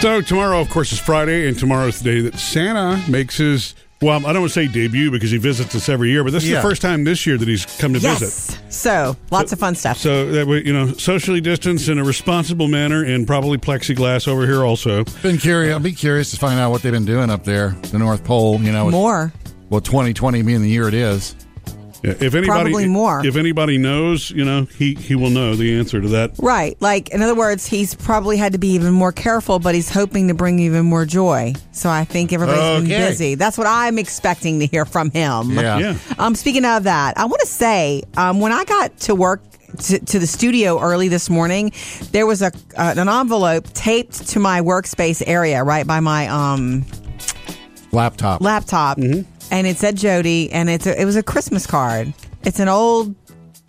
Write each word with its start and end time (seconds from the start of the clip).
So 0.00 0.20
tomorrow, 0.20 0.60
of 0.60 0.70
course, 0.70 0.92
is 0.92 1.00
Friday, 1.00 1.48
and 1.48 1.58
tomorrow's 1.58 1.98
the 2.00 2.04
day 2.12 2.20
that 2.20 2.38
Santa 2.38 3.02
makes 3.10 3.36
his. 3.38 3.74
Well, 4.00 4.24
I 4.24 4.32
don't 4.32 4.42
want 4.42 4.52
to 4.52 4.60
say 4.66 4.68
debut 4.68 5.10
because 5.10 5.32
he 5.32 5.38
visits 5.38 5.74
us 5.74 5.88
every 5.88 6.10
year, 6.12 6.22
but 6.22 6.32
this 6.32 6.44
is 6.44 6.50
Yeah. 6.50 6.56
the 6.56 6.62
first 6.68 6.80
time 6.82 7.02
this 7.02 7.26
year 7.26 7.36
that 7.36 7.48
he's 7.48 7.66
come 7.80 7.92
to 7.94 7.98
Yes. 7.98 8.20
visit. 8.20 8.58
So 8.72 9.16
lots 9.32 9.52
of 9.52 9.58
fun 9.58 9.74
stuff. 9.74 9.98
So 9.98 10.30
that 10.30 10.46
we, 10.46 10.64
you 10.64 10.72
know, 10.72 10.92
socially 10.92 11.40
distanced 11.40 11.88
in 11.88 11.98
a 11.98 12.04
responsible 12.04 12.68
manner, 12.68 13.02
and 13.02 13.26
probably 13.26 13.58
plexiglass 13.58 14.28
over 14.28 14.46
here 14.46 14.62
also. 14.64 15.02
Been 15.20 15.36
curious. 15.38 15.72
I'll 15.74 15.80
be 15.80 15.90
curious 15.90 16.30
to 16.30 16.36
find 16.36 16.60
out 16.60 16.70
what 16.70 16.82
they've 16.82 16.92
been 16.92 17.04
doing 17.06 17.28
up 17.28 17.42
there, 17.42 17.74
the 17.90 17.98
North 17.98 18.22
Pole. 18.22 18.60
You 18.62 18.70
know, 18.70 18.84
with- 18.84 18.92
More. 18.92 19.32
Well, 19.68 19.80
2020 19.80 20.42
being 20.42 20.62
the 20.62 20.70
year 20.70 20.86
it 20.86 20.94
is. 20.94 21.34
Yeah, 22.02 22.12
if 22.12 22.34
anybody, 22.34 22.46
Probably 22.46 22.86
more. 22.86 23.26
If 23.26 23.34
anybody 23.36 23.76
knows, 23.76 24.30
you 24.30 24.44
know, 24.44 24.64
he 24.64 24.94
he 24.94 25.14
will 25.16 25.30
know 25.30 25.56
the 25.56 25.76
answer 25.78 26.00
to 26.00 26.08
that. 26.08 26.32
Right. 26.38 26.76
Like, 26.80 27.08
in 27.08 27.22
other 27.22 27.34
words, 27.34 27.66
he's 27.66 27.94
probably 27.94 28.36
had 28.36 28.52
to 28.52 28.58
be 28.58 28.68
even 28.68 28.92
more 28.92 29.10
careful, 29.10 29.58
but 29.58 29.74
he's 29.74 29.90
hoping 29.90 30.28
to 30.28 30.34
bring 30.34 30.60
even 30.60 30.84
more 30.84 31.04
joy. 31.04 31.54
So 31.72 31.90
I 31.90 32.04
think 32.04 32.32
everybody's 32.32 32.88
been 32.88 32.98
busy. 32.98 33.34
That's 33.34 33.58
what 33.58 33.66
I'm 33.66 33.98
expecting 33.98 34.60
to 34.60 34.66
hear 34.66 34.84
from 34.84 35.10
him. 35.10 35.52
Yeah. 35.52 35.78
Yeah. 35.78 35.98
Um, 36.18 36.34
speaking 36.36 36.64
of 36.64 36.84
that, 36.84 37.18
I 37.18 37.24
want 37.24 37.40
to 37.40 37.46
say 37.46 38.02
um, 38.16 38.38
when 38.40 38.52
I 38.52 38.64
got 38.64 38.96
to 39.00 39.14
work 39.16 39.42
to, 39.86 39.98
to 39.98 40.18
the 40.18 40.26
studio 40.26 40.80
early 40.80 41.08
this 41.08 41.28
morning, 41.28 41.72
there 42.12 42.26
was 42.26 42.42
a 42.42 42.52
uh, 42.76 42.94
an 42.96 43.08
envelope 43.08 43.66
taped 43.72 44.28
to 44.28 44.38
my 44.40 44.60
workspace 44.60 45.22
area 45.26 45.64
right 45.64 45.86
by 45.86 45.98
my 46.00 46.28
um, 46.28 46.84
Laptop. 47.90 48.40
laptop, 48.40 48.98
and 49.50 49.66
it 49.66 49.76
said 49.78 49.96
Jody, 49.96 50.50
and 50.52 50.68
it's 50.68 50.86
a, 50.86 51.00
it 51.00 51.04
was 51.04 51.16
a 51.16 51.22
Christmas 51.22 51.66
card. 51.66 52.12
It's 52.44 52.60
an 52.60 52.68
old 52.68 53.14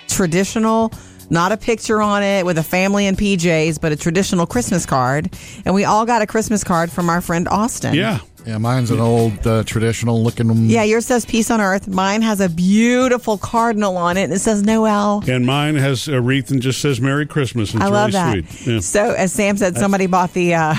traditional. 0.08 0.92
Not 1.32 1.52
a 1.52 1.58
picture 1.58 2.02
on 2.02 2.24
it 2.24 2.44
with 2.44 2.58
a 2.58 2.64
family 2.64 3.06
in 3.06 3.16
PJs, 3.16 3.80
but 3.80 3.92
a 3.92 3.96
traditional 3.96 4.48
Christmas 4.48 4.86
card. 4.88 5.30
And 5.64 5.76
we 5.76 5.86
all 5.86 6.06
got 6.06 6.24
a 6.24 6.28
Christmas 6.28 6.64
card 6.64 6.92
from 6.92 7.08
our 7.08 7.22
friend 7.22 7.48
Austin. 7.48 7.94
Yeah, 7.94 8.20
yeah, 8.48 8.58
mine's 8.58 8.90
an 8.90 9.00
old 9.00 9.46
uh, 9.46 9.64
traditional 9.64 10.24
looking. 10.24 10.50
Yeah, 10.70 10.82
yours 10.84 11.06
says 11.06 11.26
peace 11.26 11.52
on 11.52 11.62
earth. 11.62 11.88
Mine 11.88 12.24
has 12.24 12.40
a 12.42 12.50
beautiful 12.50 13.38
cardinal 13.38 13.96
on 13.96 14.18
it 14.18 14.24
and 14.24 14.34
it 14.34 14.40
says 14.40 14.64
Noel. 14.64 15.24
and 15.28 15.46
mine 15.46 15.76
has 15.76 16.08
a 16.08 16.20
wreath 16.20 16.50
and 16.50 16.64
just 16.64 16.82
says 16.82 17.00
"Merry 17.00 17.28
Christmas." 17.28 17.76
It's 17.76 17.84
I 17.84 17.90
love 17.90 18.12
really 18.14 18.42
that. 18.42 18.52
sweet. 18.52 18.74
Yeah. 18.74 18.80
So, 18.80 19.12
as 19.12 19.32
Sam 19.32 19.56
said, 19.58 19.78
somebody 19.78 20.08
bought 20.08 20.34
the 20.34 20.56
uh, 20.56 20.76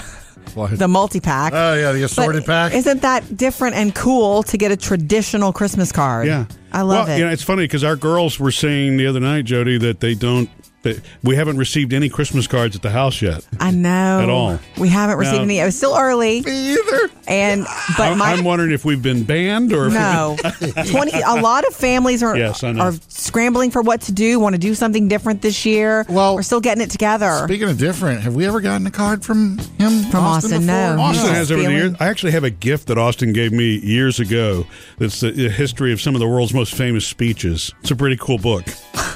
What? 0.55 0.79
the 0.79 0.89
multi 0.89 1.21
pack. 1.21 1.53
Oh 1.55 1.75
yeah, 1.75 1.93
the 1.93 2.03
assorted 2.03 2.45
pack. 2.45 2.73
Isn't 2.75 3.03
that 3.03 3.37
different 3.37 3.77
and 3.77 3.95
cool 3.95 4.43
to 4.45 4.59
get 4.59 4.73
a 4.73 4.77
traditional 4.77 5.53
Christmas 5.53 5.93
card? 5.93 6.27
Yeah, 6.27 6.47
I 6.73 6.83
love 6.83 7.07
well, 7.07 7.17
it. 7.17 7.19
You 7.19 7.25
know, 7.25 7.31
it's 7.31 7.43
funny 7.43 7.65
because 7.65 7.85
our 7.85 7.97
girls 7.97 8.39
were 8.39 8.53
saying 8.53 8.97
the 8.97 9.07
other 9.07 9.21
night, 9.21 9.45
Jody, 9.45 9.79
that 9.79 10.01
they 10.01 10.15
don't. 10.15 10.49
That 10.83 11.03
we 11.23 11.37
haven't 11.37 11.59
received 11.59 11.93
any 11.93 12.09
Christmas 12.09 12.47
cards 12.47 12.75
at 12.75 12.81
the 12.81 12.89
house 12.91 13.21
yet. 13.21 13.47
I 13.59 13.71
know. 13.71 14.21
At 14.23 14.31
all. 14.31 14.59
We 14.79 14.89
haven't 14.89 15.19
received 15.19 15.37
Now- 15.37 15.43
any. 15.43 15.59
It 15.59 15.65
was 15.67 15.77
still 15.77 15.95
early, 15.95 16.39
Either. 16.39 17.11
and 17.29 17.67
but 17.99 18.13
I'm, 18.13 18.17
my 18.19 18.33
I'm 18.33 18.45
wondering 18.45 18.71
if 18.73 18.83
we've 18.83 19.03
been 19.03 19.25
banned 19.25 19.75
or 19.75 19.89
if 19.89 19.93
no 19.93 20.39
twenty. 20.91 21.13
A 21.21 21.35
lot 21.43 21.67
of 21.67 21.75
families 21.75 22.23
are 22.23 22.35
Yes, 22.35 22.65
I 22.65 22.73
know. 22.73 22.81
are 22.81 22.93
scrambling 23.09 23.71
for 23.71 23.83
what 23.83 24.01
to 24.03 24.13
do. 24.13 24.41
Want 24.41 24.55
to 24.55 24.59
do 24.59 24.75
something 24.75 25.07
different 25.07 25.43
this 25.43 25.67
year. 25.67 26.07
Well, 26.09 26.35
we're 26.35 26.43
still 26.43 26.61
getting 26.63 26.83
it 26.83 26.91
together. 26.91 27.43
Speaking 27.45 27.69
of 27.69 27.77
different, 27.77 28.23
have 28.23 28.35
we 28.35 28.47
ever 28.47 28.63
gotten 28.63 28.87
a 28.87 28.91
card 28.91 29.23
from 29.23 29.59
him? 29.79 30.05
From 30.11 30.25
Austin, 30.25 30.65
no. 30.65 30.93
before? 30.93 31.05
Austin 31.05 31.27
No. 31.27 31.35
has 31.35 31.53
over 31.53 31.61
the 31.63 31.69
Feeling- 31.69 31.77
years. 31.91 31.97
I 32.01 32.07
actually 32.07 32.33
have 32.33 32.45
a 32.45 32.51
gift 32.51 32.89
that 32.89 32.97
Austin 32.97 33.35
gave 33.35 33.53
me 33.53 33.77
years 33.81 34.19
ago. 34.19 34.67
That's 34.97 35.21
the, 35.21 35.31
the 35.33 35.51
history 35.51 35.93
of 35.93 36.01
some 36.01 36.15
of 36.15 36.21
the 36.21 36.27
world's 36.29 36.55
most 36.55 36.75
famous 36.75 37.07
speeches. 37.07 37.75
It's 37.83 37.91
a 37.91 37.97
pretty 37.97 38.17
cool 38.17 38.39
book. 38.39 38.65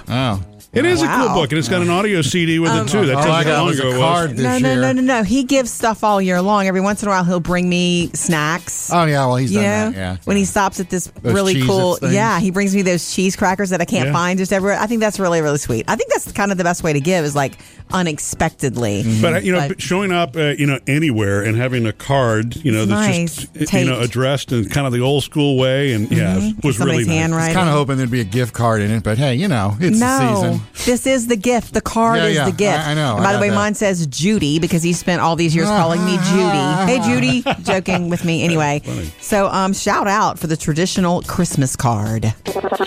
Oh. 0.09 0.43
It 0.75 0.85
is 0.85 1.03
a 1.03 1.07
cool 1.07 1.29
book, 1.35 1.51
and 1.53 1.59
it's 1.59 1.69
got 1.69 1.83
an 1.83 1.91
audio 1.91 2.21
CD 2.23 2.59
with 2.59 2.73
it 2.73 2.89
too. 2.89 3.07
That 3.07 3.17
All 3.17 3.23
tells 3.25 3.45
you 3.47 3.53
how 3.53 3.59
long 3.59 3.67
was 3.67 3.79
ago 3.79 3.89
a 3.91 3.95
it 3.95 3.99
card 3.99 4.31
was. 4.33 4.41
no, 4.41 4.59
no, 4.59 4.75
no, 4.81 4.93
no, 4.93 5.01
no. 5.03 5.23
He 5.23 5.45
gives 5.45 5.71
stuff 5.71 6.03
all 6.03 6.21
year 6.21 6.41
long. 6.43 6.67
Every 6.67 6.81
once 6.81 7.03
in 7.03 7.09
a 7.09 7.11
while, 7.13 7.25
he'll 7.25 7.41
bring 7.41 7.69
me 7.69 8.11
snacks. 8.15 8.91
Oh 8.93 9.05
yeah, 9.05 9.27
well 9.27 9.37
he's 9.37 9.53
you 9.53 9.61
done 9.61 9.65
know, 9.65 9.91
that. 9.93 9.97
Yeah. 9.99 10.17
when 10.25 10.37
he 10.37 10.45
stops 10.45 10.81
at 10.81 10.91
this 10.91 11.07
Those 11.23 11.33
really 11.35 11.55
Cheez-Its 11.55 11.67
cool, 11.67 11.95
things. 11.97 12.13
yeah, 12.15 12.41
he 12.41 12.51
brings 12.51 12.75
me 12.75 12.83
those 12.83 13.15
cheese 13.15 13.37
crackers 13.37 13.71
that 13.71 13.81
I 13.81 13.85
can't 13.85 14.07
Yeah. 14.09 14.13
find 14.13 14.39
just 14.39 14.53
everywhere. 14.53 14.79
I 14.81 14.87
think 14.87 15.01
that's 15.01 15.19
really, 15.21 15.41
really 15.43 15.59
sweet. 15.59 15.85
I 15.89 15.97
think 15.97 16.11
that's 16.11 16.31
kind 16.33 16.51
of 16.51 16.59
the 16.59 16.65
best 16.65 16.83
way 16.83 16.93
to 16.93 17.01
give 17.01 17.25
is 17.25 17.35
like 17.37 17.55
unexpectedly. 17.93 19.03
Mm-hmm. 19.03 19.23
But 19.23 19.35
uh, 19.35 19.39
you 19.39 19.53
know, 19.53 19.69
But- 19.69 19.81
showing 19.81 20.13
up, 20.13 20.37
uh, 20.37 20.55
you 20.59 20.67
know, 20.67 20.79
anywhere 20.87 21.43
and 21.43 21.57
having 21.57 21.87
a 21.87 21.93
card, 21.93 22.57
you 22.57 22.73
know, 22.73 22.85
that's 22.85 22.91
nice. 23.19 23.47
just 23.47 23.73
you 23.73 23.85
know 23.85 24.01
addressed 24.01 24.53
in 24.53 24.69
kind 24.69 24.87
of 24.87 24.93
the 24.93 25.01
old 25.01 25.23
school 25.25 25.57
way, 25.57 25.93
and 25.93 26.11
yeah, 26.11 26.37
it 26.39 26.65
was 26.65 26.79
really 26.79 27.05
Somebody's 27.05 27.07
nice. 27.09 27.17
handwriting. 27.17 27.55
Kind 27.55 27.69
of 27.69 27.75
hoping 27.75 27.97
there'd 27.97 28.11
be 28.11 28.21
a 28.21 28.25
gift 28.25 28.53
card 28.55 28.81
in 28.83 28.91
it, 28.91 29.03
but 29.03 29.19
hey, 29.19 29.35
you 29.35 29.49
know, 29.49 29.77
it's 29.81 29.99
the 30.01 30.19
season. 30.35 30.61
This 30.85 31.07
is 31.07 31.27
the 31.27 31.37
gift. 31.37 31.75
The 31.75 31.81
card 31.81 32.19
Yeah, 32.19 32.27
is 32.27 32.35
yeah. 32.37 32.45
the 32.47 32.53
gift. 32.53 32.79
I- 32.79 32.91
I 32.91 32.95
know. 32.95 33.15
And 33.17 33.25
by 33.25 33.31
I 33.31 33.33
the 33.35 33.41
way, 33.41 33.49
that. 33.51 33.55
mine 33.55 33.75
says 33.75 34.07
Judy 34.07 34.59
because 34.59 34.83
he 34.83 34.93
spent 34.93 35.21
all 35.23 35.37
these 35.37 35.55
years 35.55 35.69
calling 35.69 36.05
me 36.05 36.13
Judy. 36.17 36.93
Hey, 36.93 37.01
Judy, 37.03 37.45
joking 37.65 38.09
with 38.11 38.25
me. 38.25 38.43
Anyway, 38.45 38.83
so 39.21 39.47
um, 39.49 39.73
shout 39.73 40.07
out 40.07 40.39
for 40.39 40.47
the 40.47 40.57
traditional 40.57 41.23
Christmas 41.23 41.77
card. 41.77 42.35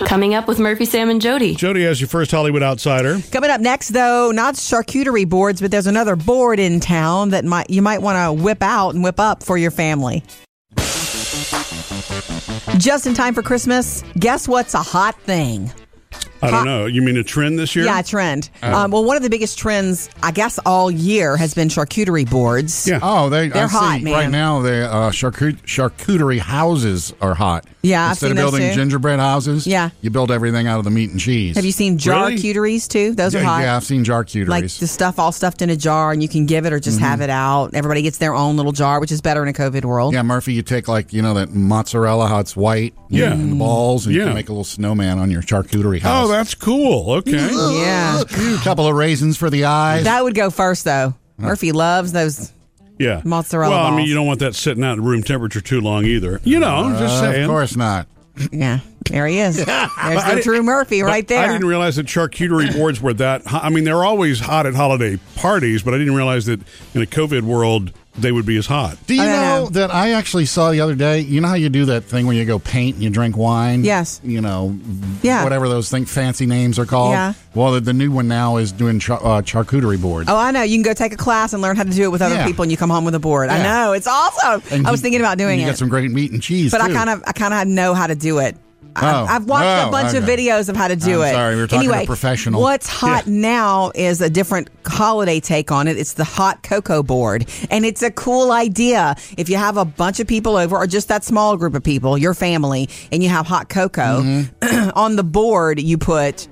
Coming 0.05 0.33
up 0.35 0.47
with 0.47 0.59
Murphy, 0.59 0.85
Sam, 0.85 1.09
and 1.09 1.21
Jody. 1.21 1.55
Jody 1.55 1.83
has 1.83 1.99
your 1.99 2.07
first 2.07 2.31
Hollywood 2.31 2.63
outsider. 2.63 3.19
Coming 3.31 3.49
up 3.49 3.61
next, 3.61 3.89
though, 3.89 4.31
not 4.31 4.55
charcuterie 4.55 5.27
boards, 5.27 5.59
but 5.61 5.71
there's 5.71 5.88
another 5.88 6.15
board 6.15 6.59
in 6.59 6.79
town 6.79 7.29
that 7.29 7.44
might 7.45 7.69
you 7.69 7.81
might 7.81 8.01
want 8.01 8.17
to 8.38 8.44
whip 8.44 8.61
out 8.61 8.91
and 8.95 9.03
whip 9.03 9.19
up 9.19 9.44
for 9.44 9.57
your 9.57 9.71
family. 9.71 10.23
Just 12.77 13.07
in 13.07 13.13
time 13.13 13.33
for 13.33 13.41
Christmas, 13.41 14.03
guess 14.19 14.47
what's 14.47 14.73
a 14.73 14.81
hot 14.81 15.19
thing? 15.21 15.71
I 16.41 16.51
don't 16.51 16.65
know. 16.65 16.85
You 16.85 17.01
mean 17.01 17.17
a 17.17 17.23
trend 17.23 17.57
this 17.59 17.75
year? 17.75 17.85
Yeah, 17.85 17.99
a 17.99 18.03
trend. 18.03 18.49
Um, 18.61 18.91
well, 18.91 19.03
one 19.03 19.17
of 19.17 19.23
the 19.23 19.29
biggest 19.29 19.57
trends, 19.57 20.09
I 20.21 20.31
guess, 20.31 20.59
all 20.65 20.89
year 20.91 21.35
has 21.37 21.53
been 21.53 21.67
charcuterie 21.67 22.29
boards. 22.29 22.87
Yeah. 22.87 22.99
Oh, 23.01 23.29
they 23.29 23.47
They're 23.49 23.63
I 23.65 23.67
see 23.67 23.75
hot, 23.77 24.01
man. 24.01 24.13
right 24.13 24.29
now. 24.29 24.61
The 24.61 24.85
uh, 24.91 25.09
charcut- 25.11 25.61
charcuterie 25.65 26.39
houses 26.39 27.13
are 27.21 27.33
hot. 27.33 27.65
Yeah, 27.81 28.05
I've 28.05 28.11
instead 28.11 28.27
seen 28.27 28.31
of 28.31 28.37
those 28.37 28.51
building 28.51 28.69
too. 28.69 28.75
gingerbread 28.75 29.19
houses, 29.19 29.65
Yeah. 29.65 29.91
you 30.01 30.09
build 30.09 30.29
everything 30.29 30.67
out 30.67 30.77
of 30.79 30.83
the 30.83 30.89
meat 30.91 31.09
and 31.11 31.19
cheese. 31.19 31.55
Have 31.55 31.63
you 31.63 31.71
seen 31.71 31.97
jar 31.97 32.27
Really? 32.27 32.37
cuteries 32.37 32.87
too? 32.87 33.13
Those 33.13 33.33
yeah, 33.33 33.41
are 33.41 33.43
hot. 33.43 33.61
yeah, 33.61 33.75
I've 33.77 33.83
seen 33.85 34.03
jar 34.03 34.25
charcuteries. 34.25 34.47
Like 34.49 34.63
the 34.67 34.87
stuff 34.87 35.19
all 35.19 35.31
stuffed 35.31 35.61
in 35.61 35.69
a 35.69 35.75
jar, 35.75 36.11
and 36.11 36.21
you 36.21 36.27
can 36.27 36.45
give 36.45 36.65
it 36.65 36.73
or 36.73 36.79
just 36.81 36.99
have 36.99 37.21
it 37.21 37.29
out. 37.29 37.73
Everybody 37.73 38.01
gets 38.01 38.17
their 38.17 38.33
own 38.35 38.57
little 38.57 38.73
jar, 38.73 38.99
which 38.99 39.11
is 39.11 39.21
better 39.21 39.41
in 39.41 39.47
a 39.47 39.53
COVID 39.53 39.85
world. 39.85 40.13
yeah, 40.13 40.21
Murphy, 40.23 40.53
you 40.53 40.63
take 40.63 40.87
like 40.87 41.13
you 41.13 41.21
know 41.21 41.33
that 41.35 41.53
mozzarella, 41.53 42.27
how 42.27 42.39
it's 42.39 42.57
white, 42.57 42.93
Yeah. 43.09 43.31
and 43.31 43.53
the 43.53 43.55
balls, 43.55 44.05
and 44.05 44.13
you 44.13 44.21
Yeah. 44.21 44.27
can 44.27 44.35
make 44.35 44.49
a 44.49 44.51
little 44.51 44.63
snowman 44.65 45.17
on 45.19 45.31
your 45.31 45.41
charcuterie 45.41 46.01
house. 46.01 46.26
Oh, 46.27 46.31
that's 46.31 46.55
cool. 46.55 47.11
Okay. 47.13 47.31
Yeah. 47.31 48.21
a 48.21 48.57
couple 48.63 48.88
of 48.88 48.95
raisins 48.95 49.38
for 49.38 49.49
the 49.49 49.65
eyes. 49.65 50.03
That 50.03 50.23
would 50.23 50.35
go 50.35 50.49
first, 50.49 50.83
though. 50.85 51.13
Murphy 51.38 51.71
loves 51.71 52.11
those. 52.11 52.51
Yeah. 52.99 53.21
Mozzarella 53.23 53.75
Well, 53.75 53.85
I 53.85 53.89
mean, 53.91 53.99
balls. 53.99 54.09
you 54.09 54.15
don't 54.15 54.25
want 54.27 54.39
that 54.39 54.55
sitting 54.55 54.83
out 54.83 54.97
at 54.97 55.03
room 55.03 55.21
temperature 55.23 55.61
too 55.61 55.81
long 55.81 56.03
either. 56.05 56.41
You 56.43 56.59
know, 56.59 56.75
I'm 56.75 56.97
just 56.97 57.23
Uh, 57.23 57.31
saying. 57.31 57.43
of 57.43 57.49
course 57.49 57.75
not. 57.75 58.07
Yeah, 58.51 58.79
there 59.09 59.25
he 59.27 59.39
is. 59.39 59.57
There's 59.65 59.67
I 59.97 60.13
the 60.29 60.35
didn't- 60.35 60.43
true 60.43 60.63
Murphy 60.63 61.01
But 61.01 61.07
right 61.07 61.27
there. 61.27 61.43
I 61.43 61.51
didn't 61.53 61.67
realize 61.67 61.95
that 61.97 62.07
charcuterie 62.07 62.73
boards 62.77 62.99
were 63.01 63.13
that 63.15 63.45
hot. 63.45 63.63
I 63.63 63.69
mean, 63.69 63.83
they're 63.83 64.03
always 64.03 64.39
hot 64.39 64.65
at 64.65 64.73
holiday 64.75 65.17
parties, 65.35 65.83
but 65.83 65.94
I 65.94 65.97
didn't 65.99 66.15
realize 66.15 66.45
that 66.47 66.59
in 66.95 67.01
a 67.01 67.05
COVID 67.05 67.44
world 67.44 67.91
they 68.17 68.31
would 68.31 68.45
be 68.45 68.57
as 68.57 68.66
hot. 68.66 68.97
Do 69.07 69.13
you 69.16 69.22
know, 69.22 69.66
know. 69.66 69.69
that 69.69 69.94
I 69.94 70.11
actually 70.13 70.45
saw 70.45 70.72
the 70.72 70.81
other 70.81 70.95
day? 70.95 71.19
You 71.19 71.39
know 71.41 71.47
how 71.47 71.53
you 71.55 71.69
do 71.69 71.85
that 71.85 72.03
thing 72.05 72.25
where 72.25 72.35
you 72.35 72.45
go 72.45 72.57
paint 72.59 72.95
and 72.95 73.03
you 73.03 73.09
drink 73.09 73.38
wine? 73.38 73.83
Yes. 73.83 74.19
You 74.23 74.41
know, 74.41 74.78
Yeah. 75.22 75.44
whatever 75.44 75.69
those 75.69 75.89
thing, 75.89 76.05
fancy 76.05 76.45
names 76.45 76.79
are 76.79 76.85
called. 76.85 77.11
Yeah. 77.11 77.33
Well, 77.53 77.73
the, 77.73 77.79
the 77.81 77.94
new 77.94 78.11
one 78.11 78.27
now 78.27 78.57
is 78.57 78.72
doing 78.72 79.00
char- 79.00 79.23
uh, 79.23 79.41
charcuterie 79.41 80.01
boards. 80.01 80.29
Oh, 80.29 80.35
I 80.38 80.51
know. 80.51 80.63
You 80.63 80.75
can 80.77 80.83
go 80.83 80.94
take 80.94 81.13
a 81.13 81.17
class 81.17 81.53
and 81.53 81.61
learn 81.61 81.75
how 81.75 81.83
to 81.83 81.89
do 81.91 82.03
it 82.03 82.11
with 82.11 82.22
other 82.22 82.35
Yeah. 82.35 82.45
people, 82.45 82.63
and 82.63 82.72
you 82.72 82.77
come 82.77 82.89
home 82.89 83.06
with 83.06 83.16
a 83.16 83.19
board. 83.19 83.50
I 83.50 83.61
know 83.63 83.94
it's 83.94 84.07
awesome. 84.07 84.61
And 84.72 84.88
I 84.88 84.91
was 84.91 85.00
you- 85.00 85.03
thinking 85.03 85.22
about 85.22 85.38
doing 85.38 85.53
and 85.53 85.61
you 85.61 85.67
it, 85.67 85.72
get 85.72 85.77
some 85.77 85.89
great 85.89 86.11
meat 86.11 86.31
and 86.31 86.41
cheese, 86.41 86.72
but 86.72 86.81
I 86.81 86.91
kind 86.91 87.09
of, 87.09 87.23
I 87.27 87.31
kind 87.33 87.53
of 87.53 87.67
know 87.67 87.94
how 87.94 88.07
to 88.07 88.16
do 88.16 88.39
it. 88.39 88.56
I- 88.95 89.11
Oh. 89.13 89.25
I've 89.29 89.45
watched 89.45 89.85
Oh, 89.85 89.89
a 89.89 89.91
bunch 89.91 90.15
of 90.15 90.23
videos 90.23 90.69
of 90.69 90.75
how 90.75 90.88
to 90.88 90.95
do 90.95 91.21
I'm 91.21 91.27
it. 91.27 91.31
sorry, 91.33 91.55
we 91.55 91.61
were 91.61 91.67
talking 91.67 91.89
anyway, 91.89 92.05
professional. 92.07 92.61
What's 92.61 92.88
hot 93.01 93.27
now 93.27 93.91
is 93.93 94.21
a 94.21 94.29
different 94.29 94.69
holiday 94.88 95.39
take 95.39 95.71
on 95.71 95.88
it. 95.88 95.97
It's 95.97 96.13
the 96.13 96.23
hot 96.23 96.63
cocoa 96.63 97.03
board, 97.03 97.47
and 97.69 97.85
it's 97.85 98.01
a 98.01 98.09
cool 98.09 98.51
idea. 98.51 99.15
If 99.38 99.50
you 99.50 99.57
have 99.57 99.77
a 99.77 99.85
bunch 99.85 100.19
of 100.19 100.25
people 100.27 100.56
over, 100.57 100.75
or 100.77 100.88
just 100.88 101.09
that 101.09 101.24
small 101.24 101.57
group 101.57 101.75
of 101.75 101.83
people, 101.83 102.18
your 102.18 102.33
family, 102.33 102.89
and 103.12 103.21
you 103.21 103.29
have 103.29 103.45
hot 103.45 103.69
cocoa 103.69 104.21
Mm-hmm. 104.24 104.89
on 104.95 105.15
the 105.15 105.24
board, 105.24 105.79
you 105.79 105.97
put. 105.97 106.47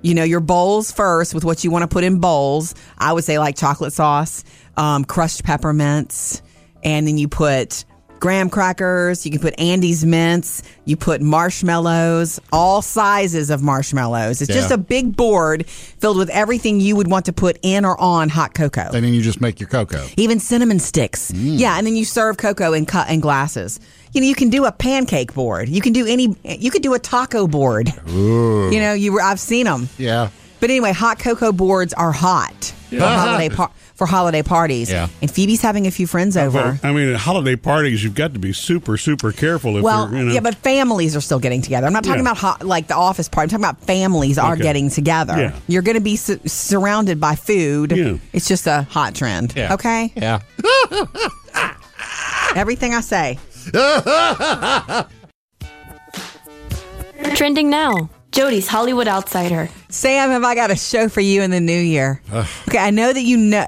You 0.00 0.14
know, 0.14 0.22
your 0.22 0.38
bowls 0.38 0.92
first 0.92 1.34
with 1.34 1.44
what 1.44 1.64
you 1.64 1.72
want 1.72 1.82
to 1.82 1.88
put 1.88 2.04
in 2.04 2.20
bowls. 2.20 2.72
I 2.98 3.12
would 3.12 3.24
say 3.24 3.40
like 3.40 3.56
chocolate 3.56 3.92
sauce, 3.92 4.44
um, 4.76 5.04
crushed 5.04 5.42
peppermints, 5.42 6.40
and 6.84 7.04
then 7.08 7.18
you 7.18 7.26
put 7.26 7.84
graham 8.20 8.50
crackers. 8.50 9.24
You 9.24 9.32
can 9.32 9.40
put 9.40 9.54
Andes 9.58 10.04
mints. 10.04 10.62
You 10.84 10.96
put 10.96 11.20
marshmallows, 11.20 12.40
all 12.52 12.82
sizes 12.82 13.50
of 13.50 13.62
marshmallows. 13.62 14.40
It's 14.42 14.52
just 14.52 14.70
a 14.70 14.78
big 14.78 15.16
board 15.16 15.66
filled 15.66 16.16
with 16.16 16.30
everything 16.30 16.80
you 16.80 16.96
would 16.96 17.08
want 17.10 17.26
to 17.26 17.32
put 17.32 17.58
in 17.62 17.84
or 17.84 18.00
on 18.00 18.28
hot 18.28 18.54
cocoa. 18.54 18.90
and 18.92 19.04
then 19.04 19.12
you 19.14 19.20
just 19.22 19.40
make 19.40 19.60
your 19.60 19.68
cocoa. 19.68 20.06
Even 20.16 20.40
cinnamon 20.40 20.78
sticks. 20.78 21.30
Mm. 21.32 21.58
Yeah, 21.58 21.76
and 21.78 21.86
then 21.86 21.94
you 21.96 22.04
serve 22.04 22.36
cocoa 22.38 22.72
in 22.72 22.86
cut 22.86 23.10
in 23.10 23.20
glasses. 23.20 23.80
You 24.12 24.22
know, 24.22 24.26
you 24.26 24.34
can 24.34 24.48
do 24.48 24.64
a 24.64 24.72
pancake 24.72 25.34
board. 25.34 25.68
You 25.68 25.80
can 25.82 25.92
do 25.92 26.06
any. 26.06 26.34
You 26.44 26.70
could 26.70 26.82
do 26.82 26.94
a 26.94 26.98
taco 26.98 27.46
board. 27.46 27.92
You 28.06 28.80
know, 28.80 28.94
you 28.94 29.12
were. 29.12 29.20
I've 29.20 29.40
seen 29.40 29.66
them. 29.66 29.88
Yeah. 29.98 30.30
But 30.60 30.70
anyway, 30.70 30.92
hot 30.92 31.18
cocoa 31.18 31.52
boards 31.52 31.92
are 31.92 32.10
hot 32.12 32.74
for 32.88 32.98
holiday 33.00 33.48
par- 33.54 33.70
for 33.98 34.06
holiday 34.06 34.42
parties. 34.42 34.90
Yeah. 34.90 35.08
And 35.20 35.28
Phoebe's 35.30 35.60
having 35.60 35.88
a 35.88 35.90
few 35.90 36.06
friends 36.06 36.36
over. 36.36 36.56
Well, 36.56 36.78
I 36.84 36.92
mean, 36.92 37.08
at 37.08 37.16
holiday 37.20 37.56
parties, 37.56 38.02
you've 38.04 38.14
got 38.14 38.32
to 38.32 38.38
be 38.38 38.52
super, 38.52 38.96
super 38.96 39.32
careful. 39.32 39.76
If 39.76 39.82
Well, 39.82 40.08
you're, 40.08 40.18
you 40.20 40.24
know, 40.26 40.32
yeah, 40.34 40.40
but 40.40 40.54
families 40.54 41.16
are 41.16 41.20
still 41.20 41.40
getting 41.40 41.60
together. 41.62 41.88
I'm 41.88 41.92
not 41.92 42.04
talking 42.04 42.20
Yeah. 42.24 42.30
about 42.30 42.36
hot, 42.38 42.64
like 42.64 42.86
the 42.86 42.94
office 42.94 43.28
party. 43.28 43.46
I'm 43.54 43.60
talking 43.60 43.64
about 43.74 43.84
families 43.86 44.38
are 44.38 44.52
Okay. 44.54 44.62
getting 44.62 44.88
together. 44.88 45.36
Yeah. 45.36 45.52
You're 45.66 45.82
going 45.82 45.96
to 45.96 46.00
be 46.00 46.14
su- 46.16 46.38
surrounded 46.46 47.18
by 47.20 47.34
food. 47.34 47.90
Yeah. 47.90 48.14
It's 48.32 48.46
just 48.46 48.68
a 48.68 48.82
hot 48.88 49.16
trend. 49.16 49.52
Yeah. 49.56 49.74
Okay? 49.74 50.12
Yeah. 50.16 50.40
Everything 52.54 52.94
I 52.94 53.00
say. 53.00 53.38
Trending 57.34 57.68
now. 57.68 58.08
Jody's 58.32 58.68
Hollywood 58.68 59.08
Outsider. 59.08 59.68
Sam, 59.88 60.30
have 60.30 60.44
I 60.44 60.54
got 60.54 60.70
a 60.70 60.76
show 60.76 61.08
for 61.08 61.20
you 61.20 61.42
in 61.42 61.50
the 61.50 61.60
new 61.60 61.78
year? 61.78 62.20
okay, 62.68 62.78
I 62.78 62.90
know 62.90 63.12
that 63.12 63.22
you 63.22 63.36
know. 63.36 63.66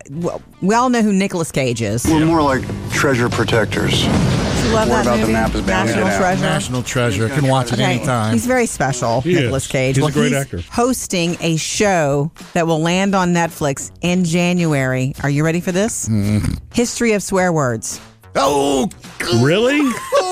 We 0.61 0.75
all 0.75 0.91
know 0.91 1.03
who 1.03 1.13
Nicolas 1.13 1.51
Cage 1.51 1.81
is. 1.81 2.05
We're 2.07 2.27
more 2.27 2.43
like 2.43 2.63
treasure 2.93 3.29
protectors. 3.31 4.05
You 4.05 4.11
love 4.75 4.89
More 4.89 4.99
that 5.03 5.07
about 5.07 5.27
the 5.27 5.33
map 5.33 5.55
is 5.55 5.63
bound 5.63 5.89
National 5.89 6.07
out. 6.07 6.19
Treasure. 6.19 6.43
National 6.43 6.83
treasure. 6.83 7.29
Can 7.31 7.47
watch 7.49 7.69
it 7.69 7.75
Okay, 7.81 7.85
anytime. 7.97 8.33
He's 8.35 8.45
very 8.47 8.67
special, 8.67 9.23
He 9.23 9.35
Nicolas. 9.35 9.67
Cage. 9.67 9.97
He's 9.97 10.07
a 10.07 10.13
great 10.13 10.25
he's 10.29 10.35
actor. 10.35 10.61
hosting 10.71 11.39
a 11.41 11.57
show 11.57 12.31
that 12.53 12.67
will 12.67 12.81
land 12.81 13.15
on 13.15 13.33
Netflix 13.33 13.91
in 14.03 14.25
January. 14.25 15.15
Are 15.23 15.31
you 15.31 15.43
ready 15.45 15.61
for 15.61 15.73
this? 15.73 16.07
Mm-hmm. 16.09 16.55
History 16.75 17.13
of 17.15 17.23
swear 17.23 17.51
words. 17.53 17.99
oh, 18.37 18.89
really? 19.43 19.81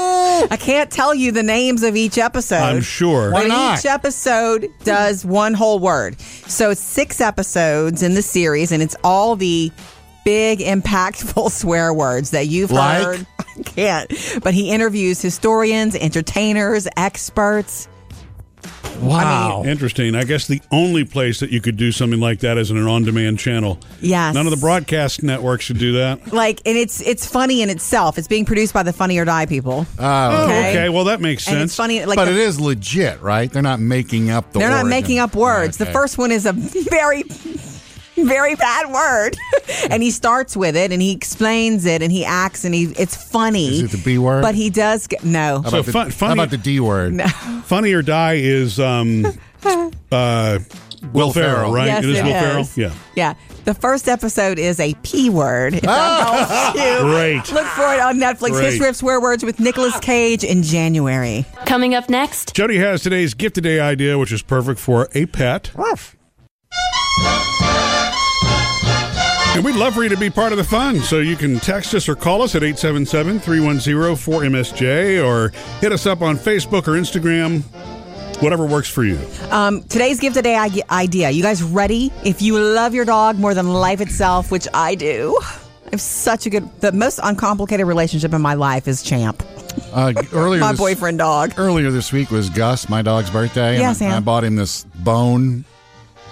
I 0.50 0.56
can't 0.56 0.90
tell 0.90 1.14
you 1.14 1.32
the 1.32 1.42
names 1.42 1.82
of 1.82 1.96
each 1.96 2.18
episode. 2.18 2.56
I'm 2.56 2.80
sure. 2.82 3.30
Why 3.32 3.42
But 3.42 3.48
not? 3.48 3.78
Each 3.78 3.86
episode 3.86 4.68
does 4.84 5.24
one 5.24 5.54
whole 5.54 5.78
word. 5.78 6.20
So 6.20 6.70
it's 6.70 6.80
six 6.80 7.20
episodes 7.20 8.02
in 8.02 8.14
the 8.14 8.22
series, 8.22 8.72
and 8.72 8.82
it's 8.82 8.96
all 9.04 9.36
the 9.36 9.70
big, 10.24 10.58
impactful 10.60 11.50
swear 11.52 11.92
words 11.92 12.30
that 12.30 12.46
you've 12.48 12.70
Like? 12.70 13.02
heard. 13.02 13.26
I 13.38 13.62
can't. 13.62 14.40
But 14.42 14.54
he 14.54 14.70
interviews 14.70 15.20
historians, 15.22 15.94
entertainers, 15.96 16.86
experts. 16.96 17.88
Wow. 19.00 19.62
Interesting. 19.64 20.14
I 20.14 20.24
guess 20.24 20.46
the 20.46 20.60
only 20.70 21.04
place 21.04 21.40
that 21.40 21.50
you 21.50 21.60
could 21.60 21.76
do 21.76 21.92
something 21.92 22.20
like 22.20 22.40
that 22.40 22.58
is 22.58 22.70
in 22.70 22.76
an 22.76 22.86
on-demand 22.86 23.38
channel. 23.38 23.78
Yes. 24.00 24.34
None 24.34 24.46
of 24.46 24.50
the 24.50 24.56
broadcast 24.58 25.22
networks 25.22 25.64
should 25.64 25.78
do 25.78 25.92
that. 25.94 26.32
Like, 26.32 26.60
and 26.66 26.76
it's 26.76 27.00
it's 27.00 27.26
funny 27.26 27.62
in 27.62 27.70
itself. 27.70 28.18
It's 28.18 28.28
being 28.28 28.44
produced 28.44 28.74
by 28.74 28.82
the 28.82 28.92
Funny 28.92 29.18
or 29.18 29.24
Die 29.24 29.46
people. 29.46 29.86
Oh, 29.98 30.44
Okay. 30.44 30.70
Okay, 30.70 30.88
well 30.88 31.04
that 31.04 31.20
makes 31.20 31.46
and 31.48 31.56
sense. 31.56 31.70
it's 31.70 31.76
funny. 31.76 32.04
Like 32.04 32.16
but 32.16 32.26
the- 32.26 32.32
it 32.32 32.36
is 32.38 32.60
legit, 32.60 33.20
right? 33.22 33.50
They're 33.52 33.62
not 33.62 33.80
making 33.80 34.30
up 34.30 34.52
the 34.52 34.58
they're 34.58 34.70
not 34.70 34.86
making 34.86 35.18
up 35.18 35.34
words. 35.34 35.76
The 35.78 35.86
first 35.86 36.18
one 36.18 36.30
is 36.32 36.46
a 36.46 36.52
very, 36.52 37.24
very 38.26 38.54
bad 38.54 38.90
word, 38.92 39.36
and 39.90 40.02
he 40.02 40.10
starts 40.10 40.56
with 40.56 40.76
it 40.76 40.90
and 40.92 41.00
he 41.02 41.12
explains 41.12 41.84
it 41.84 42.02
and 42.02 42.10
he 42.10 42.24
acts 42.24 42.64
and 42.64 42.74
he 42.74 42.84
it's 42.98 43.14
funny. 43.14 43.68
Is 43.68 43.82
it 43.94 43.96
the 43.98 44.02
B 44.04 44.18
word? 44.18 44.42
But 44.42 44.54
he 44.54 44.70
does 44.70 45.06
get 45.06 45.24
no. 45.24 45.62
How 45.62 45.70
So 45.70 45.76
about, 45.78 45.86
the, 45.86 45.92
fun- 45.92 46.10
how 46.10 46.32
about 46.32 46.50
the 46.50 46.56
D 46.58 46.80
word? 46.80 47.14
No. 47.14 47.26
Funny 47.64 47.92
or 47.92 48.02
Die 48.02 48.34
is 48.34 48.80
um, 48.80 49.26
uh, 50.10 50.58
Will 51.12 51.32
Ferrell, 51.32 51.32
Ferrell. 51.32 51.72
right? 51.72 51.86
Yes, 51.86 52.04
it 52.04 52.10
is 52.10 52.18
it 52.18 52.24
Will 52.24 52.30
is. 52.60 52.74
Ferrell. 52.74 52.90
Yeah. 52.90 52.94
Yeah. 53.14 53.34
The 53.64 53.74
first 53.74 54.08
episode 54.08 54.58
is 54.58 54.80
a 54.80 54.94
P 55.02 55.28
word. 55.28 55.74
If 55.74 55.82
that. 55.82 57.00
Great. 57.02 57.52
Look 57.52 57.66
for 57.66 57.92
it 57.92 58.00
on 58.00 58.16
Netflix. 58.16 58.52
Great. 58.52 58.64
History 58.64 58.88
of 58.88 58.96
Swear 58.96 59.20
Words 59.20 59.44
with 59.44 59.60
Nicolas 59.60 59.98
Cage 60.00 60.42
in 60.42 60.62
January. 60.62 61.44
Coming 61.66 61.94
up 61.94 62.08
next. 62.08 62.54
Jody 62.54 62.78
has 62.78 63.02
today's 63.02 63.34
gift 63.34 63.56
today 63.56 63.78
idea, 63.78 64.16
which 64.18 64.32
is 64.32 64.40
perfect 64.40 64.80
for 64.80 65.08
a 65.12 65.26
pet. 65.26 65.70
And 69.58 69.64
we'd 69.64 69.74
love 69.74 69.92
for 69.94 70.04
you 70.04 70.08
to 70.08 70.16
be 70.16 70.30
part 70.30 70.52
of 70.52 70.58
the 70.58 70.62
fun. 70.62 71.00
So 71.00 71.18
you 71.18 71.34
can 71.34 71.58
text 71.58 71.92
us 71.92 72.08
or 72.08 72.14
call 72.14 72.42
us 72.42 72.54
at 72.54 72.62
877 72.62 73.40
310 73.40 73.92
4MSJ 74.14 75.26
or 75.26 75.48
hit 75.80 75.90
us 75.90 76.06
up 76.06 76.22
on 76.22 76.36
Facebook 76.36 76.86
or 76.86 76.92
Instagram, 76.92 77.62
whatever 78.40 78.64
works 78.64 78.88
for 78.88 79.02
you. 79.02 79.18
Um, 79.50 79.82
today's 79.82 80.20
gift 80.20 80.36
today 80.36 80.54
idea. 80.56 81.30
You 81.30 81.42
guys 81.42 81.60
ready? 81.60 82.12
If 82.24 82.40
you 82.40 82.56
love 82.56 82.94
your 82.94 83.04
dog 83.04 83.36
more 83.36 83.52
than 83.52 83.68
life 83.68 84.00
itself, 84.00 84.52
which 84.52 84.68
I 84.72 84.94
do, 84.94 85.36
I 85.42 85.90
have 85.90 86.00
such 86.00 86.46
a 86.46 86.50
good, 86.50 86.80
the 86.80 86.92
most 86.92 87.18
uncomplicated 87.20 87.84
relationship 87.84 88.32
in 88.32 88.40
my 88.40 88.54
life 88.54 88.86
is 88.86 89.02
Champ, 89.02 89.42
Uh, 89.92 90.12
earlier, 90.32 90.60
my 90.60 90.70
this, 90.70 90.78
boyfriend 90.78 91.18
dog. 91.18 91.54
Earlier 91.56 91.90
this 91.90 92.12
week 92.12 92.30
was 92.30 92.48
Gus, 92.48 92.88
my 92.88 93.02
dog's 93.02 93.30
birthday. 93.30 93.82
and 93.82 94.02
I- 94.04 94.18
I 94.18 94.20
bought 94.20 94.44
him 94.44 94.54
this 94.54 94.84
bone. 94.84 95.64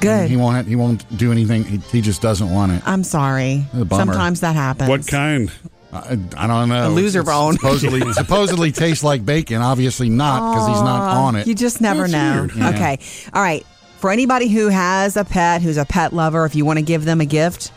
Good. 0.01 0.31
He 0.31 0.37
won't. 0.37 0.67
He 0.67 0.77
won't 0.77 1.17
do 1.17 1.33
anything. 1.33 1.65
He, 1.65 1.79
he 1.79 2.01
just 2.01 2.23
doesn't 2.23 2.51
want 2.51 2.73
it. 2.73 2.83
I'm 2.87 3.05
sorry. 3.05 3.65
A 3.75 3.85
bummer. 3.85 4.13
Sometimes 4.13 4.41
that 4.41 4.55
happens. 4.55 4.89
What 4.89 5.07
kind? 5.07 5.51
I, 5.93 6.19
I 6.37 6.47
don't 6.47 6.69
know. 6.69 6.89
A 6.89 6.91
loser 6.91 7.21
It's- 7.21 7.35
bone. 7.35 7.53
Supposedly, 7.59 8.13
supposedly 8.13 8.73
tastes 8.73 9.03
like 9.03 9.25
bacon. 9.25 9.63
Obviously 9.63 10.09
not, 10.09 10.53
because 10.53 10.69
he's 10.69 10.83
not 10.83 11.01
on 11.17 11.37
it. 11.37 11.47
You 11.47 11.55
just 11.55 11.81
never 11.81 12.07
That's 12.07 12.13
know. 12.13 12.49
Yeah. 12.57 12.71
Okay. 12.71 12.99
All 13.33 13.43
right. 13.43 13.65
For 13.99 14.11
anybody 14.11 14.49
who 14.49 14.69
has 14.69 15.17
a 15.17 15.25
pet, 15.25 15.63
who's 15.63 15.79
a 15.79 15.87
pet 15.87 16.13
lover, 16.13 16.45
if 16.45 16.55
you 16.55 16.65
want 16.67 16.79
to 16.79 16.85
give 16.85 17.05
them 17.07 17.21
a 17.21 17.25
gift, 17.25 17.73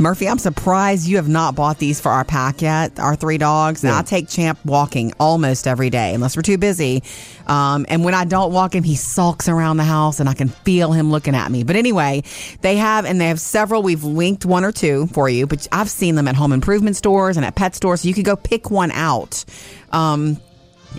Murphy, 0.00 0.28
I'm 0.28 0.38
surprised 0.38 1.06
you 1.06 1.16
have 1.16 1.28
not 1.28 1.54
bought 1.54 1.78
these 1.78 2.00
for 2.00 2.10
our 2.10 2.24
pack 2.24 2.62
yet. 2.62 2.98
Our 2.98 3.14
three 3.14 3.36
dogs. 3.36 3.84
Now, 3.84 3.98
I 3.98 4.02
take 4.02 4.28
Champ 4.28 4.58
walking 4.64 5.12
almost 5.20 5.66
every 5.66 5.90
day, 5.90 6.14
unless 6.14 6.36
we're 6.36 6.42
too 6.42 6.56
busy. 6.56 7.02
Um, 7.46 7.84
and 7.88 8.02
when 8.02 8.14
I 8.14 8.24
don't 8.24 8.50
walk 8.52 8.74
him, 8.74 8.82
he 8.82 8.96
sulks 8.96 9.46
around 9.46 9.76
the 9.76 9.84
house, 9.84 10.18
and 10.18 10.28
I 10.28 10.32
can 10.32 10.48
feel 10.48 10.92
him 10.92 11.10
looking 11.10 11.34
at 11.34 11.50
me. 11.50 11.64
But 11.64 11.76
anyway, 11.76 12.22
they 12.62 12.76
have, 12.76 13.04
and 13.04 13.20
they 13.20 13.28
have 13.28 13.40
several. 13.40 13.82
We've 13.82 14.02
linked 14.02 14.46
one 14.46 14.64
or 14.64 14.72
two 14.72 15.06
for 15.08 15.28
you, 15.28 15.46
but 15.46 15.68
I've 15.70 15.90
seen 15.90 16.14
them 16.14 16.26
at 16.28 16.34
home 16.34 16.52
improvement 16.52 16.96
stores 16.96 17.36
and 17.36 17.44
at 17.44 17.54
pet 17.54 17.74
stores. 17.74 18.00
So 18.00 18.08
you 18.08 18.14
could 18.14 18.24
go 18.24 18.36
pick 18.36 18.70
one 18.70 18.90
out. 18.92 19.44
Um, 19.92 20.38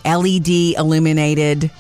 LED 0.06 0.78
illuminated 0.78 1.72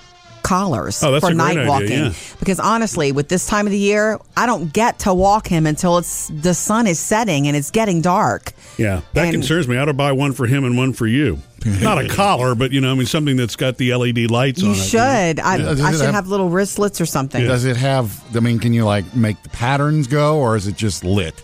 collars 0.51 1.01
Oh, 1.03 1.11
that's 1.11 1.23
for 1.23 1.31
a 1.31 1.33
great 1.33 1.37
night 1.37 1.57
idea, 1.57 1.69
walking. 1.69 1.89
yeah. 1.89 2.13
Because 2.39 2.59
honestly, 2.59 3.11
with 3.13 3.29
this 3.29 3.47
time 3.47 3.65
of 3.67 3.71
the 3.71 3.77
year, 3.79 4.19
I 4.35 4.45
don't 4.45 4.73
get 4.73 4.99
to 4.99 5.13
walk 5.13 5.47
him 5.47 5.65
until 5.65 5.97
it's 5.97 6.27
the 6.27 6.53
sun 6.53 6.87
is 6.87 6.99
setting 6.99 7.47
and 7.47 7.55
it's 7.55 7.71
getting 7.71 8.01
dark. 8.01 8.51
Yeah, 8.77 9.01
that 9.13 9.25
And- 9.25 9.33
concerns 9.33 9.67
me. 9.67 9.77
I 9.77 9.81
ought 9.81 9.85
to 9.85 9.93
buy 9.93 10.11
one 10.11 10.33
for 10.33 10.47
him 10.47 10.65
and 10.65 10.77
one 10.77 10.91
for 10.93 11.07
you. 11.07 11.39
Not 11.65 12.03
a 12.03 12.07
collar, 12.09 12.55
but 12.55 12.71
you 12.71 12.81
know, 12.81 12.91
I 12.91 12.95
mean, 12.95 13.05
something 13.05 13.37
that's 13.37 13.55
got 13.55 13.77
the 13.77 13.93
LED 13.93 14.29
lights 14.31 14.61
You 14.61 14.69
on 14.69 14.75
it. 14.75 14.77
should. 14.79 15.39
I, 15.39 15.55
Yeah. 15.57 15.57
Does 15.65 15.81
I 15.81 15.91
should 15.91 16.01
have- 16.01 16.15
have 16.15 16.27
little 16.27 16.49
wristlets 16.49 16.99
or 16.99 17.05
something. 17.05 17.45
Does 17.45 17.65
it 17.65 17.77
have? 17.77 18.19
I 18.35 18.39
mean, 18.41 18.59
can 18.59 18.73
you 18.73 18.83
like 18.83 19.15
make 19.15 19.41
the 19.43 19.49
patterns 19.49 20.07
go, 20.07 20.37
or 20.39 20.55
is 20.57 20.67
it 20.67 20.75
just 20.75 21.03
lit? 21.03 21.35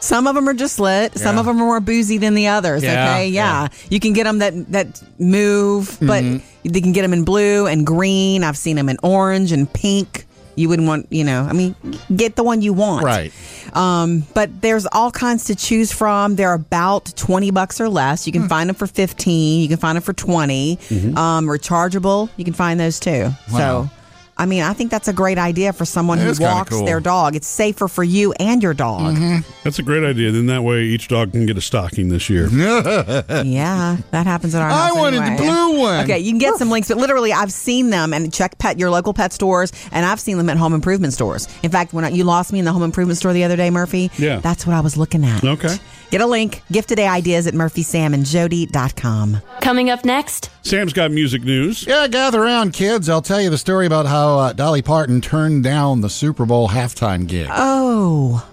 Some 0.00 0.26
of 0.26 0.34
them 0.34 0.48
are 0.48 0.54
just 0.54 0.78
lit. 0.78 1.16
Some 1.18 1.38
of 1.38 1.46
them 1.46 1.56
are 1.56 1.64
more 1.66 1.80
boozy 1.80 2.18
than 2.18 2.34
the 2.34 2.48
others. 2.48 2.82
Yeah, 2.84 3.10
okay, 3.10 3.28
yeah. 3.28 3.62
yeah. 3.62 3.68
You 3.90 3.98
can 4.00 4.12
get 4.12 4.24
them 4.24 4.38
that 4.38 4.72
that 4.72 5.02
move, 5.18 5.96
but 6.00 6.22
Mm-hmm. 6.22 6.68
they 6.72 6.80
can 6.80 6.92
get 6.92 7.02
them 7.02 7.12
in 7.12 7.24
blue 7.24 7.66
and 7.66 7.86
green. 7.86 8.44
I've 8.44 8.56
seen 8.58 8.76
them 8.76 8.88
in 8.88 8.98
orange 9.02 9.52
and 9.52 9.72
pink. 9.72 10.24
You 10.58 10.70
wouldn't 10.70 10.88
want, 10.88 11.06
you 11.12 11.22
know. 11.22 11.42
I 11.42 11.52
mean, 11.52 11.74
get 12.14 12.34
the 12.36 12.42
one 12.42 12.62
you 12.62 12.72
want. 12.72 13.04
Right. 13.04 13.30
Um, 13.74 14.24
but 14.32 14.62
there's 14.62 14.86
all 14.90 15.10
kinds 15.10 15.44
to 15.44 15.54
choose 15.54 15.92
from. 15.92 16.36
They're 16.36 16.54
about 16.54 17.12
20 17.16 17.50
bucks 17.50 17.78
or 17.78 17.90
less. 17.90 18.26
You 18.26 18.32
can 18.32 18.42
Hmm. 18.42 18.48
find 18.48 18.68
them 18.70 18.74
for 18.76 18.86
15. 18.86 19.60
You 19.60 19.68
can 19.68 19.76
find 19.76 19.96
them 19.96 20.02
for 20.02 20.14
20. 20.14 20.78
Um, 21.14 21.46
rechargeable. 21.46 22.30
You 22.38 22.44
can 22.46 22.54
find 22.54 22.80
those 22.80 22.98
too. 22.98 23.32
Wow. 23.52 23.58
So, 23.58 23.90
I 24.38 24.44
mean, 24.46 24.62
I 24.62 24.74
think 24.74 24.90
that's 24.90 25.08
a 25.08 25.12
great 25.14 25.38
idea 25.38 25.72
for 25.72 25.84
someone 25.86 26.18
It 26.18 26.24
who 26.24 26.30
is 26.30 26.38
kinda 26.38 26.52
walks 26.52 26.70
cool. 26.70 26.84
their 26.84 27.00
dog. 27.00 27.34
It's 27.36 27.46
safer 27.46 27.88
for 27.88 28.04
you 28.04 28.32
and 28.34 28.62
your 28.62 28.74
dog. 28.74 29.14
Mm-hmm. 29.16 29.50
That's 29.64 29.78
a 29.78 29.82
great 29.82 30.04
idea. 30.04 30.30
Then 30.30 30.46
that 30.46 30.62
way 30.62 30.82
each 30.84 31.08
dog 31.08 31.32
can 31.32 31.46
get 31.46 31.56
a 31.56 31.60
stocking 31.62 32.10
this 32.10 32.28
year. 32.28 32.48
yeah, 32.52 33.96
that 34.10 34.26
happens 34.26 34.54
at 34.54 34.62
our 34.62 34.68
I 34.70 34.88
house. 34.88 34.96
wanted 34.96 35.20
the 35.20 35.24
anyway. 35.24 35.46
blue 35.46 35.78
one. 35.80 36.04
Okay, 36.04 36.18
you 36.18 36.30
can 36.30 36.38
get 36.38 36.56
some 36.56 36.70
links, 36.70 36.88
but 36.88 36.96
literally, 36.98 37.32
I've 37.32 37.52
seen 37.52 37.90
them 37.90 38.12
and 38.12 38.32
check 38.32 38.58
pet 38.58 38.78
your 38.78 38.90
local 38.90 39.14
pet 39.14 39.32
stores, 39.32 39.72
and 39.92 40.04
I've 40.04 40.20
seen 40.20 40.36
them 40.36 40.48
at 40.50 40.56
home 40.56 40.74
improvement 40.74 41.12
stores. 41.12 41.48
In 41.62 41.70
fact, 41.70 41.92
when 41.92 42.04
I, 42.04 42.10
you 42.10 42.24
lost 42.24 42.52
me 42.52 42.58
in 42.58 42.64
the 42.64 42.72
home 42.72 42.82
improvement 42.82 43.18
store 43.18 43.32
the 43.32 43.44
other 43.44 43.56
day, 43.56 43.70
Murphy, 43.70 44.10
Yeah. 44.18 44.40
that's 44.40 44.66
what 44.66 44.74
I 44.74 44.80
was 44.80 44.96
looking 44.96 45.24
at. 45.24 45.44
Okay. 45.44 45.76
Get 46.10 46.20
a 46.20 46.26
link. 46.26 46.62
Gift 46.70 46.88
today 46.88 47.06
ideas 47.08 47.46
at 47.46 47.54
murphysamandjody.com. 47.54 49.42
Coming 49.60 49.90
up 49.90 50.04
next. 50.04 50.50
Sam's 50.62 50.92
got 50.92 51.10
music 51.10 51.42
news. 51.42 51.86
Yeah, 51.86 52.06
gather 52.08 52.42
around, 52.42 52.72
kids. 52.72 53.08
I'll 53.08 53.22
tell 53.22 53.40
you 53.40 53.50
the 53.50 53.58
story 53.58 53.86
about 53.86 54.06
how 54.06 54.38
uh, 54.38 54.52
Dolly 54.52 54.82
Parton 54.82 55.20
turned 55.20 55.64
down 55.64 56.00
the 56.00 56.10
Super 56.10 56.46
Bowl 56.46 56.68
halftime 56.68 57.26
gig. 57.26 57.48
Oh, 57.50 58.46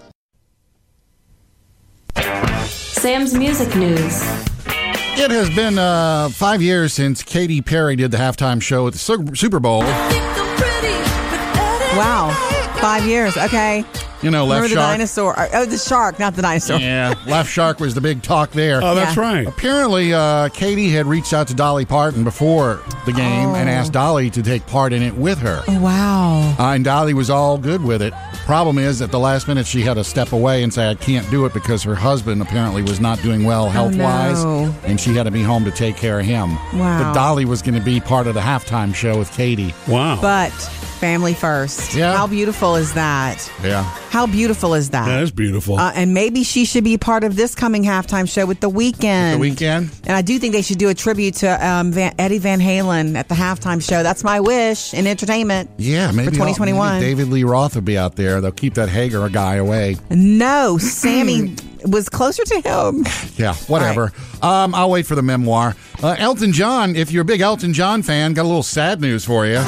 Sam's 2.66 3.34
music 3.34 3.76
news. 3.76 4.22
It 5.16 5.30
has 5.30 5.50
been 5.56 5.78
uh, 5.78 6.30
five 6.30 6.62
years 6.62 6.94
since 6.94 7.22
Katy 7.22 7.62
Perry 7.62 7.96
did 7.96 8.12
the 8.12 8.18
halftime 8.18 8.62
show 8.62 8.88
at 8.88 8.94
the 8.94 9.00
Super 9.36 9.60
Bowl. 9.60 9.82
wow. 11.96 12.32
Five 12.80 13.06
years. 13.06 13.38
Okay. 13.38 13.84
You 14.24 14.32
know, 14.32 14.46
left 14.46 14.64
Remember 14.64 14.68
the 14.70 14.76
shark. 14.82 14.94
dinosaur? 14.94 15.40
or- 15.40 15.50
Oh, 15.54 15.66
the 15.66 15.78
shark, 15.78 16.20
not 16.20 16.36
the 16.36 16.42
dinosaur. 16.42 16.80
Yeah, 16.80 17.14
left 17.28 17.52
shark 17.52 17.80
was 17.80 17.94
the 17.94 18.02
big 18.02 18.22
talk 18.22 18.52
there. 18.52 18.80
Oh, 18.84 18.96
that's 18.96 19.16
Yeah. 19.18 19.22
right. 19.22 19.48
Apparently, 19.48 20.14
uh, 20.14 20.50
Katy 20.50 20.90
had 20.92 21.06
reached 21.06 21.34
out 21.34 21.48
to 21.50 21.54
Dolly 21.54 21.86
Parton 21.86 22.24
before 22.24 22.80
the 23.06 23.12
game 23.12 23.54
and 23.56 23.70
Oh. 23.70 23.74
asked 23.74 23.92
Dolly 23.92 24.30
to 24.32 24.42
take 24.42 24.66
part 24.68 24.94
in 24.94 25.02
it 25.04 25.16
with 25.18 25.40
her. 25.40 25.62
Oh, 25.68 25.80
wow. 25.80 26.56
Uh, 26.58 26.70
and 26.74 26.86
Dolly 26.86 27.14
was 27.14 27.30
all 27.30 27.58
good 27.58 27.84
with 27.84 28.02
it. 28.02 28.14
Problem 28.46 28.78
is, 28.78 29.02
at 29.02 29.12
the 29.12 29.20
last 29.20 29.48
minute, 29.48 29.66
she 29.68 29.82
had 29.82 29.94
to 29.96 30.04
step 30.04 30.32
away 30.34 30.64
and 30.64 30.74
say, 30.74 30.90
I 30.90 30.96
can't 30.96 31.30
do 31.32 31.46
it 31.46 31.54
because 31.54 31.84
her 31.84 31.96
husband 31.96 32.42
apparently 32.42 32.82
was 32.82 33.00
not 33.00 33.22
doing 33.22 33.46
well 33.46 33.70
health 33.70 33.96
wise. 33.96 34.44
Oh, 34.44 34.66
no. 34.66 34.76
And 34.86 35.00
she 35.00 35.16
had 35.16 35.24
to 35.24 35.32
be 35.32 35.44
home 35.44 35.64
to 35.66 35.72
take 35.72 35.96
care 35.98 36.20
of 36.20 36.26
him. 36.26 36.56
Wow. 36.78 37.04
But 37.04 37.14
Dolly 37.14 37.46
was 37.46 37.62
going 37.62 37.76
to 37.76 37.82
be 37.82 38.00
part 38.00 38.28
of 38.28 38.34
the 38.34 38.42
halftime 38.42 38.94
show 38.94 39.18
with 39.18 39.32
Katy. 39.32 39.74
Wow. 39.88 40.20
But 40.22 40.52
family 41.00 41.34
first. 41.34 41.94
Yeah. 41.94 42.16
How 42.16 42.28
beautiful 42.28 42.76
is 42.76 42.94
that? 42.94 43.50
Yeah. 43.64 43.84
How 44.14 44.28
beautiful 44.28 44.76
is 44.76 44.92
that? 44.92 45.08
that 45.08 45.24
is 45.24 45.32
beautiful. 45.32 45.80
Uh, 45.80 45.92
and 45.96 46.14
maybe 46.14 46.44
she 46.44 46.66
should 46.66 46.84
be 46.84 47.00
part 47.00 47.24
of 47.24 47.36
this 47.36 47.56
coming 47.56 47.82
halftime 47.82 48.32
show 48.32 48.46
with 48.46 48.60
the 48.60 48.70
Weeknd. 48.70 49.40
The 49.40 49.50
Weeknd? 49.50 49.90
And 50.06 50.16
I 50.16 50.22
do 50.22 50.38
think 50.38 50.54
they 50.54 50.62
should 50.62 50.78
do 50.78 50.90
a 50.90 50.94
tribute 50.94 51.34
to 51.38 51.68
um, 51.68 51.92
Van, 51.92 52.14
Eddie 52.20 52.38
Van 52.38 52.60
Halen 52.60 53.16
at 53.16 53.28
the 53.28 53.34
halftime 53.34 53.82
show. 53.82 54.04
That's 54.04 54.24
my 54.24 54.40
wish 54.40 54.94
in 54.94 55.08
entertainment. 55.08 55.72
Yeah, 55.80 56.12
maybe, 56.12 56.26
for 56.28 56.34
2021. 56.34 56.94
maybe 56.94 57.06
David 57.08 57.30
Lee 57.30 57.44
Roth 57.44 57.74
will 57.74 57.82
be 57.82 57.98
out 57.98 58.16
there. 58.16 58.40
They'll 58.40 58.52
keep 58.52 58.76
that 58.76 58.88
Hagar 58.88 59.30
guy 59.30 59.56
away. 59.56 59.98
No, 60.12 60.78
Sammy 60.78 61.56
was 61.84 62.08
closer 62.08 62.44
to 62.44 62.62
him. 62.62 63.08
Yeah, 63.36 63.56
whatever. 63.66 64.12
Um, 64.44 64.76
I'll 64.76 64.92
wait 64.92 65.08
for 65.08 65.16
the 65.16 65.24
memoir. 65.24 65.76
Uh, 66.04 66.16
Elton 66.20 66.52
John, 66.52 66.96
if 66.96 67.12
you're 67.12 67.24
a 67.24 67.26
big 67.26 67.42
Elton 67.42 67.74
John 67.74 68.04
fan, 68.04 68.34
got 68.34 68.44
a 68.44 68.48
little 68.48 68.62
sad 68.62 69.02
news 69.02 69.26
for 69.26 69.48
you. 69.48 69.64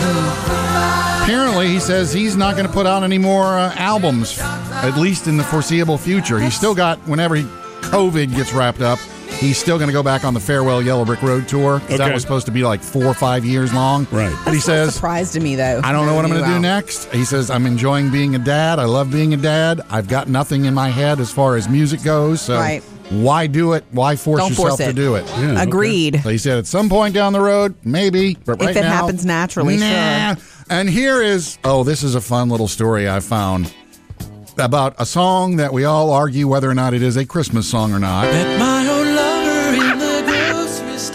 Apparently, 1.26 1.68
he 1.70 1.80
says 1.80 2.14
he's 2.14 2.36
not 2.38 2.56
going 2.56 2.68
to 2.68 2.72
put 2.72 2.86
out 2.86 3.02
any 3.02 3.18
more 3.18 3.46
uh, 3.58 3.74
albums, 3.78 4.38
at 4.40 4.96
least 4.96 5.26
in 5.26 5.38
the 5.38 5.44
foreseeable 5.44 5.98
future. 5.98 6.40
He's 6.40 6.54
still 6.56 6.76
got, 6.76 7.00
whenever 7.08 7.34
he, 7.36 7.42
COVID 7.82 8.36
gets 8.36 8.54
wrapped 8.54 8.82
up, 8.82 9.00
he's 9.40 9.58
still 9.58 9.78
going 9.80 9.88
to 9.88 9.94
go 9.94 10.04
back 10.04 10.24
on 10.24 10.36
the 10.36 10.40
Farewell 10.40 10.84
Yellow 10.84 11.04
Brick 11.04 11.24
Road 11.24 11.48
tour. 11.48 11.80
'cause 11.80 11.98
That 11.98 12.02
Okay. 12.02 12.14
was 12.14 12.22
supposed 12.22 12.46
to 12.46 12.52
be 12.52 12.64
like 12.64 12.80
four 12.84 13.06
or 13.06 13.16
five 13.16 13.44
years 13.44 13.74
long. 13.74 14.06
Right. 14.12 14.32
But 14.46 14.52
he 14.54 14.58
That's 14.58 14.68
not 14.68 14.74
says, 14.74 14.94
surprise 14.94 15.32
to 15.32 15.40
me 15.40 15.56
though. 15.56 15.82
I 15.84 15.92
don't 15.92 16.06
know 16.06 16.14
what 16.14 16.26
I'm 16.26 16.32
going 16.32 16.44
to 16.44 16.48
do 16.50 16.60
next. 16.60 17.06
He 17.12 17.26
says, 17.26 17.50
I'm 17.50 17.66
enjoying 17.66 18.12
being 18.12 18.36
a 18.36 18.40
dad. 18.40 18.78
I 18.78 18.86
love 18.86 19.12
being 19.12 19.34
a 19.34 19.38
dad. 19.38 19.82
I've 19.90 20.08
got 20.08 20.30
nothing 20.30 20.66
in 20.66 20.76
my 20.76 20.90
head 20.90 21.20
as 21.20 21.32
far 21.32 21.56
as 21.56 21.68
music 21.68 22.04
goes. 22.04 22.40
So 22.40 22.56
Right. 22.60 22.84
Why 23.10 23.48
do 23.48 23.74
it? 23.74 23.86
Why 23.92 24.16
force 24.16 24.40
Don't 24.40 24.50
yourself 24.50 24.68
force 24.70 24.80
to 24.80 24.94
do 24.94 25.16
it? 25.16 25.26
Yeah, 25.28 25.52
okay. 25.54 25.64
Agreed. 25.64 26.22
So 26.24 26.30
he 26.30 26.38
said, 26.38 26.58
at 26.58 26.68
some 26.68 26.90
point 26.90 27.14
down 27.14 27.34
the 27.34 27.42
road, 27.42 27.76
maybe. 27.84 28.36
But 28.46 28.62
If 28.62 28.76
it 28.76 28.82
now, 28.82 28.90
happens 28.90 29.26
naturally, 29.26 29.78
nah. 29.78 30.36
And 30.70 30.90
here 30.90 31.22
is, 31.22 31.60
oh, 31.64 31.84
this 31.84 32.02
is 32.04 32.16
a 32.16 32.22
fun 32.22 32.50
little 32.50 32.68
story 32.68 33.08
I 33.08 33.20
found 33.20 33.74
about 34.58 34.96
a 35.00 35.06
song 35.06 35.58
that 35.58 35.74
we 35.74 35.84
all 35.84 36.12
argue 36.12 36.48
whether 36.48 36.70
or 36.70 36.74
not 36.74 36.94
it 36.94 37.04
is 37.04 37.18
a 37.18 37.26
Christmas 37.26 37.70
song 37.70 37.94
or 37.94 38.00
not. 38.00 38.26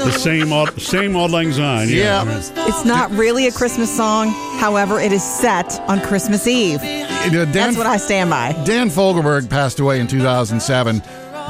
the 0.04 0.10
same 0.12 0.52
old, 0.52 0.80
same 0.80 1.16
old 1.16 1.30
lang 1.30 1.52
syne. 1.52 1.88
Yeah. 1.88 2.24
It's 2.68 2.84
not 2.84 3.10
really 3.10 3.46
a 3.46 3.52
Christmas 3.52 3.94
song. 3.94 4.28
However, 4.58 5.00
it 5.00 5.12
is 5.12 5.22
set 5.22 5.80
on 5.88 6.00
Christmas 6.00 6.46
Eve. 6.46 6.80
Dan, 6.80 7.52
That's 7.52 7.76
what 7.76 7.86
I 7.86 7.96
stand 7.96 8.30
by. 8.30 8.52
Dan 8.64 8.88
Fogelberg 8.88 9.50
passed 9.50 9.80
away 9.80 10.00
in 10.00 10.06
2007. 10.06 11.02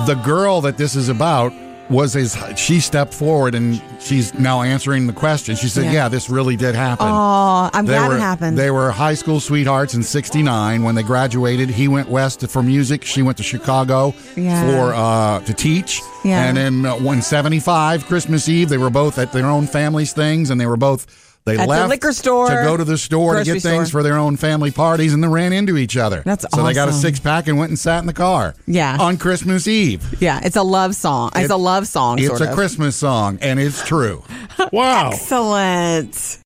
The 0.07 0.15
girl 0.25 0.61
that 0.63 0.77
this 0.77 0.97
is 0.97 1.09
about 1.09 1.53
was 1.91 2.13
his. 2.13 2.37
She 2.57 2.79
stepped 2.81 3.13
forward 3.13 3.55
and 3.55 3.83
she's 4.01 4.33
now 4.35 4.63
answering 4.63 5.07
the 5.09 5.13
question. 5.13 5.57
She 5.57 5.69
said, 5.69 5.87
Yeah. 5.87 5.93
"Yeah, 5.93 6.09
this 6.09 6.31
really 6.31 6.57
did 6.57 6.75
happen." 6.77 7.07
Oh, 7.09 7.69
I'm 7.73 7.85
They 7.85 7.95
glad 7.95 8.09
were, 8.09 8.17
it 8.17 8.21
happened. 8.21 8.57
They 8.57 8.71
were 8.71 8.91
high 8.93 9.15
school 9.15 9.41
sweethearts 9.41 9.95
in 9.95 10.03
'69 10.05 10.83
when 10.85 10.95
they 10.95 11.03
graduated. 11.03 11.69
He 11.69 11.89
went 11.89 12.09
west 12.09 12.47
for 12.49 12.63
music. 12.63 13.05
She 13.05 13.23
went 13.23 13.37
to 13.39 13.43
Chicago 13.43 14.15
Yeah. 14.37 14.63
for 14.71 14.95
uh, 14.95 15.41
to 15.41 15.53
teach. 15.53 16.01
Yeah. 16.25 16.45
And 16.45 16.57
then 16.57 16.87
uh, 16.87 16.95
when 16.97 17.23
'75 17.23 18.07
Christmas 18.07 18.49
Eve, 18.49 18.69
they 18.69 18.79
were 18.79 18.91
both 18.91 19.19
at 19.19 19.33
their 19.33 19.47
own 19.47 19.67
families' 19.67 20.13
things, 20.13 20.51
and 20.51 20.61
they 20.61 20.67
were 20.67 20.77
both. 20.77 21.07
They 21.47 21.55
At 21.57 21.63
the 21.63 21.67
left 21.69 21.89
liquor 21.89 22.13
store, 22.13 22.49
to 22.49 22.55
go 22.65 22.77
to 22.77 22.85
the 22.85 22.99
store 22.99 23.33
to 23.33 23.37
grocery 23.39 23.55
get 23.55 23.63
things 23.63 23.89
store. 23.89 24.01
for 24.01 24.03
their 24.03 24.19
own 24.19 24.37
family 24.37 24.71
parties, 24.71 25.15
and 25.15 25.23
then 25.23 25.31
ran 25.31 25.53
into 25.55 25.79
each 25.79 25.97
other. 25.97 26.23
That's 26.25 26.45
so 26.55 26.63
they 26.63 26.75
got 26.75 26.89
a 26.91 26.93
six 26.93 27.19
pack 27.19 27.49
and 27.49 27.59
went 27.59 27.71
and 27.71 27.79
sat 27.79 28.01
in 28.01 28.07
the 28.07 28.13
car. 28.13 28.55
Yeah. 28.67 28.97
on 29.01 29.17
Christmas 29.17 29.67
Eve. 29.67 30.21
yeah, 30.21 30.41
it's 30.45 30.57
a 30.57 30.63
love 30.63 30.95
song. 30.95 31.31
It's 31.35 31.47
It- 31.47 31.51
a 31.51 31.57
love 31.57 31.89
song. 31.89 32.19
It's 32.19 32.29
sort 32.29 32.43
a 32.43 32.51
of. 32.51 32.55
Christmas 32.55 32.95
song, 32.95 33.39
and 33.41 33.59
it's 33.59 33.83
true. 33.87 34.23
Wow. 34.73 35.11
Excellent. 35.13 36.39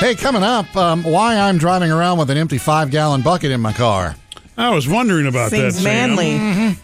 hey, 0.00 0.14
coming 0.14 0.42
up, 0.42 0.74
um, 0.76 1.02
why 1.02 1.36
I'm 1.36 1.58
driving 1.58 1.90
around 1.90 2.18
with 2.18 2.30
an 2.30 2.36
empty 2.36 2.58
five 2.58 2.90
gallon 2.90 3.22
bucket 3.22 3.50
in 3.50 3.60
my 3.60 3.72
car. 3.72 4.16
I 4.58 4.70
was 4.74 4.86
wondering 4.88 5.26
about 5.26 5.50
Seems 5.50 5.76
that. 5.76 5.82
Sam. 5.82 6.14
manly. 6.16 6.78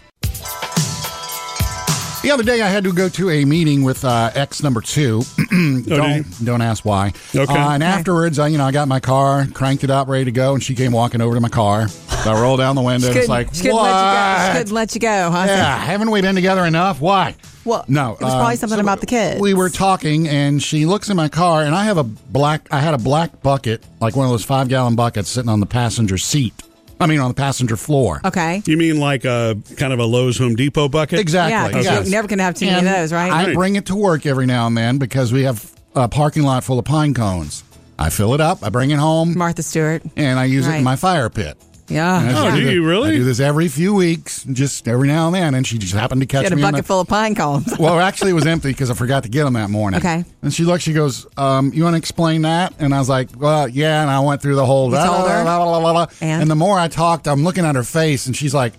The 2.22 2.30
other 2.30 2.44
day, 2.44 2.62
I 2.62 2.68
had 2.68 2.84
to 2.84 2.92
go 2.92 3.08
to 3.08 3.30
a 3.30 3.44
meeting 3.44 3.82
with 3.82 4.04
uh, 4.04 4.30
ex 4.34 4.62
number 4.62 4.80
two. 4.80 5.22
Oh, 5.54 5.82
don't 5.86 6.44
don't 6.44 6.62
ask 6.62 6.84
why. 6.84 7.12
Okay. 7.34 7.52
Uh, 7.52 7.72
and 7.72 7.82
afterwards, 7.82 8.38
I, 8.38 8.48
you 8.48 8.56
know, 8.58 8.64
I 8.64 8.72
got 8.72 8.88
my 8.88 9.00
car, 9.00 9.46
cranked 9.52 9.84
it 9.84 9.90
up, 9.90 10.08
ready 10.08 10.24
to 10.26 10.30
go, 10.32 10.54
and 10.54 10.62
she 10.62 10.74
came 10.74 10.92
walking 10.92 11.20
over 11.20 11.34
to 11.34 11.40
my 11.40 11.48
car. 11.48 11.88
So 11.88 12.32
I 12.32 12.40
rolled 12.40 12.60
down 12.60 12.74
the 12.76 12.82
window. 12.82 13.08
and 13.08 13.16
It's 13.16 13.28
like, 13.28 13.52
she 13.52 13.62
couldn't 13.62 13.76
what? 13.76 13.90
let. 13.90 14.46
She 14.52 14.58
couldn't 14.58 14.72
let 14.74 14.94
you 14.94 15.00
go, 15.00 15.30
huh? 15.30 15.44
Yeah, 15.46 15.76
haven't 15.76 16.10
we 16.10 16.20
been 16.22 16.34
together 16.34 16.64
enough? 16.64 17.00
Why? 17.00 17.34
Well, 17.64 17.84
no, 17.88 18.12
it 18.14 18.20
was 18.22 18.32
probably 18.32 18.54
uh, 18.54 18.56
something 18.56 18.76
so 18.78 18.82
about 18.82 19.00
the 19.00 19.06
kids. 19.06 19.40
We 19.40 19.54
were 19.54 19.68
talking, 19.68 20.28
and 20.28 20.62
she 20.62 20.86
looks 20.86 21.10
in 21.10 21.16
my 21.16 21.28
car, 21.28 21.62
and 21.62 21.74
I 21.74 21.84
have 21.84 21.98
a 21.98 22.04
black. 22.04 22.68
I 22.70 22.78
had 22.80 22.94
a 22.94 22.98
black 22.98 23.42
bucket, 23.42 23.84
like 24.00 24.16
one 24.16 24.26
of 24.26 24.30
those 24.32 24.44
five 24.44 24.68
gallon 24.68 24.94
buckets, 24.94 25.28
sitting 25.28 25.50
on 25.50 25.60
the 25.60 25.66
passenger 25.66 26.18
seat. 26.18 26.54
I 27.02 27.06
mean, 27.06 27.20
on 27.20 27.28
the 27.28 27.34
passenger 27.34 27.76
floor. 27.76 28.20
Okay. 28.24 28.62
You 28.66 28.76
mean 28.76 28.98
like 29.00 29.24
a 29.24 29.56
kind 29.76 29.92
of 29.92 29.98
a 29.98 30.04
Lowe's 30.04 30.38
Home 30.38 30.54
Depot 30.54 30.88
bucket? 30.88 31.18
Exactly. 31.18 31.52
Yeah, 31.52 31.70
'cause 31.70 31.84
yes. 31.84 32.04
you 32.06 32.12
never 32.12 32.28
can 32.28 32.38
have 32.38 32.54
too 32.54 32.66
many 32.66 32.78
And 32.78 32.88
of 32.88 32.94
those, 32.94 33.12
right? 33.12 33.30
I 33.32 33.52
bring 33.54 33.76
it 33.76 33.86
to 33.86 33.94
work 33.96 34.24
every 34.26 34.46
now 34.46 34.66
and 34.66 34.76
then 34.76 34.98
because 34.98 35.32
we 35.32 35.42
have 35.42 35.70
a 35.94 36.08
parking 36.08 36.42
lot 36.44 36.64
full 36.64 36.78
of 36.78 36.84
pine 36.84 37.14
cones. 37.14 37.64
I 37.98 38.08
fill 38.10 38.34
it 38.34 38.40
up, 38.40 38.64
I 38.64 38.68
bring 38.70 38.90
it 38.90 38.98
home, 38.98 39.36
Martha 39.36 39.62
Stewart. 39.62 40.02
and 40.16 40.38
I 40.38 40.46
use 40.46 40.66
it 40.66 40.74
in 40.74 40.82
my 40.84 40.96
fire 40.96 41.28
pit. 41.28 41.56
Yeah. 41.92 42.12
I 42.14 42.28
Oh, 42.30 42.44
just 42.50 42.56
do 42.56 42.70
you 42.72 42.84
really? 42.86 43.10
I 43.10 43.14
do 43.16 43.24
this 43.24 43.40
every 43.40 43.68
few 43.68 43.94
weeks, 43.94 44.44
just 44.44 44.88
every 44.88 45.08
now 45.08 45.26
and 45.26 45.34
then. 45.34 45.54
And 45.54 45.66
she 45.66 45.78
just 45.78 45.92
happened 45.94 46.20
to 46.22 46.26
catch 46.26 46.40
She 46.40 46.44
had 46.44 46.52
a 46.52 46.56
me. 46.56 46.62
in 46.62 46.66
bucket 46.70 46.84
the- 46.84 46.88
full 46.88 47.00
of 47.00 47.08
pine 47.08 47.34
cones. 47.34 47.72
well, 47.78 48.00
actually, 48.00 48.30
it 48.30 48.34
was 48.34 48.46
empty 48.46 48.68
because 48.70 48.90
I 48.90 48.94
forgot 48.94 49.22
to 49.24 49.28
get 49.28 49.44
them 49.44 49.54
that 49.54 49.70
morning. 49.70 49.98
Okay. 50.00 50.24
And 50.42 50.52
she 50.52 50.64
looks, 50.64 50.82
she 50.82 50.92
goes, 50.92 51.26
um, 51.36 51.72
"You 51.74 51.84
want 51.84 51.94
to 51.94 51.98
explain 51.98 52.42
that?" 52.42 52.74
And 52.78 52.94
I 52.94 52.98
was 52.98 53.08
like, 53.08 53.28
"Well, 53.38 53.68
yeah." 53.68 54.02
And 54.02 54.10
I 54.10 54.20
went 54.20 54.42
through 54.42 54.56
the 54.56 54.66
whole. 54.66 54.90
La, 54.90 55.04
la, 55.04 55.78
la. 55.90 56.06
And 56.20 56.50
the 56.50 56.54
more 56.56 56.78
I 56.78 56.88
talked, 56.88 57.28
I'm 57.28 57.44
looking 57.44 57.64
at 57.64 57.74
her 57.76 57.84
face, 57.84 58.26
and 58.26 58.36
she's 58.36 58.54
like, 58.54 58.72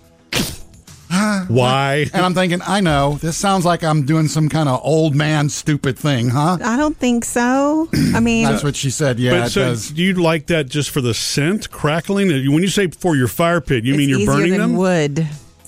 Why? 1.48 2.06
and 2.12 2.24
I'm 2.24 2.34
thinking, 2.34 2.60
I 2.66 2.80
know 2.80 3.18
this 3.20 3.36
sounds 3.36 3.64
like 3.64 3.82
I'm 3.84 4.04
doing 4.04 4.28
some 4.28 4.48
kind 4.48 4.68
of 4.68 4.80
old 4.82 5.14
man 5.14 5.48
stupid 5.48 5.98
thing, 5.98 6.28
huh? 6.30 6.58
I 6.64 6.76
don't 6.76 6.96
think 6.96 7.24
so. 7.24 7.88
I 8.14 8.20
mean, 8.20 8.44
That's 8.46 8.64
what 8.64 8.76
she 8.76 8.90
said. 8.90 9.18
Yeah, 9.18 9.32
but 9.32 9.46
it 9.46 9.50
so 9.50 9.64
does. 9.66 9.90
do 9.90 10.02
you 10.02 10.14
like 10.14 10.46
that 10.46 10.68
just 10.68 10.90
for 10.90 11.00
the 11.00 11.14
scent 11.14 11.70
crackling? 11.70 12.28
When 12.28 12.62
you 12.62 12.68
say 12.68 12.88
for 12.88 13.16
your 13.16 13.28
fire 13.28 13.60
pit, 13.60 13.84
you 13.84 13.94
it's 13.94 13.98
mean 13.98 14.08
you're 14.08 14.18
easier 14.20 14.32
burning 14.34 14.50
than 14.52 14.60
them? 14.60 14.76
wood. 14.76 15.26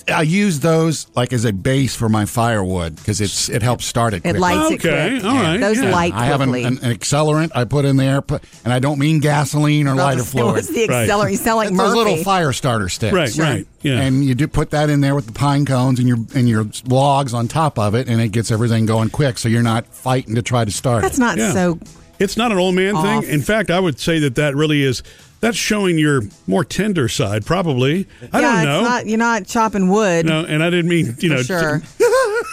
I 0.08 0.22
use 0.22 0.60
those 0.60 1.08
like 1.16 1.32
as 1.32 1.44
a 1.44 1.52
base 1.52 1.96
for 1.96 2.08
my 2.08 2.26
firewood 2.26 2.94
because 2.96 3.20
it's 3.20 3.48
it 3.48 3.60
helps 3.62 3.84
start 3.86 4.14
it. 4.14 4.18
It 4.18 4.20
quickly. 4.22 4.40
lights 4.40 4.70
it 4.70 4.86
Okay, 4.86 5.10
quick. 5.20 5.24
all 5.24 5.34
right, 5.34 5.58
Those 5.58 5.82
yeah. 5.82 5.90
light 5.90 6.12
I 6.14 6.26
have 6.26 6.40
an, 6.40 6.54
an, 6.54 6.64
an 6.78 6.94
accelerant 6.94 7.50
I 7.54 7.64
put 7.64 7.84
in 7.84 7.96
there, 7.96 8.22
put, 8.22 8.44
and 8.64 8.72
I 8.72 8.78
don't 8.78 8.98
mean 9.00 9.18
gasoline 9.18 9.88
or 9.88 9.94
lighter 9.96 10.22
fluid. 10.22 10.46
What's 10.54 10.68
fluid. 10.68 10.88
the 10.90 10.92
Right. 10.92 11.08
accelerant? 11.08 11.30
You 11.32 11.36
sound 11.38 11.56
like 11.56 11.68
It's 11.70 11.76
those 11.78 11.94
little 11.94 12.16
fire 12.18 12.52
starter 12.52 12.88
sticks. 12.88 13.12
Right, 13.14 13.36
right. 13.36 13.66
Yeah. 13.82 14.00
And 14.00 14.24
you 14.24 14.34
do 14.36 14.46
put 14.48 14.70
that 14.70 14.90
in 14.90 15.00
there 15.00 15.14
with 15.14 15.26
the 15.26 15.32
pine 15.32 15.64
cones 15.66 15.98
and 15.98 16.06
your 16.06 16.18
and 16.34 16.48
your 16.48 16.66
logs 16.86 17.34
on 17.34 17.48
top 17.48 17.78
of 17.78 17.94
it, 17.94 18.08
and 18.08 18.20
it 18.20 18.28
gets 18.28 18.50
everything 18.50 18.86
going 18.86 19.10
quick. 19.10 19.38
So 19.38 19.48
you're 19.48 19.62
not 19.62 19.86
fighting 19.94 20.34
to 20.36 20.42
try 20.42 20.64
to 20.64 20.70
start 20.70 21.02
That's 21.02 21.18
it. 21.18 21.20
not 21.20 21.36
Yeah. 21.38 21.52
so. 21.52 21.78
It's 22.18 22.36
not 22.36 22.52
an 22.52 22.58
old 22.58 22.74
man 22.74 22.96
Off. 22.96 23.04
thing. 23.24 23.32
In 23.32 23.42
fact, 23.42 23.70
I 23.70 23.78
would 23.80 23.98
say 24.00 24.18
that 24.20 24.34
that 24.36 24.54
really 24.56 24.82
is. 24.82 25.02
That's 25.40 25.56
showing 25.56 25.98
your 25.98 26.22
more 26.46 26.64
tender 26.64 27.08
side, 27.08 27.44
probably. 27.44 28.06
I 28.32 28.40
yeah, 28.40 28.54
don't 28.54 28.64
know. 28.64 28.80
It's 28.80 28.88
not, 28.88 29.06
you're 29.06 29.18
not 29.18 29.46
chopping 29.46 29.88
wood. 29.88 30.24
no, 30.24 30.44
and 30.46 30.62
I 30.62 30.70
didn't 30.70 30.88
mean 30.88 31.14
you 31.18 31.28
know. 31.28 31.42
sure. 31.42 31.82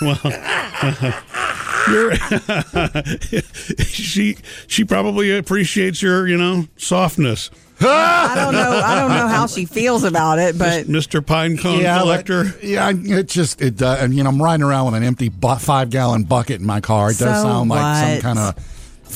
You're 1.90 2.14
she 3.86 4.38
she 4.68 4.84
probably 4.86 5.36
appreciates 5.36 6.02
your 6.02 6.28
you 6.28 6.38
know 6.38 6.66
softness, 6.78 7.50
I 7.82 8.34
don't 8.36 8.54
know. 8.54 8.82
I 8.84 8.96
don't 9.00 9.10
know 9.10 9.28
how 9.28 9.48
she 9.48 9.66
feels 9.66 10.04
about 10.04 10.40
it, 10.40 10.58
but 10.58 10.88
Mister 10.88 11.22
Pinecone 11.22 11.82
yeah, 11.82 12.00
collector. 12.00 12.46
but- 12.46 12.64
yeah, 12.64 12.92
it 12.94 13.28
just 13.28 13.62
it. 13.62 13.82
Uh, 13.82 13.98
and 14.00 14.14
you 14.14 14.24
know, 14.24 14.30
I'm 14.30 14.42
riding 14.42 14.64
around 14.64 14.86
with 14.88 14.96
an 14.96 15.04
empty 15.04 15.30
bu- 15.30 15.56
five 15.58 15.90
gallon 15.90 16.24
bucket 16.24 16.60
in 16.62 16.66
my 16.66 16.82
car. 16.82 17.08
It 17.12 17.18
does 17.18 17.42
So 17.42 17.44
sound 17.50 17.70
like 17.70 18.22
some 18.22 18.36
kind 18.36 18.40
of 18.40 18.56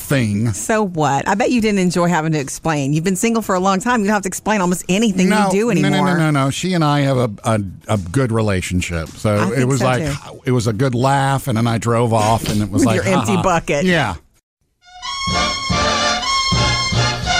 thing. 0.08 0.52
so 0.52 0.84
what? 0.84 1.28
I 1.28 1.34
bet 1.34 1.50
you 1.50 1.60
didn't 1.60 1.80
enjoy 1.80 2.08
having 2.08 2.32
to 2.32 2.38
explain. 2.38 2.92
You've 2.92 3.04
been 3.04 3.16
single 3.16 3.42
for 3.42 3.54
a 3.54 3.60
long 3.60 3.80
time. 3.80 4.00
You 4.00 4.06
don't 4.06 4.14
have 4.14 4.22
to 4.22 4.28
explain 4.28 4.60
almost 4.60 4.84
anything 4.88 5.28
no, 5.28 5.46
you 5.46 5.52
do 5.52 5.70
anymore. 5.70 5.90
no, 5.90 6.04
no, 6.04 6.14
no, 6.14 6.30
no. 6.30 6.44
No. 6.44 6.50
She 6.50 6.74
and 6.74 6.84
I 6.84 7.00
have 7.00 7.16
a 7.16 7.30
a, 7.44 7.60
a 7.88 7.98
good 7.98 8.32
relationship. 8.32 9.08
So 9.08 9.52
it 9.52 9.64
was 9.64 9.80
so, 9.80 9.84
like 9.84 10.04
too. 10.04 10.40
it 10.46 10.52
was 10.52 10.66
a 10.66 10.72
good 10.72 10.94
laugh, 10.94 11.48
and 11.48 11.56
then 11.56 11.66
I 11.66 11.78
drove 11.78 12.12
off, 12.12 12.48
and 12.48 12.62
it 12.62 12.70
was 12.70 12.84
like 12.84 12.96
your 12.96 13.04
empty 13.04 13.32
haha. 13.32 13.42
bucket. 13.42 13.84
Yeah. 13.84 14.16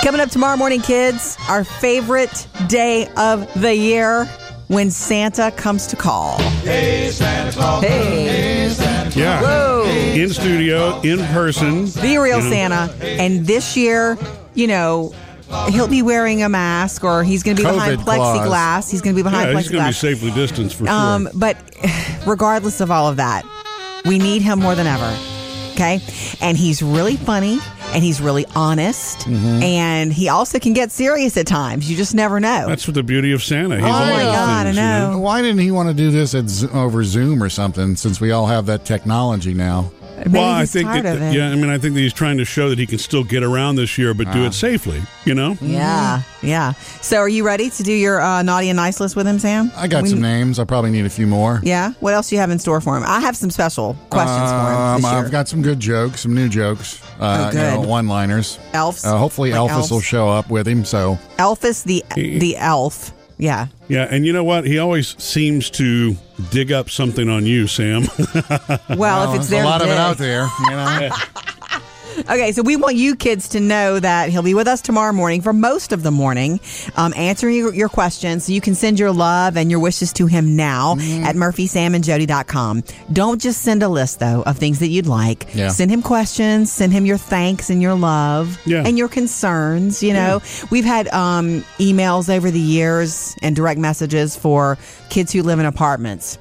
Coming 0.03 0.21
up 0.21 0.31
tomorrow 0.31 0.57
morning, 0.57 0.81
kids, 0.81 1.37
our 1.49 1.65
favorite 1.65 2.47
day 2.69 3.09
of 3.17 3.53
the 3.61 3.75
year 3.75 4.29
when 4.69 4.91
Santa 4.91 5.51
comes 5.51 5.87
to 5.89 5.97
call. 5.97 6.39
Hey, 6.63 7.11
Santa 7.11 7.53
Claus. 7.53 7.83
Hey. 7.83 8.49
Yeah. 9.15 9.43
Whoa. 9.43 9.85
In 9.85 10.31
studio, 10.31 11.01
in 11.01 11.19
person. 11.27 11.87
The 11.87 12.19
real 12.19 12.39
You 12.39 12.45
know? 12.45 12.51
Santa. 12.51 12.95
And 13.03 13.47
this 13.47 13.77
year, 13.77 14.17
you 14.55 14.67
know, 14.67 15.13
he'll 15.71 15.89
be 15.89 16.03
wearing 16.03 16.43
a 16.43 16.49
mask 16.49 17.03
or 17.05 17.25
he's 17.25 17.43
going 17.43 17.57
to 17.57 17.63
be 17.63 17.69
behind 17.69 18.01
COVID 18.01 18.05
clause. 18.05 18.39
plexiglass. 18.39 18.91
He's 18.91 19.01
going 19.01 19.17
to 19.17 19.19
be 19.19 19.23
behind 19.23 19.51
Yeah, 19.51 19.59
he's 19.59 19.69
going 19.71 19.83
to 19.83 19.89
be 19.89 19.95
safely 19.95 20.31
distanced 20.31 20.77
for 20.77 20.89
Um, 20.89 21.29
but 21.35 21.57
regardless 22.27 22.81
of 22.81 22.91
all 22.91 23.09
of 23.09 23.17
that, 23.17 23.45
we 24.05 24.19
need 24.19 24.43
him 24.43 24.61
more 24.61 24.75
than 24.75 24.87
ever. 24.87 25.17
Okay. 25.73 26.01
And 26.41 26.57
he's 26.57 26.83
really 26.83 27.17
funny 27.17 27.59
and 27.93 28.03
he's 28.05 28.21
really 28.21 28.47
honest. 28.55 29.21
Mm-hmm. 29.21 29.63
And 29.63 30.13
he 30.13 30.29
also 30.29 30.59
can 30.59 30.73
get 30.73 30.91
serious 30.93 31.37
at 31.37 31.47
times. 31.47 31.91
You 31.91 31.97
just 31.97 32.15
never 32.15 32.39
know. 32.41 32.67
That's 32.69 32.87
what 32.87 32.95
the 32.95 33.03
beauty 33.03 33.33
of 33.33 33.43
Santa. 33.43 33.77
He's 33.77 33.85
Oh 33.85 33.89
my 33.89 34.07
those 34.25 34.35
God, 34.35 34.61
I 34.61 34.65
things, 34.65 34.77
you 34.77 34.83
know. 34.83 35.19
Why 35.19 35.43
didn't 35.43 35.59
he 35.61 35.71
want 35.71 35.89
to 35.89 35.95
do 35.95 36.11
this 36.11 36.35
at 36.35 36.49
Zo- 36.49 36.69
over 36.71 37.03
Zoom 37.05 37.43
or 37.43 37.49
something? 37.49 37.97
Since 37.97 38.21
we 38.21 38.31
all 38.33 38.47
have 38.47 38.67
that 38.67 38.85
technology 38.85 39.55
now. 39.55 39.91
Maybe 40.19 40.31
well, 40.31 40.51
I 40.51 40.67
think 40.67 40.89
tired 40.89 41.05
that, 41.05 41.17
of 41.17 41.23
it. 41.23 41.35
yeah, 41.35 41.51
I 41.51 41.55
mean, 41.55 41.71
I 41.71 41.79
think 41.79 41.95
that 41.95 42.01
he's 42.01 42.13
trying 42.13 42.39
to 42.39 42.45
show 42.45 42.71
that 42.71 42.79
he 42.81 42.87
can 42.89 42.99
still 42.99 43.23
get 43.23 43.45
around 43.45 43.77
this 43.77 43.97
year, 43.97 44.15
but 44.15 44.27
Ah. 44.27 44.33
do 44.33 44.45
it 44.47 44.53
safely. 44.53 45.01
You 45.25 45.35
know, 45.37 45.57
Yeah, 45.61 46.23
yeah. 46.43 46.73
So, 47.01 47.19
are 47.19 47.29
you 47.29 47.47
ready 47.47 47.71
to 47.71 47.83
do 47.85 47.93
your 47.93 48.21
uh, 48.21 48.43
naughty 48.43 48.69
and 48.69 48.77
nice 48.77 48.99
list 48.99 49.15
with 49.15 49.29
him, 49.29 49.39
Sam? 49.39 49.71
I 49.77 49.87
got 49.87 50.03
We- 50.03 50.09
some 50.09 50.21
names. 50.21 50.59
I 50.59 50.65
probably 50.65 50.91
need 50.91 51.07
a 51.07 51.11
few 51.11 51.29
more. 51.29 51.61
Yeah. 51.63 51.93
What 52.01 52.15
else 52.15 52.31
do 52.31 52.35
you 52.35 52.41
have 52.41 52.51
in 52.51 52.59
store 52.59 52.81
for 52.81 52.97
him? 52.97 53.05
I 53.07 53.21
have 53.21 53.37
some 53.37 53.51
special 53.51 53.97
questions 54.11 54.51
for 54.51 54.57
him. 54.57 54.77
Um, 54.77 55.03
year. 55.03 55.11
I've 55.13 55.31
got 55.31 55.47
some 55.47 55.63
good 55.63 55.79
jokes, 55.79 56.23
some 56.23 56.35
new 56.35 56.49
jokes, 56.49 57.01
uh, 57.19 57.51
Oh, 57.53 57.57
you 57.57 57.83
know, 57.83 57.89
one-liners. 57.89 58.59
elves. 58.73 59.05
Uh, 59.05 59.17
hopefully, 59.19 59.53
Like 59.53 59.71
Elvis 59.71 59.75
elves? 59.75 59.91
will 59.91 60.01
show 60.01 60.29
up 60.29 60.51
with 60.51 60.67
him. 60.69 60.85
So 60.85 61.19
Elvis 61.39 61.85
the 61.85 62.05
the 62.15 62.57
elf. 62.57 63.13
Yeah. 63.41 63.69
yeah, 63.87 64.09
and 64.11 64.27
you 64.27 64.33
know 64.33 64.43
what? 64.43 64.67
He 64.67 64.81
always 64.81 65.15
seems 65.23 65.71
to 65.71 66.17
dig 66.51 66.73
up 66.73 66.91
something 66.91 67.29
on 67.29 67.47
you, 67.47 67.69
Sam. 67.69 68.03
Well, 68.97 69.33
if 69.33 69.39
it's 69.41 69.49
there, 69.49 69.63
a 69.63 69.67
lot 69.67 69.81
of 69.81 69.87
it 69.89 69.97
out 69.97 70.19
there. 70.19 70.49
You 70.65 70.71
know, 70.71 71.11
Okay, 72.19 72.53
so 72.53 72.63
we 72.63 72.77
want 72.77 72.97
you 72.97 73.17
kids 73.17 73.49
to 73.51 73.61
know 73.61 73.99
that 74.01 74.31
he'll 74.31 74.43
be 74.43 74.55
with 74.55 74.67
us 74.69 74.81
tomorrow 74.81 75.13
morning 75.13 75.41
for 75.41 75.53
most 75.53 75.93
of 75.93 76.03
the 76.03 76.11
morning, 76.11 76.61
um, 76.97 77.13
answering 77.17 77.57
your, 77.57 77.75
your 77.75 77.89
questions. 77.89 78.45
So 78.45 78.53
you 78.53 78.61
can 78.61 78.75
send 78.75 78.99
your 78.99 79.13
love 79.13 79.57
and 79.57 79.71
your 79.71 79.81
wishes 79.81 80.13
to 80.15 80.27
him 80.27 80.57
now 80.57 80.97
Mm-hmm. 80.99 81.25
at 81.25 81.37
murphysamandjody.com. 81.37 82.83
Don't 83.13 83.41
just 83.41 83.63
send 83.63 83.83
a 83.83 83.89
list, 83.89 84.21
though, 84.21 84.43
of 84.43 84.57
things 84.59 84.79
that 84.81 84.89
you'd 84.89 85.07
like. 85.07 85.55
Yeah. 85.55 85.69
Send 85.69 85.91
him 85.91 86.03
questions, 86.03 86.73
send 86.73 86.93
him 86.93 87.07
your 87.07 87.19
thanks 87.19 87.71
and 87.71 87.81
your 87.83 87.95
love 87.95 88.59
Yeah. 88.67 88.83
and 88.87 88.97
your 88.99 89.09
concerns. 89.09 90.03
You 90.03 90.13
know, 90.15 90.41
we've 90.71 90.85
had 90.85 91.09
um, 91.09 91.65
emails 91.79 92.35
over 92.35 92.51
the 92.51 92.61
years 92.61 93.35
and 93.43 93.55
direct 93.55 93.79
messages 93.81 94.37
for 94.37 94.79
kids 95.11 95.33
who 95.33 95.43
live 95.43 95.59
in 95.59 95.67
apartments. 95.67 96.39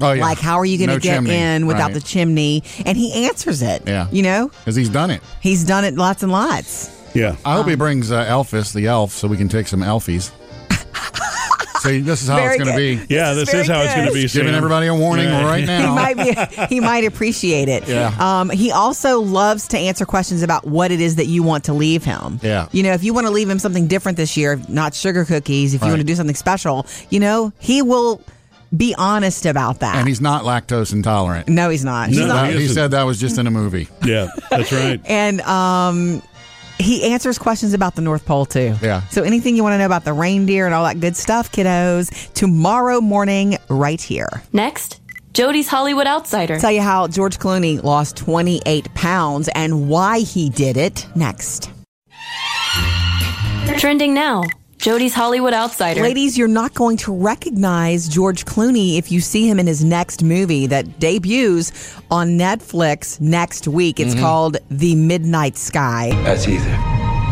Oh 0.00 0.12
yeah. 0.12 0.22
Like, 0.22 0.38
how 0.38 0.58
are 0.58 0.64
you 0.64 0.78
going 0.78 0.88
to 0.88 0.94
No 0.96 1.00
get 1.00 1.14
chimney. 1.16 1.34
in 1.34 1.66
without 1.66 1.86
Right. 1.86 1.94
the 1.94 2.00
chimney? 2.00 2.62
And 2.84 2.96
he 2.96 3.26
answers 3.26 3.62
it. 3.62 3.82
Yeah. 3.86 4.08
You 4.12 4.22
know, 4.22 4.48
Because 4.48 4.76
he's 4.76 4.88
done 4.90 5.10
it. 5.10 5.22
he's 5.40 5.64
done 5.64 5.84
it 5.84 5.94
lots 5.94 6.22
and 6.22 6.32
lots. 6.32 6.90
yeah, 7.14 7.36
I 7.44 7.54
hope 7.54 7.66
he 7.66 7.72
Um, 7.72 7.78
brings 7.78 8.10
uh, 8.12 8.24
Elvis, 8.24 8.72
the 8.72 8.86
elf, 8.86 9.12
so 9.12 9.28
we 9.28 9.36
can 9.36 9.48
take 9.48 9.68
some 9.68 9.80
elfies. 9.80 10.30
See, 11.80 12.00
this 12.00 12.22
is 12.22 12.28
how 12.28 12.36
Very 12.36 12.56
it's 12.56 12.64
going 12.64 12.74
to 12.74 13.06
be. 13.06 13.14
yeah. 13.14 13.32
This 13.34 13.46
This, 13.50 13.54
is 13.54 13.60
is 13.60 13.66
very 13.68 13.78
how 13.78 13.84
it's 13.84 13.94
going 13.94 14.06
to 14.06 14.12
good. 14.12 14.16
be. 14.16 14.28
Giving 14.28 14.48
Sam. 14.48 14.54
everybody 14.54 14.86
a 14.88 14.94
warning 14.94 15.26
Yeah. 15.26 15.44
right 15.44 15.60
he 15.60 15.66
now. 15.66 15.94
might 15.94 16.16
be 16.16 16.34
he 16.74 16.80
might 16.80 17.04
appreciate 17.04 17.68
it. 17.68 17.86
Yeah. 17.86 18.12
Um, 18.18 18.50
he 18.50 18.72
also 18.72 19.20
loves 19.20 19.68
to 19.68 19.78
answer 19.78 20.04
questions 20.06 20.42
about 20.42 20.66
what 20.66 20.90
it 20.90 21.00
is 21.00 21.16
that 21.16 21.26
you 21.26 21.42
want 21.44 21.64
to 21.64 21.74
leave 21.74 22.02
him. 22.02 22.40
Yeah. 22.42 22.66
You 22.72 22.82
know, 22.82 22.92
if 22.92 23.04
you 23.04 23.12
want 23.14 23.26
to 23.28 23.32
leave 23.32 23.48
him 23.48 23.58
something 23.58 23.86
different 23.86 24.16
this 24.16 24.36
year, 24.36 24.58
not 24.68 24.94
sugar 24.94 25.24
cookies, 25.24 25.74
if 25.74 25.82
you 25.82 25.88
want 25.88 25.98
to 26.00 26.04
do 26.04 26.16
something 26.16 26.34
special, 26.34 26.86
you 27.10 27.20
know, 27.20 27.52
he 27.60 27.82
will 27.82 28.20
be 28.74 28.94
honest 28.96 29.44
about 29.46 29.80
that. 29.80 29.96
and 29.96 30.08
he's 30.08 30.20
not 30.20 30.44
lactose 30.44 30.92
intolerant. 30.92 31.48
no, 31.48 31.68
he's 31.70 31.84
not. 31.84 32.08
He's 32.08 32.18
not. 32.18 32.50
That- 32.50 32.58
he 32.58 32.68
said 32.68 32.92
that 32.92 33.02
was 33.04 33.20
just 33.20 33.38
in 33.38 33.46
a 33.46 33.50
movie. 33.50 33.88
Yeah, 34.04 34.28
that's 34.50 34.72
right. 34.72 35.00
And 35.04 35.40
um 35.42 36.22
he 36.78 37.10
answers 37.12 37.38
questions 37.38 37.72
about 37.72 37.94
the 37.96 38.02
North 38.02 38.24
Pole 38.26 38.44
too. 38.46 38.74
Yeah. 38.82 39.00
So 39.08 39.22
anything 39.22 39.56
you 39.56 39.62
want 39.62 39.72
to 39.74 39.78
know 39.78 39.86
about 39.86 40.04
the 40.04 40.12
reindeer 40.12 40.66
and 40.66 40.74
all 40.74 40.84
that 40.84 41.00
good 41.00 41.16
stuff, 41.16 41.50
kiddos, 41.50 42.32
tomorrow 42.34 43.00
morning 43.00 43.56
right 43.70 44.00
here. 44.00 44.28
Next, 44.52 45.00
Jody's 45.32 45.68
Hollywood 45.68 46.06
Outsider. 46.06 46.58
Tell 46.60 46.70
you 46.72 46.82
how 46.82 47.08
George 47.08 47.38
Clooney 47.38 47.82
lost 47.82 48.16
28 48.18 48.92
pounds 48.94 49.48
and 49.54 49.88
why 49.88 50.18
he 50.20 50.50
did 50.50 50.76
it 50.76 51.06
next. 51.16 51.70
Trending 53.78 54.14
now, 54.14 54.42
Jody's 54.86 55.14
Hollywood 55.14 55.52
Outsider. 55.52 56.00
Ladies, 56.00 56.38
you're 56.38 56.46
not 56.46 56.72
going 56.72 56.96
to 56.98 57.12
recognize 57.12 58.06
George 58.06 58.44
Clooney 58.44 58.98
if 58.98 59.10
you 59.10 59.20
see 59.20 59.50
him 59.50 59.58
in 59.58 59.66
his 59.66 59.82
next 59.82 60.22
movie 60.22 60.68
that 60.68 61.00
debuts 61.00 61.72
on 62.08 62.38
Netflix 62.38 63.20
next 63.20 63.66
week. 63.66 63.98
It's 63.98 64.14
mm-hmm. 64.14 64.22
called 64.22 64.58
The 64.70 64.94
Midnight 64.94 65.56
Sky. 65.56 66.10
That's 66.22 66.46
either. 66.46 66.78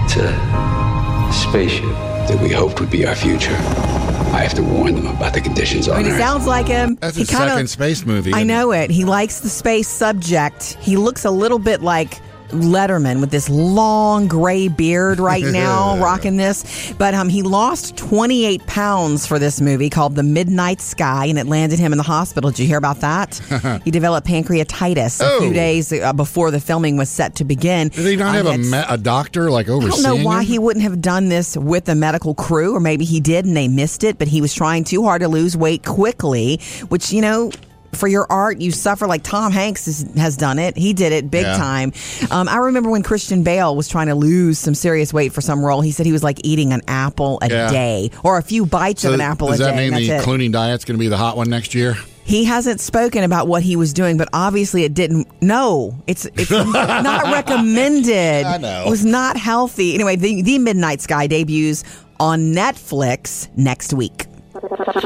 It's 0.03 0.17
a 0.17 1.49
spaceship 1.49 1.85
that 1.85 2.41
we 2.43 2.51
hoped 2.51 2.81
would 2.81 2.91
be 2.91 3.07
our 3.07 3.15
future. 3.15 3.55
I 3.55 4.41
have 4.43 4.55
to 4.55 4.63
warn 4.65 4.97
them 4.97 5.07
about 5.07 5.35
the 5.35 5.41
conditions 5.41 5.89
I 5.89 5.93
on 5.93 5.99
mean, 5.99 6.07
he 6.07 6.13
Earth. 6.13 6.19
sounds 6.19 6.49
like 6.49 6.67
him. 6.67 6.99
That's 7.01 7.15
he 7.15 7.23
his 7.23 7.31
kinda- 7.31 7.51
second 7.51 7.69
space 7.69 8.05
movie. 8.05 8.33
I 8.33 8.39
isn't 8.39 8.49
know 8.49 8.73
it. 8.73 8.91
He 8.91 9.05
likes 9.05 9.39
the 9.39 9.49
space 9.49 9.87
subject. 9.87 10.77
He 10.81 10.97
looks 10.97 11.25
a 11.25 11.31
little 11.31 11.61
bit 11.61 11.83
like 11.83 12.21
Letterman 12.51 13.21
with 13.21 13.31
this 13.31 13.49
long 13.49 14.27
gray 14.29 14.69
beard 14.69 15.19
right 15.19 15.45
now, 15.53 15.99
rocking 15.99 16.37
this. 16.37 16.93
But 16.99 17.15
um, 17.15 17.29
he 17.29 17.43
lost 17.43 17.97
28 17.97 18.67
pounds 18.67 19.27
for 19.27 19.39
this 19.39 19.61
movie 19.61 19.91
called 19.91 20.15
The 20.15 20.23
Midnight 20.23 20.81
Sky, 20.81 21.27
and 21.27 21.39
it 21.39 21.47
landed 21.47 21.79
him 21.79 21.93
in 21.93 21.97
the 21.99 22.05
hospital. 22.05 22.51
Did 22.51 22.61
you 22.61 22.67
hear 22.67 22.79
about 22.79 23.01
that? 23.01 23.35
he 23.85 23.91
developed 23.91 24.27
pancreatitis 24.27 25.21
a 25.21 25.39
few 25.41 25.51
Oh. 25.51 25.53
days 25.53 25.93
uh, 25.93 26.13
before 26.13 26.51
the 26.51 26.61
filming 26.61 26.97
was 26.97 27.09
set 27.11 27.35
to 27.37 27.45
begin. 27.45 27.89
Did 27.89 28.07
he 28.07 28.17
not 28.17 28.37
Um, 28.37 28.47
have 28.47 28.55
a, 28.55 28.59
me- 28.59 28.85
a 28.89 28.99
doctor 28.99 29.51
like 29.51 29.67
I 29.67 29.79
don't 29.79 30.03
know 30.03 30.17
why 30.17 30.41
him? 30.41 30.47
he 30.47 30.59
wouldn't 30.59 30.83
have 30.83 31.01
done 31.01 31.29
this 31.29 31.57
with 31.57 31.89
a 31.89 31.95
medical 31.95 32.35
crew, 32.35 32.75
or 32.75 32.81
maybe 32.81 33.05
he 33.05 33.21
did 33.21 33.45
and 33.47 33.57
they 33.57 33.69
missed 33.69 34.05
it, 34.05 34.19
but 34.19 34.29
he 34.29 34.41
was 34.41 34.55
trying 34.55 34.85
too 34.85 35.03
hard 35.03 35.23
to 35.23 35.29
lose 35.29 35.57
weight 35.57 35.85
quickly, 35.85 36.61
which, 36.89 37.13
you 37.13 37.21
know, 37.21 37.51
for 37.95 38.09
your 38.09 38.27
art, 38.31 38.61
you 38.61 38.71
suffer 38.71 39.07
like 39.07 39.23
Tom 39.23 39.53
Hanks 39.53 39.89
is, 39.89 40.07
has 40.17 40.37
done 40.37 40.59
it. 40.59 40.77
He 40.77 40.93
did 40.93 41.13
it 41.13 41.31
big 41.31 41.43
Yeah. 41.45 41.57
time. 41.57 41.93
Um, 42.31 42.49
I 42.49 42.57
remember 42.57 42.91
when 42.91 43.03
Christian 43.03 43.43
Bale 43.43 43.75
was 43.75 43.89
trying 43.89 44.07
to 44.09 44.15
lose 44.15 44.59
some 44.59 44.75
serious 44.75 45.13
weight 45.13 45.33
for 45.33 45.41
some 45.41 45.65
role. 45.65 45.81
He 45.81 45.91
said 45.93 46.07
he 46.07 46.13
was 46.13 46.23
like 46.23 46.41
eating 46.45 46.73
an 46.73 46.83
apple 46.89 47.39
a 47.43 47.49
Yeah. 47.51 47.71
day 47.71 48.11
or 48.23 48.39
a 48.39 48.43
few 48.43 48.67
bites 48.67 49.03
So 49.03 49.09
of 49.09 49.15
an 49.15 49.21
apple 49.21 49.49
does 49.49 49.61
a 49.61 49.65
that 49.65 49.71
day. 49.73 49.77
mean 49.85 49.95
and 49.95 50.03
the 50.03 50.09
that's 50.09 50.27
it. 50.27 50.29
Clooney 50.29 50.51
diet's 50.53 50.85
going 50.85 50.97
to 50.97 51.01
be 51.01 51.09
the 51.09 51.17
hot 51.17 51.37
one 51.37 51.49
next 51.51 51.75
year? 51.75 51.97
He 52.27 52.45
hasn't 52.45 52.81
spoken 52.81 53.23
about 53.23 53.49
what 53.49 53.63
he 53.63 53.77
was 53.77 53.93
doing, 53.93 54.17
but 54.17 54.29
obviously 54.33 54.85
it 54.85 54.95
didn't. 54.95 55.29
No, 55.43 55.95
it's 56.07 56.25
it's 56.25 56.51
not 56.51 57.25
recommended. 57.25 58.45
I 58.47 58.57
know. 58.57 58.85
It 58.87 58.91
was 58.91 59.05
not 59.05 59.37
healthy. 59.37 59.95
Anyway, 59.95 60.17
the, 60.17 60.41
the 60.41 60.59
Midnight 60.59 61.03
Sky 61.03 61.27
debuts 61.27 61.85
on 62.19 62.55
Netflix 62.55 63.49
next 63.57 63.93
week. 63.93 64.25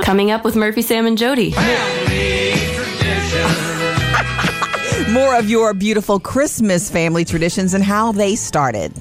Coming 0.03 0.31
up 0.31 0.45
with 0.45 0.55
Murphy, 0.55 0.83
Sam, 0.83 1.07
and 1.07 1.19
Jody. 1.19 1.53
More 5.11 5.39
of 5.39 5.49
your 5.49 5.73
beautiful 5.75 6.21
Christmas 6.21 6.91
family 6.91 7.25
traditions 7.25 7.75
and 7.75 7.83
how 7.83 8.13
they 8.13 8.37
started. 8.37 8.93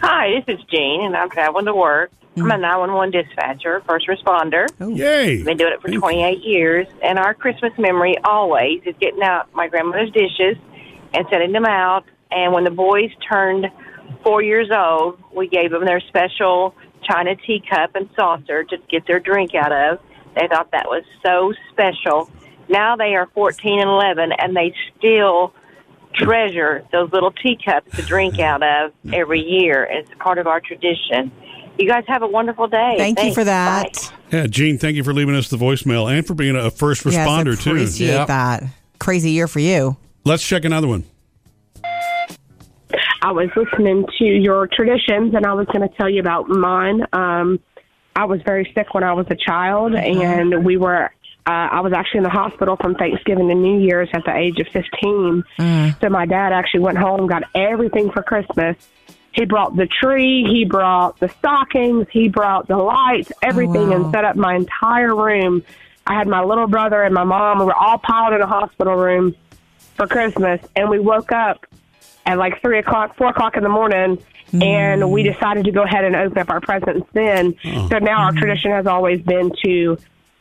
Hi, 0.00 0.40
this 0.46 0.58
is 0.58 0.64
Jean, 0.70 1.04
and 1.04 1.16
I'm 1.16 1.28
traveling 1.28 1.66
to 1.66 1.74
work. 1.74 2.12
I'm 2.36 2.50
a 2.50 2.54
mm. 2.54 2.60
911 2.60 3.10
dispatcher, 3.10 3.82
first 3.84 4.06
responder. 4.06 4.68
Oh. 4.80 4.88
Yay! 4.88 5.42
Been 5.42 5.56
doing 5.56 5.72
it 5.72 5.82
for 5.82 5.90
28 5.90 6.38
years, 6.44 6.86
and 7.02 7.18
our 7.18 7.34
Christmas 7.34 7.72
memory 7.78 8.16
always 8.22 8.80
is 8.86 8.94
getting 9.00 9.22
out 9.22 9.52
my 9.54 9.66
grandmother's 9.66 10.12
dishes 10.12 10.56
and 11.14 11.26
setting 11.30 11.50
them 11.50 11.64
out. 11.64 12.04
And 12.30 12.52
when 12.52 12.62
the 12.62 12.70
boys 12.70 13.10
turned 13.28 13.66
four 14.22 14.40
years 14.40 14.70
old, 14.70 15.18
we 15.34 15.48
gave 15.48 15.72
them 15.72 15.84
their 15.84 16.00
special 16.00 16.76
china 17.02 17.34
teacup 17.34 17.96
and 17.96 18.08
saucer 18.14 18.62
to 18.64 18.76
get 18.88 19.04
their 19.08 19.18
drink 19.18 19.56
out 19.56 19.72
of. 19.72 19.98
They 20.36 20.46
thought 20.46 20.70
that 20.70 20.86
was 20.86 21.02
so 21.24 21.52
special. 21.72 22.30
Now 22.68 22.94
they 22.94 23.16
are 23.16 23.26
14 23.34 23.80
and 23.80 23.90
11, 23.90 24.30
and 24.38 24.54
they 24.54 24.72
still 24.96 25.54
treasure 26.18 26.84
those 26.92 27.10
little 27.12 27.32
teacups 27.32 27.94
to 27.96 28.02
drink 28.02 28.38
out 28.38 28.62
of 28.62 28.92
every 29.12 29.40
year. 29.40 29.86
It's 29.90 30.10
part 30.18 30.38
of 30.38 30.46
our 30.46 30.60
tradition. 30.60 31.30
You 31.78 31.88
guys 31.88 32.04
have 32.08 32.22
a 32.22 32.26
wonderful 32.26 32.66
day. 32.66 32.94
Thank 32.98 33.22
you 33.22 33.32
for 33.32 33.44
that. 33.44 33.92
Bye. 34.30 34.36
Yeah, 34.38 34.46
Jean, 34.46 34.78
thank 34.78 34.96
you 34.96 35.04
for 35.04 35.14
leaving 35.14 35.34
us 35.34 35.48
the 35.48 35.56
voicemail 35.56 36.12
and 36.12 36.26
for 36.26 36.34
being 36.34 36.56
a 36.56 36.70
first 36.70 37.04
responder 37.04 37.54
yes, 37.54 37.64
too. 37.64 37.70
appreciate 37.70 38.08
Yep. 38.08 38.26
that. 38.28 38.64
Crazy 38.98 39.30
year 39.30 39.46
for 39.46 39.60
you. 39.60 39.96
Let's 40.24 40.46
check 40.46 40.64
another 40.64 40.88
one. 40.88 41.04
I 43.22 43.32
was 43.32 43.48
listening 43.56 44.06
to 44.18 44.24
your 44.24 44.66
traditions, 44.68 45.34
and 45.34 45.44
I 45.44 45.52
was 45.52 45.66
going 45.66 45.88
to 45.88 45.94
tell 45.96 46.08
you 46.08 46.20
about 46.20 46.48
mine. 46.48 47.04
Um, 47.12 47.60
I 48.14 48.24
was 48.24 48.40
very 48.44 48.70
sick 48.74 48.94
when 48.94 49.04
I 49.04 49.12
was 49.12 49.26
a 49.30 49.36
child, 49.36 49.94
and 49.94 50.64
we 50.64 50.76
were. 50.76 51.10
Uh, 51.48 51.66
I 51.72 51.80
was 51.80 51.94
actually 51.94 52.18
in 52.18 52.24
the 52.24 52.30
hospital 52.30 52.76
from 52.76 52.94
Thanksgiving 52.94 53.48
to 53.48 53.54
New 53.54 53.80
Year's 53.80 54.10
at 54.12 54.22
the 54.26 54.36
age 54.36 54.58
of 54.58 54.68
15. 54.68 55.42
Mm. 55.58 55.98
So 55.98 56.10
my 56.10 56.26
dad 56.26 56.52
actually 56.52 56.80
went 56.80 56.98
home, 56.98 57.26
got 57.26 57.44
everything 57.54 58.10
for 58.10 58.22
Christmas. 58.22 58.76
He 59.32 59.46
brought 59.46 59.74
the 59.74 59.86
tree, 59.86 60.44
he 60.44 60.66
brought 60.66 61.18
the 61.20 61.28
stockings, 61.28 62.06
he 62.10 62.28
brought 62.28 62.68
the 62.68 62.76
lights, 62.76 63.32
oh, 63.32 63.38
everything, 63.40 63.88
wow. 63.88 63.96
and 63.96 64.12
set 64.12 64.26
up 64.26 64.36
my 64.36 64.56
entire 64.56 65.16
room. 65.16 65.62
I 66.06 66.18
had 66.18 66.28
my 66.28 66.44
little 66.44 66.66
brother 66.66 67.02
and 67.02 67.14
my 67.14 67.24
mom. 67.24 67.60
We 67.60 67.64
were 67.64 67.74
all 67.74 67.96
piled 67.96 68.34
in 68.34 68.42
a 68.42 68.46
hospital 68.46 68.96
room 68.96 69.34
for 69.94 70.06
Christmas, 70.06 70.60
and 70.76 70.90
we 70.90 70.98
woke 70.98 71.32
up 71.32 71.64
at 72.26 72.36
like 72.36 72.60
three 72.60 72.78
o'clock, 72.78 73.16
four 73.16 73.28
o'clock 73.28 73.56
in 73.56 73.62
the 73.62 73.70
morning, 73.70 74.18
and 74.52 75.10
we 75.10 75.24
mm. 75.24 75.32
decided 75.32 75.64
to 75.64 75.72
go 75.72 75.84
ahead 75.84 76.04
and 76.04 76.14
open 76.14 76.36
up 76.36 76.50
our 76.50 76.60
presents 76.60 77.08
then. 77.14 77.54
Oh. 77.64 77.88
So 77.88 77.98
now 78.00 78.24
our 78.24 78.32
mm-hmm. 78.32 78.38
tradition 78.38 78.72
has 78.72 78.86
always 78.86 79.22
been 79.22 79.50
to 79.64 79.96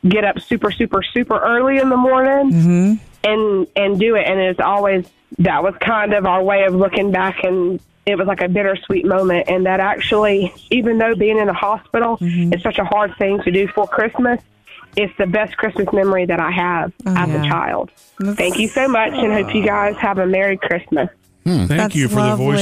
get 0.07 0.23
up 0.23 0.39
super, 0.39 0.71
super, 0.71 1.01
super 1.13 1.39
early 1.39 1.77
in 1.77 1.89
the 1.89 1.97
morning 1.97 2.51
mm-hmm. 2.51 2.93
and 3.23 3.67
and 3.75 3.99
do 3.99 4.15
it. 4.15 4.27
And 4.27 4.39
it's 4.39 4.59
always 4.59 5.05
that 5.39 5.63
was 5.63 5.75
kind 5.79 6.13
of 6.13 6.25
our 6.25 6.43
way 6.43 6.63
of 6.63 6.73
looking 6.73 7.11
back, 7.11 7.43
and 7.43 7.79
it 8.05 8.17
was 8.17 8.27
like 8.27 8.41
a 8.41 8.47
bittersweet 8.47 9.05
moment. 9.05 9.49
And 9.49 9.65
that 9.65 9.79
actually, 9.79 10.53
even 10.71 10.97
though 10.97 11.15
being 11.15 11.37
in 11.37 11.47
the 11.47 11.53
hospital 11.53 12.17
mm-hmm. 12.17 12.53
is 12.53 12.61
such 12.61 12.79
a 12.79 12.85
hard 12.85 13.15
thing 13.17 13.41
to 13.43 13.51
do 13.51 13.67
for 13.67 13.87
Christmas. 13.87 14.41
It's 14.95 15.15
the 15.19 15.27
best 15.27 15.55
Christmas 15.57 15.87
memory 15.93 16.25
that 16.25 16.39
I 16.39 16.49
have 16.49 16.91
oh, 17.05 17.13
as 17.15 17.29
yeah. 17.29 17.43
a 17.43 17.47
child. 17.47 17.91
Thank 18.19 18.57
you 18.57 18.67
so 18.67 18.87
much, 18.87 19.11
and 19.13 19.31
hope 19.31 19.53
you 19.53 19.63
guys 19.63 19.95
have 19.97 20.17
a 20.17 20.25
Merry 20.25 20.57
Christmas. 20.57 21.07
Hmm. 21.47 21.65
Thank 21.65 21.69
That's 21.69 21.95
you 21.95 22.09
for 22.09 22.17
lovely. 22.17 22.45
the 22.45 22.61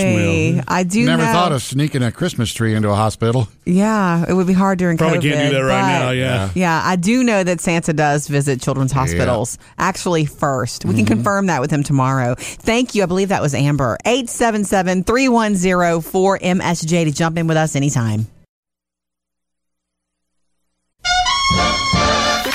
voicemail. 0.62 0.64
I 0.68 0.84
do 0.84 1.06
Never 1.06 1.24
know- 1.24 1.32
thought 1.32 1.52
of 1.52 1.64
sneaking 1.64 2.04
a 2.04 2.12
Christmas 2.12 2.54
tree 2.54 2.76
into 2.76 2.88
a 2.90 2.94
hospital. 2.94 3.48
Yeah, 3.66 4.26
it 4.30 4.34
would 4.34 4.46
be 4.46 4.54
hard 4.54 4.78
during 4.78 5.00
Probably 5.00 5.18
COVID. 5.18 5.34
can't 5.34 5.50
do 5.50 5.58
that 5.58 5.64
right 5.64 6.00
now. 6.00 6.12
Yeah. 6.12 6.50
Yeah, 6.54 6.82
I 6.84 6.96
do 6.96 7.24
know 7.24 7.44
that 7.44 7.62
Santa 7.62 7.94
does 7.94 8.28
visit 8.28 8.62
children's 8.62 8.92
hospitals 8.92 9.58
actually 9.80 10.26
first. 10.26 10.86
We 10.86 10.94
can 10.94 11.06
mm-hmm. 11.06 11.16
confirm 11.16 11.48
that 11.48 11.62
with 11.62 11.72
him 11.72 11.82
tomorrow. 11.82 12.36
Thank 12.38 12.94
you. 12.94 13.02
I 13.02 13.08
believe 13.08 13.30
that 13.30 13.42
was 13.42 13.56
Amber. 13.56 13.98
877 14.06 15.04
310 15.04 16.02
4MSJ 16.02 17.06
to 17.06 17.12
jump 17.12 17.40
in 17.40 17.48
with 17.48 17.58
us 17.58 17.76
anytime. 17.76 18.28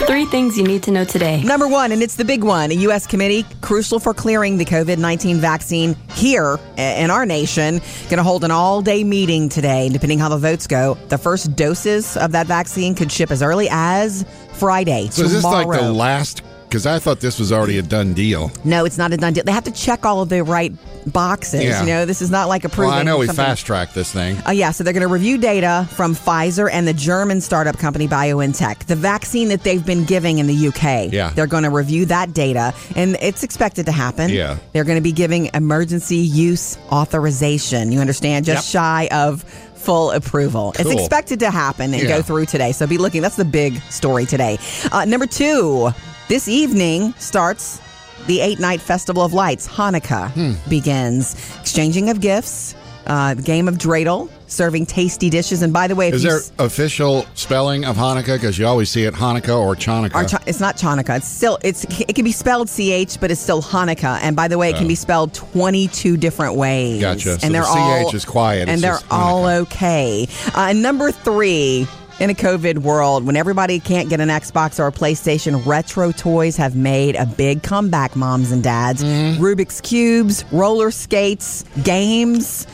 Three 0.06 0.24
things 0.24 0.56
you 0.56 0.64
need 0.64 0.82
to 0.84 0.90
know 0.90 1.04
today. 1.04 1.42
Number 1.42 1.68
one, 1.68 1.92
and 1.92 2.02
it's 2.02 2.16
the 2.16 2.24
big 2.24 2.42
one, 2.42 2.70
a 2.70 2.74
U.S. 2.74 3.06
committee 3.06 3.44
crucial 3.60 4.00
for 4.00 4.14
clearing 4.14 4.56
the 4.56 4.64
COVID 4.64 4.98
19 4.98 5.38
vaccine 5.38 5.94
here 6.14 6.58
in 6.76 7.10
our 7.10 7.26
nation. 7.26 7.78
Going 8.04 8.16
to 8.16 8.22
hold 8.22 8.42
an 8.44 8.50
all 8.50 8.82
day 8.82 9.04
meeting 9.04 9.48
today. 9.48 9.88
Depending 9.88 10.18
how 10.18 10.28
the 10.28 10.38
votes 10.38 10.66
go, 10.66 10.94
the 11.08 11.18
first 11.18 11.54
doses 11.54 12.16
of 12.16 12.32
that 12.32 12.46
vaccine 12.46 12.94
could 12.94 13.12
ship 13.12 13.30
as 13.30 13.42
early 13.42 13.68
as 13.70 14.24
Friday. 14.54 15.08
So 15.10 15.24
is 15.24 15.32
this 15.32 15.44
like 15.44 15.66
the 15.68 15.76
tomorrow. 15.76 15.92
last? 15.92 16.42
Because 16.70 16.86
I 16.86 17.00
thought 17.00 17.18
this 17.18 17.40
was 17.40 17.50
already 17.50 17.78
a 17.78 17.82
done 17.82 18.14
deal. 18.14 18.52
No, 18.62 18.84
it's 18.84 18.96
not 18.96 19.12
a 19.12 19.16
done 19.16 19.32
deal. 19.32 19.42
They 19.42 19.50
have 19.50 19.64
to 19.64 19.72
check 19.72 20.06
all 20.06 20.22
of 20.22 20.28
the 20.28 20.44
right 20.44 20.72
boxes. 21.12 21.64
Yeah. 21.64 21.80
You 21.80 21.86
know, 21.88 22.06
this 22.06 22.22
is 22.22 22.30
not 22.30 22.46
like 22.48 22.62
approving. 22.64 22.90
Well, 22.90 22.98
I 23.00 23.02
know 23.02 23.18
we 23.18 23.26
fast 23.26 23.66
tracked 23.66 23.92
this 23.92 24.12
thing. 24.12 24.36
Uh, 24.46 24.52
yeah, 24.52 24.70
so 24.70 24.84
they're 24.84 24.92
going 24.92 25.00
to 25.06 25.12
review 25.12 25.36
data 25.36 25.88
from 25.90 26.14
Pfizer 26.14 26.70
and 26.72 26.86
the 26.86 26.92
German 26.92 27.40
startup 27.40 27.76
company 27.76 28.06
BioNTech. 28.06 28.86
The 28.86 28.94
vaccine 28.94 29.48
that 29.48 29.64
they've 29.64 29.84
been 29.84 30.04
giving 30.04 30.38
in 30.38 30.46
the 30.46 30.68
UK. 30.68 31.12
Yeah. 31.12 31.30
They're 31.30 31.48
going 31.48 31.64
to 31.64 31.70
review 31.70 32.06
that 32.06 32.34
data, 32.34 32.72
and 32.94 33.16
it's 33.20 33.42
expected 33.42 33.86
to 33.86 33.92
happen. 33.92 34.30
Yeah. 34.30 34.56
They're 34.72 34.84
going 34.84 34.98
to 34.98 35.02
be 35.02 35.10
giving 35.12 35.50
emergency 35.54 36.18
use 36.18 36.78
authorization. 36.92 37.90
You 37.90 37.98
understand? 37.98 38.44
Just 38.44 38.72
Yep. 38.72 38.80
shy 38.80 39.08
of 39.10 39.42
full 39.74 40.10
approval. 40.12 40.72
It's 40.78 40.90
expected 40.90 41.40
to 41.40 41.50
happen 41.50 41.94
and 41.94 42.02
Yeah. 42.02 42.08
go 42.18 42.22
through 42.22 42.46
today. 42.46 42.72
So 42.72 42.86
be 42.86 42.98
looking. 42.98 43.22
That's 43.22 43.36
the 43.36 43.44
big 43.46 43.80
story 43.90 44.26
today. 44.26 44.58
Uh, 44.92 45.06
number 45.06 45.26
two, 45.26 45.90
this 46.30 46.46
evening 46.48 47.12
starts 47.18 47.80
the 48.26 48.40
eight 48.40 48.60
night 48.60 48.80
festival 48.80 49.22
of 49.24 49.32
lights. 49.32 49.66
Hanukkah 49.68 50.30
Hmm. 50.30 50.52
begins. 50.70 51.34
Exchanging 51.60 52.08
of 52.10 52.20
gifts, 52.20 52.74
uh, 53.06 53.34
the 53.34 53.42
game 53.42 53.66
of 53.66 53.78
dreidel, 53.78 54.28
serving 54.46 54.86
tasty 54.86 55.28
dishes. 55.30 55.62
And 55.62 55.72
by 55.72 55.88
the 55.88 55.96
way, 55.96 56.10
Is 56.10 56.22
there 56.22 56.36
s- 56.36 56.52
official 56.60 57.24
spelling 57.34 57.84
of 57.84 57.96
Hanukkah? 57.96 58.34
Because 58.38 58.58
you 58.58 58.66
always 58.66 58.88
see 58.90 59.04
it 59.04 59.14
Hanukkah 59.14 59.56
or 59.58 59.74
Chanukah. 59.74 60.40
It's 60.46 60.60
not 60.60 60.76
Chanukah. 60.76 61.16
It's 61.16 61.26
still 61.28 61.58
it's 61.64 61.84
it 62.08 62.14
can 62.14 62.24
be 62.24 62.32
spelled 62.32 62.68
ch, 62.68 63.18
but 63.20 63.30
it's 63.32 63.40
still 63.40 63.62
Hanukkah. 63.62 64.18
And 64.22 64.36
by 64.36 64.46
the 64.46 64.56
way, 64.58 64.70
it 64.70 64.76
can 64.76 64.86
be 64.86 64.94
spelled 64.94 65.34
twenty 65.34 65.88
two 65.88 66.16
different 66.16 66.54
ways. 66.54 66.98
Oh. 66.98 67.14
Gotcha. 67.14 67.32
And 67.32 67.40
So 67.42 67.48
they're 67.48 67.62
the 67.62 67.68
all 67.68 68.10
CH 68.10 68.14
is 68.14 68.24
quiet. 68.24 68.62
and 68.68 68.72
It's 68.72 68.82
they're 68.82 69.00
all 69.10 69.46
okay. 69.46 70.28
Uh, 70.54 70.72
number 70.74 71.10
three. 71.10 71.88
In 72.20 72.28
a 72.28 72.34
COVID 72.34 72.80
world, 72.80 73.24
when 73.24 73.34
everybody 73.34 73.80
can't 73.80 74.10
get 74.10 74.20
an 74.20 74.28
Xbox 74.28 74.78
or 74.78 74.86
a 74.86 74.92
PlayStation, 74.92 75.64
retro 75.64 76.12
toys 76.12 76.54
have 76.58 76.76
made 76.76 77.16
a 77.16 77.24
big 77.24 77.62
comeback, 77.62 78.14
moms 78.14 78.52
and 78.52 78.62
dads. 78.62 79.02
Mm-hmm. 79.02 79.42
Rubik's 79.42 79.80
Cubes, 79.80 80.44
roller 80.52 80.90
skates, 80.90 81.64
games. 81.82 82.66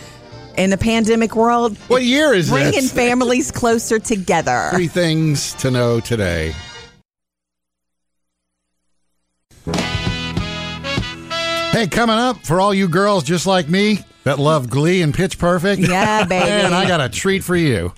In 0.57 0.71
the 0.71 0.77
pandemic 0.79 1.37
world, 1.37 1.77
What 1.87 2.03
year 2.03 2.33
is 2.35 2.49
bringing 2.49 2.73
this? 2.73 2.93
families 2.93 3.53
closer 3.53 3.99
together. 4.01 4.71
Three 4.73 4.89
things 4.89 5.53
to 5.57 5.71
know 5.71 6.01
today. 6.01 6.53
Hey, 11.73 11.87
coming 11.89 12.17
up 12.17 12.39
for 12.39 12.59
all 12.59 12.73
you 12.73 12.89
girls 12.89 13.23
just 13.23 13.47
like 13.47 13.69
me 13.69 13.99
that 14.25 14.39
love 14.39 14.71
Glee 14.71 15.03
and 15.03 15.13
Pitch 15.13 15.39
Perfect. 15.39 15.83
Yeah, 15.83 16.25
baby. 16.25 16.47
Man, 16.49 16.73
I 16.73 16.89
got 16.89 17.03
a 17.03 17.09
treat 17.11 17.45
for 17.45 17.55
you. 17.55 17.93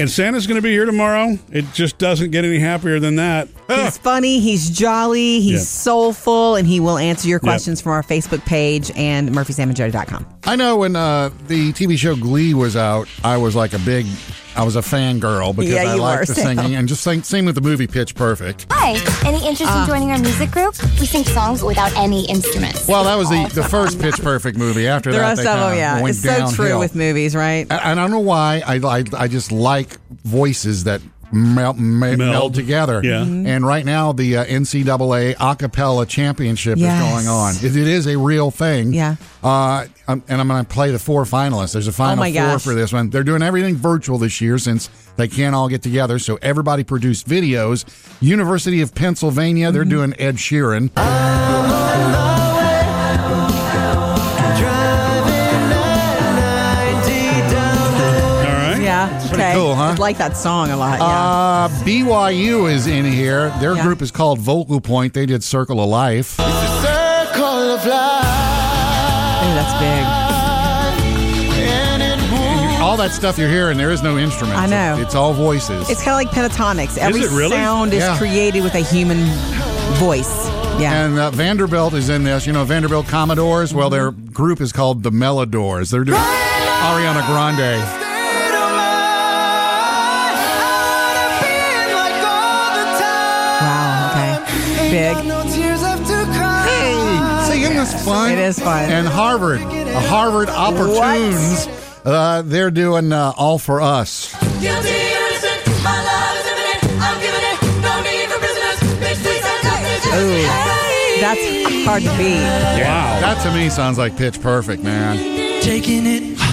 And 0.00 0.10
Santa's 0.10 0.48
going 0.48 0.56
to 0.56 0.62
be 0.62 0.70
here 0.72 0.84
tomorrow. 0.86 1.38
It 1.52 1.64
just 1.74 1.96
doesn't 1.98 2.30
get 2.32 2.44
any 2.44 2.58
happier 2.58 2.98
than 2.98 3.16
that. 3.16 3.46
He's 3.68 3.98
funny, 3.98 4.40
he's 4.40 4.68
jolly, 4.68 5.40
he's 5.40 5.60
Yeah. 5.60 5.64
soulful, 5.64 6.56
and 6.56 6.66
he 6.66 6.80
will 6.80 6.98
answer 6.98 7.28
your 7.28 7.38
questions 7.38 7.80
from 7.80 7.92
our 7.92 8.02
Facebook 8.02 8.44
page 8.44 8.90
and 8.96 9.30
murphysamandjody.com. 9.30 10.26
I 10.44 10.56
know 10.56 10.76
when 10.78 10.96
uh, 10.96 11.30
the 11.46 11.72
TV 11.72 11.96
show 11.96 12.16
Glee 12.16 12.52
was 12.52 12.74
out, 12.74 13.06
I 13.22 13.36
was 13.36 13.54
like 13.54 13.74
a 13.74 13.78
big, 13.78 14.06
I 14.54 14.64
was 14.64 14.76
a 14.76 14.80
fangirl 14.80 15.56
because 15.56 15.72
Yeah, 15.72 15.92
I 15.92 15.94
liked 15.94 16.26
the 16.28 16.34
Sam. 16.34 16.56
singing. 16.58 16.74
And 16.76 16.86
just 16.86 17.02
same, 17.02 17.22
same 17.22 17.46
with 17.46 17.54
the 17.54 17.60
movie 17.62 17.86
Pitch 17.86 18.14
Perfect. 18.14 18.66
Hi. 18.70 18.90
Any 19.26 19.38
interest 19.46 19.72
Uh. 19.72 19.80
in 19.80 19.86
joining 19.86 20.10
our 20.10 20.18
music 20.18 20.50
group? 20.50 20.74
We 21.00 21.06
sing 21.06 21.24
songs 21.24 21.62
without 21.62 21.96
any 21.96 22.26
instruments. 22.26 22.86
Well, 22.86 23.04
that 23.04 23.14
was 23.16 23.30
the, 23.30 23.50
the 23.54 23.62
first 23.64 23.98
Pitch 23.98 24.20
Perfect 24.22 24.58
movie. 24.58 24.86
After 24.86 25.10
The 25.10 25.18
that, 25.18 25.22
rest 25.22 25.42
they 25.42 25.48
of 25.48 25.58
them, 25.58 25.68
kinda 25.70 25.76
yeah. 25.78 26.02
went 26.02 26.16
It's 26.16 26.22
so 26.24 26.50
true 26.52 26.78
with 26.78 26.94
movies, 26.94 27.34
right? 27.34 27.66
I, 27.70 27.92
I 27.92 27.94
don't 27.94 28.10
know 28.10 28.18
why. 28.20 28.62
I, 28.66 28.74
I, 28.76 29.04
I 29.16 29.28
just 29.28 29.52
like 29.52 29.96
voices 30.24 30.84
that 30.84 31.00
melt, 31.32 31.78
meld, 31.78 32.18
meld 32.18 32.54
together. 32.54 33.00
Yeah. 33.02 33.22
Mm-hmm. 33.24 33.46
And 33.46 33.66
right 33.66 33.84
now, 33.84 34.12
the 34.12 34.36
uh, 34.38 34.44
NCAA 34.44 35.34
Acapella 35.36 36.06
Championship 36.06 36.78
Yes. 36.78 37.02
is 37.02 37.10
going 37.12 37.26
on. 37.28 37.54
It, 37.56 37.76
it 37.76 37.88
is 37.88 38.06
a 38.06 38.16
real 38.18 38.50
thing. 38.50 38.92
Yeah. 38.92 39.16
Uh, 39.42 39.86
and 40.06 40.22
I'm 40.28 40.46
going 40.48 40.64
to 40.64 40.68
play 40.70 40.90
the 40.90 40.98
four 40.98 41.24
finalists. 41.24 41.72
There's 41.72 41.86
a 41.88 41.92
final 41.92 42.14
Oh 42.14 42.20
my 42.20 42.32
four 42.32 42.40
gosh. 42.42 42.62
for 42.64 42.74
this 42.74 42.92
one. 42.92 43.10
They're 43.10 43.24
doing 43.24 43.42
everything 43.42 43.76
virtual 43.76 44.18
this 44.18 44.40
year 44.40 44.58
since 44.58 44.88
they 45.16 45.26
can't 45.28 45.54
all 45.54 45.68
get 45.68 45.82
together. 45.82 46.18
So 46.18 46.38
everybody 46.42 46.84
produced 46.84 47.26
videos. 47.28 47.84
University 48.20 48.80
of 48.82 48.94
Pennsylvania, 48.94 49.68
Mm-hmm. 49.68 49.74
they're 49.74 49.84
doing 49.84 50.14
Ed 50.18 50.36
Sheeran. 50.36 50.90
I 59.92 59.96
like 59.96 60.18
that 60.18 60.36
song 60.36 60.70
a 60.70 60.76
lot. 60.76 60.98
Yeah. 60.98 61.06
Uh, 61.06 61.68
BYU 61.84 62.70
is 62.72 62.86
in 62.86 63.04
here. 63.04 63.50
Their 63.60 63.74
Yeah. 63.74 63.82
group 63.84 64.00
is 64.02 64.10
called 64.10 64.38
Vocal 64.38 64.80
Point. 64.80 65.12
They 65.14 65.26
did 65.26 65.42
Circle 65.44 65.80
of 65.80 65.88
Life. 65.88 66.38
Ooh, 66.40 66.44
that's 69.54 69.72
big. 69.80 70.06
All 72.80 72.96
that 72.96 73.12
stuff 73.12 73.38
you're 73.38 73.48
hearing, 73.48 73.78
there 73.78 73.90
is 73.92 74.02
no 74.02 74.18
instrument. 74.18 74.58
I 74.58 74.66
know. 74.66 74.96
It's, 75.00 75.14
all 75.14 75.32
voices. 75.32 75.88
It's 75.88 76.02
kind 76.02 76.26
of 76.26 76.34
like 76.34 76.50
Pentatonix. 76.52 76.98
Every 76.98 77.20
it 77.22 77.30
really? 77.30 77.50
sound 77.56 77.92
is 77.92 78.00
Yeah. 78.00 78.18
created 78.18 78.62
with 78.64 78.74
a 78.74 78.80
human 78.80 79.24
voice. 79.98 80.48
Yeah. 80.78 81.04
and 81.04 81.18
uh, 81.18 81.30
Vanderbilt 81.30 81.94
is 81.94 82.08
in 82.08 82.24
this. 82.24 82.46
You 82.46 82.52
know, 82.52 82.64
Vanderbilt 82.64 83.06
Commodores. 83.06 83.72
Well, 83.72 83.88
their 83.90 84.10
group 84.10 84.60
is 84.60 84.72
called 84.72 85.02
the 85.04 85.10
Melodores. 85.10 85.90
They're 85.90 86.02
doing 86.04 86.18
Ariana 86.18 87.24
Grande. 87.26 88.01
Wow. 94.92 94.98
Okay. 94.98 95.14
Big. 95.14 95.16
Hey, 96.68 97.44
singing 97.46 97.76
this 97.76 98.04
fun? 98.04 98.32
It 98.32 98.38
is 98.38 98.58
fun. 98.58 98.90
And 98.90 99.06
Harvard, 99.06 99.60
a 99.60 100.00
Harvard 100.00 100.48
Opportunes, 100.48 101.66
uh, 102.04 102.42
they're 102.42 102.70
doing 102.70 103.12
uh, 103.12 103.32
All 103.36 103.58
for 103.58 103.80
Us. 103.80 104.34
Ooh, 110.14 110.42
that's 111.20 111.84
hard 111.86 112.02
to 112.02 112.10
beat. 112.18 112.36
Wow. 112.82 113.20
That 113.20 113.42
to 113.44 113.54
me 113.54 113.70
sounds 113.70 113.96
like 113.96 114.16
pitch 114.16 114.40
perfect, 114.42 114.82
man. 114.82 115.16
Taking 115.62 116.04
it. 116.06 116.38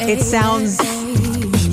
It 0.00 0.20
sounds, 0.20 0.76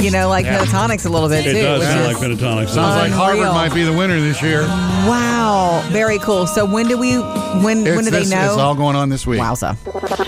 you 0.02 0.12
know, 0.12 0.30
like 0.30 0.46
Pentatonix 0.46 1.06
a 1.06 1.10
little 1.10 1.30
bit 1.30 1.46
It 1.46 1.54
too. 1.54 1.62
does 1.62 1.84
sound 1.84 2.04
like 2.06 2.18
pentatonic. 2.18 2.70
Sounds 2.70 2.96
like 3.02 3.12
Harvard 3.12 3.48
might 3.54 3.74
be 3.74 3.84
the 3.84 3.94
winner 3.94 4.20
this 4.20 4.42
year. 4.42 4.62
Wow, 5.08 5.84
very 5.92 6.20
cool. 6.20 6.48
So 6.48 6.66
when 6.66 6.88
do 6.88 6.98
we? 6.98 7.18
When 7.18 7.64
when 7.64 7.86
It's 7.88 8.06
do 8.06 8.12
they 8.12 8.20
this- 8.20 8.30
know? 8.32 8.54
It's 8.54 8.62
all 8.62 8.76
going 8.76 8.96
on 8.96 9.10
this 9.10 9.26
week. 9.28 9.40
Wowza. 9.42 9.76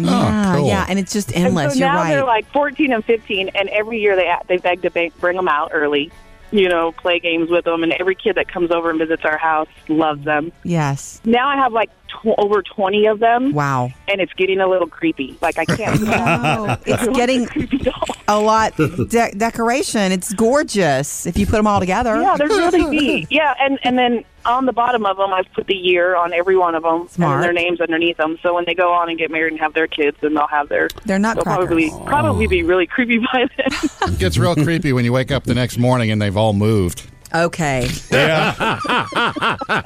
Yeah, 0.00 0.52
oh, 0.54 0.58
cool. 0.58 0.68
yeah, 0.68 0.86
and 0.88 0.96
it's 0.98 1.12
just 1.12 1.32
And 1.34 1.46
endless. 1.46 1.72
so 1.72 1.80
You're 1.80 1.88
now 1.88 1.96
right. 1.96 2.08
they're 2.14 2.24
like 2.24 2.46
fourteen 2.52 2.92
and 2.92 3.04
fifteen, 3.04 3.48
and 3.54 3.68
every 3.70 3.98
year 4.00 4.14
they 4.14 4.32
they 4.46 4.56
beg 4.58 4.82
to 4.82 4.90
ba- 4.90 5.10
bring 5.18 5.36
them 5.36 5.48
out 5.48 5.70
early. 5.72 6.12
You 6.50 6.68
know, 6.68 6.92
play 6.92 7.18
games 7.20 7.50
with 7.50 7.64
them, 7.66 7.82
and 7.82 7.92
every 7.92 8.14
kid 8.14 8.36
that 8.36 8.48
comes 8.48 8.70
over 8.70 8.88
and 8.90 8.98
visits 8.98 9.22
our 9.24 9.36
house 9.36 9.68
loves 9.88 10.24
them. 10.24 10.50
yes. 10.64 11.20
Now 11.24 11.46
I 11.48 11.56
have 11.56 11.72
like 11.74 11.90
tw- 12.08 12.38
over 12.38 12.62
twenty 12.62 13.04
of 13.06 13.18
them, 13.18 13.52
Wow. 13.52 13.90
and 14.08 14.20
it's 14.20 14.32
getting 14.32 14.58
a 14.60 14.66
little 14.66 14.86
creepy. 14.88 15.36
Like 15.42 15.58
I 15.58 15.64
can't. 15.66 16.00
Oh, 16.08 16.76
it's 16.86 17.08
getting 17.16 17.44
creepy 17.46 17.78
doll. 17.78 18.02
a 18.28 18.40
lot 18.40 18.74
de- 18.76 19.32
decoration. 19.36 20.10
It's 20.12 20.32
gorgeous 20.32 21.26
if 21.26 21.36
you 21.36 21.44
put 21.46 21.56
them 21.56 21.66
all 21.66 21.80
together. 21.80 22.20
Yeah, 22.20 22.36
they're 22.36 22.48
really 22.48 22.84
neat. 22.86 23.26
Yeah, 23.30 23.54
and 23.60 23.78
and 23.82 23.98
then 23.98 24.24
on 24.48 24.66
the 24.66 24.72
bottom 24.72 25.04
of 25.06 25.16
them, 25.16 25.32
I've 25.32 25.50
put 25.52 25.66
the 25.66 25.74
year 25.76 26.16
on 26.16 26.32
every 26.32 26.56
one 26.56 26.74
of 26.74 26.82
them, 26.82 27.08
Smart. 27.08 27.36
and 27.36 27.44
their 27.44 27.52
names 27.52 27.80
underneath 27.80 28.16
them. 28.16 28.38
So 28.42 28.54
when 28.54 28.64
they 28.64 28.74
go 28.74 28.92
on 28.92 29.08
and 29.08 29.18
get 29.18 29.30
married 29.30 29.52
and 29.52 29.60
have 29.60 29.74
their 29.74 29.86
kids, 29.86 30.16
then 30.20 30.34
they'll 30.34 30.46
have 30.48 30.68
their. 30.68 30.88
They're 31.04 31.18
They'll 31.20 31.34
probably 31.42 31.86
nutcrackers. 31.90 32.08
probably 32.08 32.46
be 32.46 32.62
really 32.62 32.86
creepy 32.86 33.18
by 33.32 33.46
then. 33.56 34.12
It 34.12 34.18
gets 34.18 34.38
real 34.38 34.54
creepy 34.54 34.92
when 34.92 35.04
you 35.04 35.12
wake 35.12 35.30
up 35.30 35.44
the 35.44 35.54
next 35.54 35.78
morning 35.78 36.10
and 36.10 36.20
they've 36.20 36.36
all 36.36 36.52
moved. 36.52 37.08
Okay. 37.34 37.88
yeah. 38.10 38.78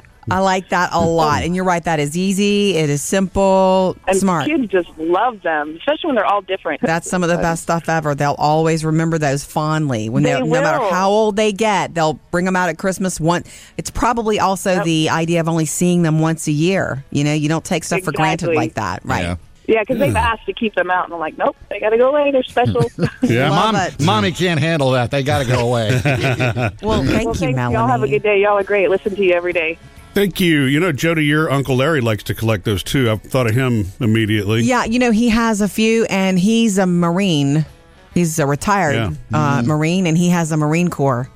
I 0.30 0.38
like 0.38 0.68
that 0.68 0.90
a 0.92 1.00
lot. 1.00 1.42
And 1.42 1.56
you're 1.56 1.64
right, 1.64 1.82
that 1.84 1.98
is 1.98 2.16
easy. 2.16 2.76
It 2.76 2.88
is 2.90 3.02
simple, 3.02 3.96
and 4.06 4.16
smart. 4.16 4.46
kids 4.46 4.68
just 4.68 4.88
love 4.98 5.42
them, 5.42 5.76
especially 5.76 6.08
when 6.08 6.14
they're 6.14 6.26
all 6.26 6.42
different. 6.42 6.80
That's 6.80 7.08
some 7.08 7.22
of 7.22 7.28
the 7.28 7.38
best 7.38 7.64
stuff 7.64 7.88
ever. 7.88 8.14
They'll 8.14 8.36
always 8.38 8.84
remember 8.84 9.18
those 9.18 9.44
fondly. 9.44 10.08
When 10.08 10.22
They 10.22 10.32
they 10.32 10.40
no 10.40 10.62
matter 10.62 10.78
how 10.90 11.10
old 11.10 11.36
they 11.36 11.52
get, 11.52 11.94
they'll 11.94 12.20
bring 12.30 12.44
them 12.44 12.56
out 12.56 12.68
at 12.68 12.78
Christmas. 12.78 13.18
One, 13.18 13.44
it's 13.76 13.90
probably 13.90 14.38
also 14.38 14.84
the 14.84 15.08
idea 15.08 15.40
of 15.40 15.48
only 15.48 15.66
seeing 15.66 16.02
them 16.02 16.20
once 16.20 16.46
a 16.46 16.52
year. 16.52 17.04
You 17.10 17.24
know, 17.24 17.32
you 17.32 17.48
don't 17.48 17.64
take 17.64 17.84
stuff 17.84 18.02
for 18.02 18.12
granted 18.12 18.54
like 18.54 18.74
that, 18.74 19.04
right? 19.04 19.22
Yeah. 19.22 19.36
Yeah, 19.66 19.80
because 19.80 19.98
they've 19.98 20.12
mm. 20.12 20.20
asked 20.20 20.46
to 20.46 20.52
keep 20.52 20.74
them 20.74 20.90
out, 20.90 21.04
and 21.04 21.14
I'm 21.14 21.20
like, 21.20 21.38
nope, 21.38 21.56
they 21.70 21.78
got 21.78 21.90
to 21.90 21.98
go 21.98 22.10
away. 22.10 22.32
They're 22.32 22.42
special. 22.42 22.90
Yeah. 23.22 23.50
Love 23.50 23.74
Mom, 23.74 24.06
mommy 24.06 24.32
can't 24.32 24.58
handle 24.58 24.90
that. 24.92 25.10
They 25.10 25.22
got 25.22 25.44
to 25.44 25.48
go 25.48 25.68
away. 25.68 25.90
Well, 26.02 26.02
thank 26.02 26.82
well, 26.82 27.04
you, 27.04 27.14
thanks. 27.14 27.40
Melanie. 27.40 27.74
Y'all 27.74 27.86
have 27.86 28.02
a 28.02 28.08
good 28.08 28.22
day. 28.22 28.42
Y'all 28.42 28.58
are 28.58 28.64
great. 28.64 28.90
Listen 28.90 29.14
to 29.14 29.22
you 29.22 29.32
every 29.32 29.52
day. 29.52 29.78
Thank 30.14 30.40
you. 30.40 30.62
You 30.64 30.78
know, 30.78 30.92
Jody, 30.92 31.24
your 31.24 31.50
Uncle 31.50 31.76
Larry 31.76 32.02
likes 32.02 32.22
to 32.24 32.34
collect 32.34 32.64
those 32.64 32.82
too. 32.82 33.10
I 33.10 33.16
thought 33.16 33.46
of 33.48 33.54
him 33.54 33.86
immediately. 33.98 34.62
Yeah, 34.62 34.84
you 34.84 34.98
know, 34.98 35.10
he 35.10 35.30
has 35.30 35.62
a 35.62 35.68
few, 35.68 36.04
and 36.04 36.38
he's 36.38 36.76
a 36.78 36.84
Marine. 36.86 37.64
He's 38.12 38.38
a 38.38 38.46
retired 38.46 38.94
Yeah. 38.94 39.12
uh, 39.58 39.62
Marine, 39.62 40.06
and 40.06 40.18
he 40.18 40.28
has 40.28 40.52
a 40.52 40.56
Marine 40.58 40.90
Corps 40.90 41.30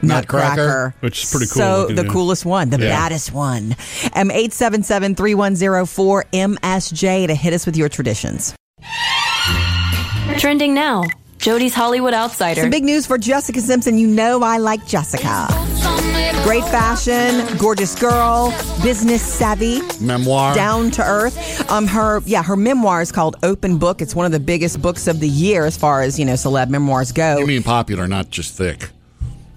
Nutcracker. 0.00 0.56
nutcracker. 0.56 0.94
Which 1.00 1.24
is 1.24 1.30
pretty 1.30 1.44
cool 1.46 1.62
So 1.62 1.80
looking, 1.82 1.96
the 1.96 2.04
yeah. 2.06 2.12
coolest 2.12 2.46
one, 2.46 2.70
the 2.70 2.80
Yeah. 2.80 2.88
baddest 2.88 3.32
one. 3.34 3.76
Um, 4.14 4.30
877-3104-MSJ 4.30 7.26
to 7.26 7.34
hit 7.34 7.52
us 7.52 7.66
with 7.66 7.76
your 7.76 7.90
traditions. 7.90 8.54
Trending 10.38 10.72
now. 10.74 11.04
Jody's 11.38 11.74
Hollywood 11.74 12.14
Outsider. 12.14 12.62
Some 12.62 12.70
big 12.70 12.82
news 12.84 13.04
for 13.06 13.18
Jessica 13.18 13.60
Simpson. 13.60 13.98
You 13.98 14.06
know 14.06 14.42
I 14.42 14.56
like 14.56 14.86
Jessica. 14.86 15.46
Great 16.44 16.64
fashion, 16.64 17.44
gorgeous 17.58 17.98
girl, 17.98 18.50
business 18.82 19.20
savvy. 19.20 19.80
Memoir. 20.00 20.54
down 20.54 20.90
to 20.92 21.02
earth. 21.02 21.68
Um, 21.70 21.86
her 21.88 22.20
yeah, 22.24 22.42
her 22.42 22.54
memoir 22.56 23.02
is 23.02 23.10
called 23.10 23.34
Open 23.42 23.78
Book. 23.78 24.00
It's 24.00 24.14
one 24.14 24.26
of 24.26 24.32
the 24.32 24.38
biggest 24.40 24.80
books 24.80 25.08
of 25.08 25.18
the 25.18 25.28
year 25.28 25.66
as 25.66 25.76
far 25.76 26.02
as 26.02 26.18
you 26.18 26.24
know 26.24 26.34
celeb 26.34 26.68
memoirs 26.68 27.10
go. 27.10 27.38
You 27.38 27.46
mean 27.46 27.64
popular, 27.64 28.06
not 28.06 28.30
just 28.30 28.56
thick. 28.56 28.90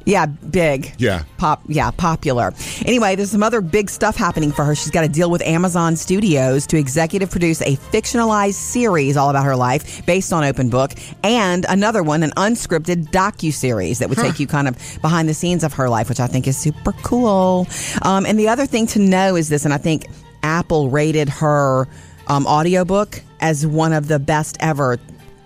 Yeah, 0.10 0.26
big. 0.26 0.92
Yeah. 0.98 1.24
Pop 1.38 1.62
yeah, 1.68 1.92
popular. 1.92 2.52
Anyway, 2.84 3.16
there's 3.16 3.30
some 3.30 3.44
other 3.44 3.62
big 3.62 3.92
stuff 3.92 4.16
happening 4.16 4.52
for 4.52 4.66
her. 4.66 4.74
She's 4.74 4.90
got 4.90 5.02
to 5.02 5.08
deal 5.08 5.30
with 5.30 5.44
Amazon 5.44 5.96
Studios 5.96 6.66
to 6.68 6.78
executive 6.78 7.30
produce 7.30 7.62
a 7.62 7.76
fictionalized 7.76 8.56
series 8.56 9.18
all 9.18 9.30
about 9.30 9.46
her 9.46 9.56
life 9.56 10.04
based 10.08 10.34
on 10.34 10.44
Open 10.44 10.70
Book 10.70 10.94
and 11.24 11.66
another 11.70 12.02
one, 12.02 12.24
an 12.24 12.32
unscripted 12.32 13.10
docu-series 13.12 14.00
that 14.00 14.10
would 14.10 14.18
take 14.18 14.40
you 14.40 14.48
kind 14.48 14.68
of 14.68 14.76
behind 15.02 15.30
the 15.30 15.34
scenes 15.36 15.64
of 15.64 15.74
her 15.74 15.90
life, 15.90 16.10
which 16.10 16.20
I 16.20 16.26
think 16.26 16.48
is 16.48 16.58
super 16.58 16.94
cool. 17.04 17.68
Um, 18.02 18.26
and 18.26 18.40
the 18.40 18.48
other 18.48 18.66
thing 18.66 18.88
to 18.88 19.00
know 19.00 19.36
is 19.36 19.50
this, 19.50 19.64
and 19.64 19.74
I 19.74 19.78
think 19.78 20.08
Apple 20.42 20.90
rated 20.90 21.30
her 21.30 21.88
um, 22.28 22.48
audiobook 22.48 23.22
as 23.42 23.66
one 23.68 23.94
of 23.94 24.08
the 24.08 24.18
best 24.18 24.58
ever 24.60 24.98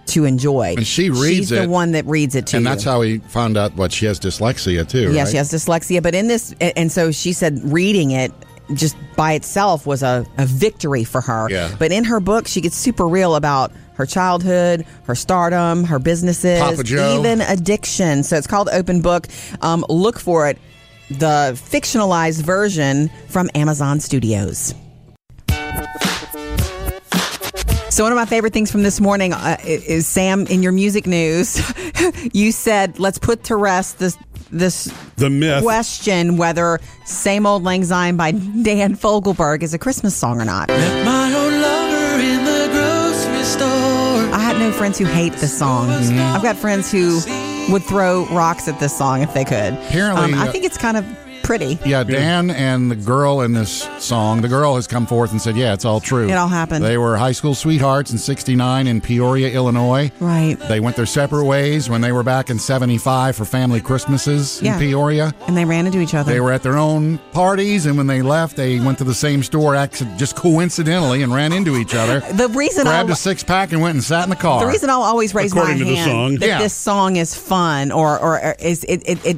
to 0.07 0.25
enjoy. 0.25 0.75
And 0.77 0.87
she 0.87 1.09
reads 1.09 1.21
She's 1.21 1.49
the 1.49 1.67
one 1.67 1.91
that 1.93 2.05
reads 2.05 2.35
it 2.35 2.47
to 2.47 2.57
and 2.57 2.65
you. 2.65 2.69
that's 2.69 2.83
how 2.83 2.99
we 2.99 3.19
found 3.19 3.57
out 3.57 3.75
what 3.75 3.91
she 3.91 4.05
has 4.05 4.19
dyslexia 4.19 4.87
too. 4.87 5.13
Yeah, 5.13 5.21
right? 5.23 5.31
she 5.31 5.37
has 5.37 5.51
dyslexia. 5.51 6.01
But 6.03 6.15
in 6.15 6.27
this, 6.27 6.53
and 6.59 6.91
so 6.91 7.11
she 7.11 7.33
said 7.33 7.59
reading 7.63 8.11
it 8.11 8.31
just 8.73 8.95
by 9.15 9.33
itself 9.33 9.85
was 9.85 10.03
a, 10.03 10.25
a 10.37 10.45
victory 10.45 11.03
for 11.03 11.21
her. 11.21 11.49
Yeah. 11.49 11.75
But 11.77 11.91
in 11.91 12.03
her 12.05 12.19
book, 12.19 12.47
she 12.47 12.61
gets 12.61 12.75
super 12.75 13.07
real 13.07 13.35
about 13.35 13.71
her 13.95 14.05
childhood, 14.05 14.85
her 15.05 15.15
stardom, 15.15 15.83
her 15.83 15.99
businesses, 15.99 16.91
even 16.91 17.41
addiction. 17.41 18.23
So 18.23 18.37
it's 18.37 18.47
called 18.47 18.69
Open 18.71 19.01
Book. 19.01 19.27
Um, 19.61 19.85
look 19.89 20.19
for 20.19 20.49
it, 20.49 20.57
the 21.09 21.51
fictionalized 21.55 22.41
version 22.41 23.09
from 23.27 23.49
Amazon 23.53 23.99
Studios. 23.99 24.73
So 27.93 28.01
one 28.01 28.12
of 28.12 28.15
my 28.15 28.25
favorite 28.25 28.53
things 28.53 28.71
from 28.71 28.82
this 28.82 28.99
morning 28.99 29.34
uh, 29.34 29.56
is 29.63 30.08
Sam. 30.08 30.47
In 30.47 30.63
your 30.63 30.71
music 30.71 31.06
news, 31.06 31.62
you 32.34 32.51
said 32.51 32.97
let's 32.97 33.19
put 33.19 33.43
to 33.45 33.56
rest 33.56 33.99
this 33.99 34.17
this 34.51 34.91
The 35.17 35.29
myth. 35.29 35.62
question 35.62 36.38
whether 36.38 36.79
"Same 37.06 37.45
Old 37.45 37.62
Lang 37.63 37.84
Syne" 37.86 38.17
by 38.17 38.32
Dan 38.32 38.95
Fogelberg 38.95 39.62
is 39.62 39.75
a 39.75 39.77
Christmas 39.77 40.15
song 40.15 40.41
or 40.41 40.45
not. 40.45 40.69
My 40.69 41.32
old 41.36 41.53
lover 41.53 42.19
in 42.23 42.43
the 42.43 42.67
grocery 42.71 43.43
store. 43.43 44.34
I 44.34 44.39
had 44.39 44.58
no 44.58 44.71
friends 44.71 44.97
who 44.97 45.06
hate 45.06 45.34
this 45.34 45.56
song. 45.56 45.91
I've 45.91 46.41
got 46.41 46.56
friends 46.58 46.91
who 46.91 47.19
would 47.71 47.84
throw 47.84 48.25
rocks 48.32 48.67
at 48.67 48.79
this 48.79 48.97
song 48.97 49.21
if 49.21 49.36
they 49.36 49.45
could. 49.45 49.75
Apparently, 49.75 50.34
Um, 50.34 50.34
I 50.34 50.47
uh, 50.47 50.51
think 50.51 50.65
it's 50.65 50.79
kind 50.79 50.97
of 50.97 51.06
pretty. 51.43 51.77
Yeah, 51.86 52.03
Dan 52.03 52.49
and 52.49 52.89
the 52.89 52.95
girl 52.95 53.41
in 53.41 53.53
this 53.53 53.88
song, 53.99 54.41
the 54.41 54.47
girl 54.47 54.75
has 54.75 54.88
come 54.88 55.06
forth 55.06 55.32
and 55.32 55.41
said, 55.41 55.56
yeah, 55.56 55.73
it's 55.73 55.86
all 55.86 55.99
true. 55.99 56.27
It 56.29 56.34
all 56.34 56.47
happened. 56.47 56.84
They 56.84 56.97
were 56.97 57.17
high 57.17 57.32
school 57.34 57.53
sweethearts 57.56 58.12
in 58.12 58.17
69 58.17 58.88
in 58.88 59.01
Peoria, 59.01 59.49
Illinois. 59.51 60.12
Right. 60.19 60.58
They 60.67 60.79
went 60.79 60.95
their 60.95 61.06
separate 61.06 61.45
ways 61.45 61.89
when 61.89 62.01
they 62.01 62.12
were 62.12 62.23
back 62.23 62.49
in 62.49 62.58
75 62.60 63.36
for 63.36 63.45
family 63.45 63.82
Christmases 63.82 64.62
Yeah. 64.62 64.73
in 64.75 64.79
Peoria. 64.79 65.34
And 65.47 65.56
they 65.58 65.65
ran 65.65 65.86
into 65.86 65.99
each 65.99 66.13
other. 66.13 66.32
They 66.32 66.39
were 66.39 66.51
at 66.51 66.63
their 66.63 66.77
own 66.77 67.19
parties, 67.34 67.86
and 67.86 67.97
when 67.97 68.08
they 68.08 68.21
left, 68.21 68.56
they 68.56 68.79
went 68.79 68.97
to 68.99 69.03
the 69.03 69.13
same 69.13 69.43
store 69.43 69.73
just 70.17 70.36
coincidentally 70.36 71.21
and 71.23 71.34
ran 71.34 71.51
into 71.53 71.75
each 71.75 71.93
other. 71.93 72.19
the 72.34 72.47
reason 72.49 72.88
I 72.88 72.91
Grabbed 72.91 73.10
a 73.10 73.15
six 73.15 73.43
pack 73.43 73.71
and 73.71 73.82
went 73.82 73.95
and 73.95 74.03
sat 74.03 74.23
in 74.23 74.29
the 74.29 74.36
car. 74.36 74.62
The 74.62 74.67
reason 74.67 74.89
I'll 74.89 75.01
always 75.03 75.34
raise 75.36 75.51
According 75.51 75.79
my 75.79 75.79
to 75.79 75.86
the 75.86 75.95
hand 75.95 76.12
song. 76.12 76.36
that 76.39 76.47
Yeah. 76.47 76.60
this 76.60 76.73
song 76.73 77.15
is 77.17 77.36
fun 77.36 77.91
or 77.91 78.17
or 78.19 78.43
or 78.43 78.56
is 78.60 78.84
it, 78.86 79.01
it 79.06 79.25
it 79.25 79.38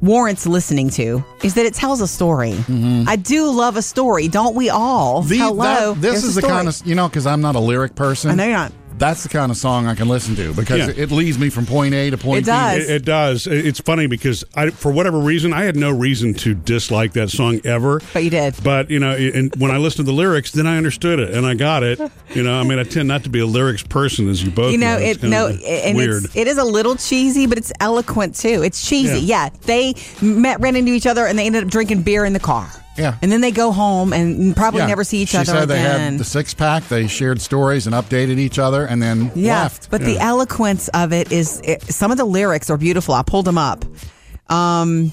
warrants 0.00 0.46
listening 0.46 0.90
to 0.90 1.24
is 1.42 1.54
that 1.54 1.66
it 1.66 1.74
tells 1.74 2.00
a 2.00 2.06
story. 2.08 2.52
Mm-hmm. 2.52 3.08
I 3.08 3.16
do 3.16 3.50
love 3.50 3.76
a 3.76 3.82
story, 3.82 4.28
don't 4.28 4.54
we 4.54 4.70
all? 4.70 5.22
The- 5.22 5.38
Hello, 5.38 5.94
that- 5.94 6.00
this 6.00 6.24
is 6.24 6.34
the 6.34 6.42
kind 6.42 6.68
of 6.68 6.80
you 6.86 6.94
know 6.94 7.08
because 7.08 7.26
I'm 7.26 7.40
not 7.40 7.56
a 7.56 7.60
lyric 7.60 7.94
person. 7.94 8.30
I 8.30 8.34
know 8.34 8.44
you're 8.44 8.52
not. 8.54 8.72
That's 8.98 9.22
the 9.22 9.28
kind 9.28 9.50
of 9.50 9.56
song 9.56 9.86
I 9.86 9.94
can 9.94 10.08
listen 10.08 10.34
to 10.36 10.52
because 10.52 10.88
Yeah. 10.88 11.02
it 11.04 11.10
leads 11.10 11.38
me 11.38 11.50
from 11.50 11.66
point 11.66 11.94
A 11.94 12.10
to 12.10 12.18
point 12.18 12.38
It 12.38 12.44
B. 12.44 12.46
does. 12.52 12.88
It, 12.88 12.90
it 12.90 13.04
does. 13.04 13.46
It's 13.46 13.80
funny 13.80 14.06
because 14.06 14.44
I, 14.54 14.70
for 14.70 14.90
whatever 14.92 15.18
reason, 15.18 15.52
I 15.52 15.64
had 15.64 15.76
no 15.76 15.90
reason 15.90 16.34
to 16.34 16.54
dislike 16.54 17.12
that 17.14 17.30
song 17.30 17.60
ever. 17.64 18.00
But 18.12 18.24
you 18.24 18.30
did. 18.30 18.54
But 18.62 18.90
you 18.90 18.98
know, 18.98 19.12
and 19.16 19.54
when 19.56 19.70
I 19.70 19.76
listened 19.78 20.06
to 20.06 20.12
the 20.12 20.16
lyrics, 20.16 20.50
then 20.52 20.66
I 20.66 20.76
understood 20.76 21.20
it 21.20 21.30
and 21.34 21.46
I 21.46 21.54
got 21.54 21.82
it. 21.82 21.98
You 22.34 22.42
know, 22.42 22.58
I 22.60 22.62
mean, 22.64 22.78
I 22.78 22.82
tend 22.82 23.08
not 23.08 23.22
to 23.24 23.30
be 23.30 23.40
a 23.40 23.46
lyrics 23.46 23.82
person, 23.82 24.28
as 24.28 24.42
you 24.42 24.50
both 24.50 24.72
You 24.72 24.78
know, 24.78 24.96
It's 24.98 25.22
it 25.22 25.28
no, 25.28 25.48
and 25.48 25.96
weird. 25.96 26.24
it's 26.24 26.36
it 26.36 26.46
is 26.46 26.58
a 26.58 26.64
little 26.64 26.96
cheesy, 26.96 27.46
but 27.46 27.56
it's 27.58 27.72
eloquent 27.80 28.34
too. 28.34 28.62
It's 28.62 28.86
cheesy. 28.88 29.20
Yeah. 29.20 29.44
Yeah. 29.44 29.48
they 29.62 29.94
met, 30.20 30.60
ran 30.60 30.74
into 30.74 30.92
each 30.92 31.06
other, 31.06 31.26
and 31.26 31.38
they 31.38 31.46
ended 31.46 31.62
up 31.64 31.70
drinking 31.70 32.02
beer 32.02 32.24
in 32.24 32.32
the 32.32 32.40
car. 32.40 32.68
Yeah. 32.98 33.16
and 33.22 33.30
then 33.30 33.40
they 33.40 33.50
go 33.52 33.70
home 33.72 34.12
and 34.12 34.56
probably 34.56 34.80
Yeah. 34.80 34.86
never 34.88 35.04
see 35.04 35.18
each 35.22 35.34
other. 35.34 35.44
she 35.44 35.50
other 35.52 35.60
said 35.60 35.68
they 35.68 35.80
again. 35.80 36.12
had 36.12 36.20
the 36.20 36.24
six 36.24 36.52
pack. 36.54 36.88
They 36.88 37.06
shared 37.06 37.40
stories 37.40 37.86
and 37.86 37.94
updated 37.94 38.38
each 38.38 38.58
other, 38.58 38.84
and 38.84 39.00
then 39.02 39.30
Yeah, 39.34 39.62
left. 39.62 39.90
but 39.90 40.02
the 40.02 40.18
eloquence 40.18 40.88
of 40.88 41.12
it 41.12 41.30
is 41.32 41.60
it, 41.64 41.82
some 41.84 42.10
of 42.10 42.18
the 42.18 42.24
lyrics 42.24 42.70
are 42.70 42.76
beautiful. 42.76 43.14
I 43.14 43.22
pulled 43.22 43.44
them 43.44 43.58
up. 43.58 43.84
Um, 44.48 45.12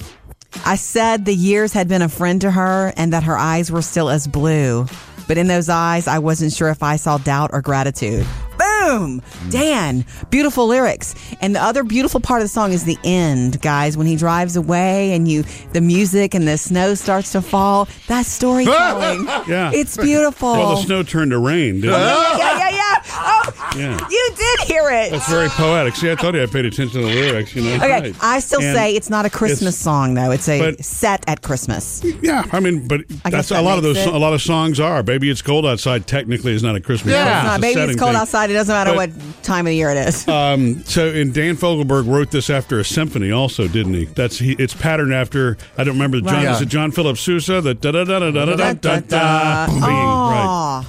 I 0.65 0.75
said 0.77 1.25
the 1.25 1.35
years 1.35 1.73
had 1.73 1.87
been 1.87 2.01
a 2.01 2.07
friend 2.09 2.39
to 2.41 2.51
her 2.51 2.93
and 2.95 3.11
that 3.13 3.23
her 3.23 3.37
eyes 3.37 3.71
were 3.71 3.81
still 3.81 4.09
as 4.09 4.25
blue. 4.27 4.87
But 5.27 5.37
in 5.37 5.47
those 5.47 5.69
eyes, 5.69 6.07
I 6.07 6.19
wasn't 6.19 6.53
sure 6.53 6.69
if 6.69 6.83
I 6.83 6.95
saw 6.97 7.17
doubt 7.17 7.49
or 7.53 7.61
gratitude. 7.61 8.25
Boom! 8.57 9.21
Mm. 9.21 9.51
Dan, 9.51 10.05
beautiful 10.29 10.67
lyrics. 10.67 11.13
And 11.41 11.55
the 11.55 11.61
other 11.61 11.83
beautiful 11.83 12.19
part 12.21 12.41
of 12.41 12.45
the 12.45 12.49
song 12.49 12.71
is 12.71 12.83
the 12.85 12.97
end, 13.03 13.61
guys. 13.61 13.97
When 13.97 14.07
he 14.07 14.15
drives 14.15 14.55
away 14.55 15.13
and 15.13 15.27
you, 15.27 15.43
the 15.73 15.81
music 15.81 16.33
and 16.33 16.47
the 16.47 16.57
snow 16.57 16.93
starts 16.93 17.31
to 17.33 17.41
fall. 17.41 17.87
That's 18.07 18.29
storytelling. 18.29 19.27
Yeah. 19.47 19.71
It's 19.73 19.97
beautiful. 19.97 20.51
well, 20.53 20.75
the 20.77 20.81
snow 20.83 21.03
turned 21.03 21.31
to 21.31 21.37
rain. 21.39 21.81
Didn't 21.81 21.89
it? 21.95 21.97
yeah, 21.97 22.37
yeah, 22.37 22.57
yeah, 22.57 22.69
yeah. 22.69 23.01
Oh, 23.17 23.73
Yeah. 23.77 24.07
you 24.09 24.31
did 24.35 24.59
hear 24.67 24.89
it. 24.89 25.11
That's 25.11 25.29
very 25.29 25.49
poetic. 25.49 25.95
See, 25.95 26.11
I 26.11 26.15
told 26.15 26.35
you 26.35 26.41
I 26.43 26.45
paid 26.47 26.65
attention 26.65 27.01
to 27.01 27.07
the 27.07 27.13
lyrics. 27.13 27.55
You 27.55 27.63
know. 27.63 27.75
Okay, 27.75 27.89
Right. 27.89 28.15
I 28.21 28.39
still 28.39 28.61
And 28.61 28.75
say 28.75 28.95
it's 28.95 29.09
not 29.09 29.25
a 29.25 29.29
Christmas 29.29 29.77
song 29.77 30.13
though. 30.15 30.31
It's 30.31 30.47
a 30.49 30.59
but- 30.59 30.83
set 30.85 31.23
at 31.27 31.41
Christmas. 31.41 32.01
Yeah, 32.21 32.43
I 32.51 32.59
mean, 32.59 32.87
but 32.87 33.01
I 33.23 33.29
guess 33.29 33.49
that's 33.49 33.51
a 33.51 33.53
that 33.55 33.63
lot 33.63 33.77
of 33.77 33.83
those. 33.83 33.95
makes 33.97 34.07
it- 34.07 34.13
A 34.13 34.17
lot 34.17 34.33
of 34.33 34.41
songs 34.41 34.79
are. 34.79 35.03
Baby, 35.15 35.29
it's 35.29 35.41
cold 35.41 35.65
outside. 35.65 36.07
Technically, 36.07 36.51
is 36.53 36.61
not 36.61 36.75
a 36.75 36.81
Christmas. 36.81 37.13
Yeah. 37.13 37.23
song. 37.23 37.31
It's 37.31 37.37
It's 37.37 37.45
not, 37.45 37.57
a 37.57 37.61
baby, 37.61 37.91
it's 37.93 37.99
cold 38.01 38.11
thing. 38.11 38.21
outside. 38.21 38.49
It 38.49 38.53
doesn't 38.53 38.73
matter 38.75 38.89
But- 38.95 39.11
what 39.11 39.43
time 39.43 39.65
of 39.65 39.69
the 39.69 39.75
year 39.77 39.91
it 39.91 40.07
is. 40.09 40.27
Um, 40.35 40.83
so, 40.83 41.07
and 41.07 41.33
Dan 41.33 41.55
Fogelberg 41.55 42.05
wrote 42.05 42.31
this 42.31 42.49
after 42.49 42.77
a 42.79 42.83
symphony, 42.83 43.31
also, 43.31 43.69
didn't 43.69 43.93
he? 43.93 44.03
That's 44.05 44.37
he. 44.37 44.57
It's 44.59 44.73
patterned 44.73 45.13
after. 45.13 45.55
I 45.77 45.85
don't 45.85 45.93
remember. 45.95 46.19
John, 46.19 46.33
Right. 46.43 46.47
Is 46.53 46.59
it 46.61 46.65
John 46.67 46.91
Philip 46.91 47.17
Sousa? 47.17 47.61
The 47.61 47.73
da 47.73 47.91
da 47.91 48.03
da 48.03 48.19
da 48.19 48.31
da 48.31 48.45
da 48.45 48.73
da 48.73 48.99
da. 48.99 49.67
Being 49.67 49.79
right. 49.81 50.45
Aw. 50.45 50.85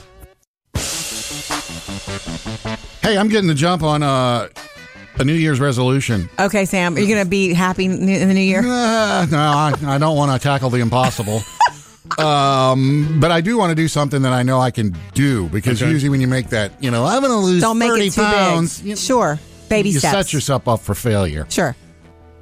hey, 3.03 3.17
I'm 3.17 3.29
getting 3.29 3.47
the 3.49 3.55
jump 3.55 3.83
on 3.85 4.03
uh, 4.03 4.49
a 5.19 5.25
New 5.25 5.35
Year's 5.35 5.61
resolution. 5.61 6.29
Okay, 6.41 6.65
Sam, 6.65 6.97
are 6.97 6.99
you 7.01 7.07
going 7.09 7.25
to 7.25 7.31
be 7.31 7.55
happy 7.55 7.85
in 7.85 8.05
the 8.07 8.35
new 8.35 8.41
year? 8.41 8.61
Uh, 8.67 9.27
no, 9.31 9.39
I, 9.39 9.73
I 9.87 9.99
don't 9.99 10.17
want 10.17 10.33
to 10.33 10.39
tackle 10.43 10.71
the 10.71 10.79
impossible. 10.81 11.43
um, 12.19 13.19
but 13.21 13.31
I 13.31 13.41
do 13.41 13.57
want 13.59 13.71
to 13.71 13.75
do 13.75 13.89
something 13.89 14.23
that 14.23 14.33
I 14.33 14.43
know 14.43 14.61
I 14.61 14.71
can 14.71 14.97
do 15.15 15.49
because 15.49 15.83
Okay. 15.83 15.91
usually 15.91 16.11
when 16.11 16.21
you 16.21 16.29
make 16.29 16.49
that, 16.51 16.73
you 16.83 16.91
know, 16.91 17.05
I'm 17.05 17.21
going 17.21 17.33
to 17.33 17.39
lose 17.39 17.61
Don't 17.63 17.79
make 17.79 17.91
30 17.91 18.07
it 18.07 18.13
too 18.13 18.23
pounds. 18.23 18.79
big. 18.81 18.89
You, 18.91 18.97
Sure, 18.97 19.39
baby 19.69 19.91
you 19.91 19.99
steps. 19.99 20.15
set 20.15 20.33
yourself 20.33 20.69
up 20.69 20.81
for 20.81 20.95
failure. 20.95 21.47
Sure. 21.51 21.75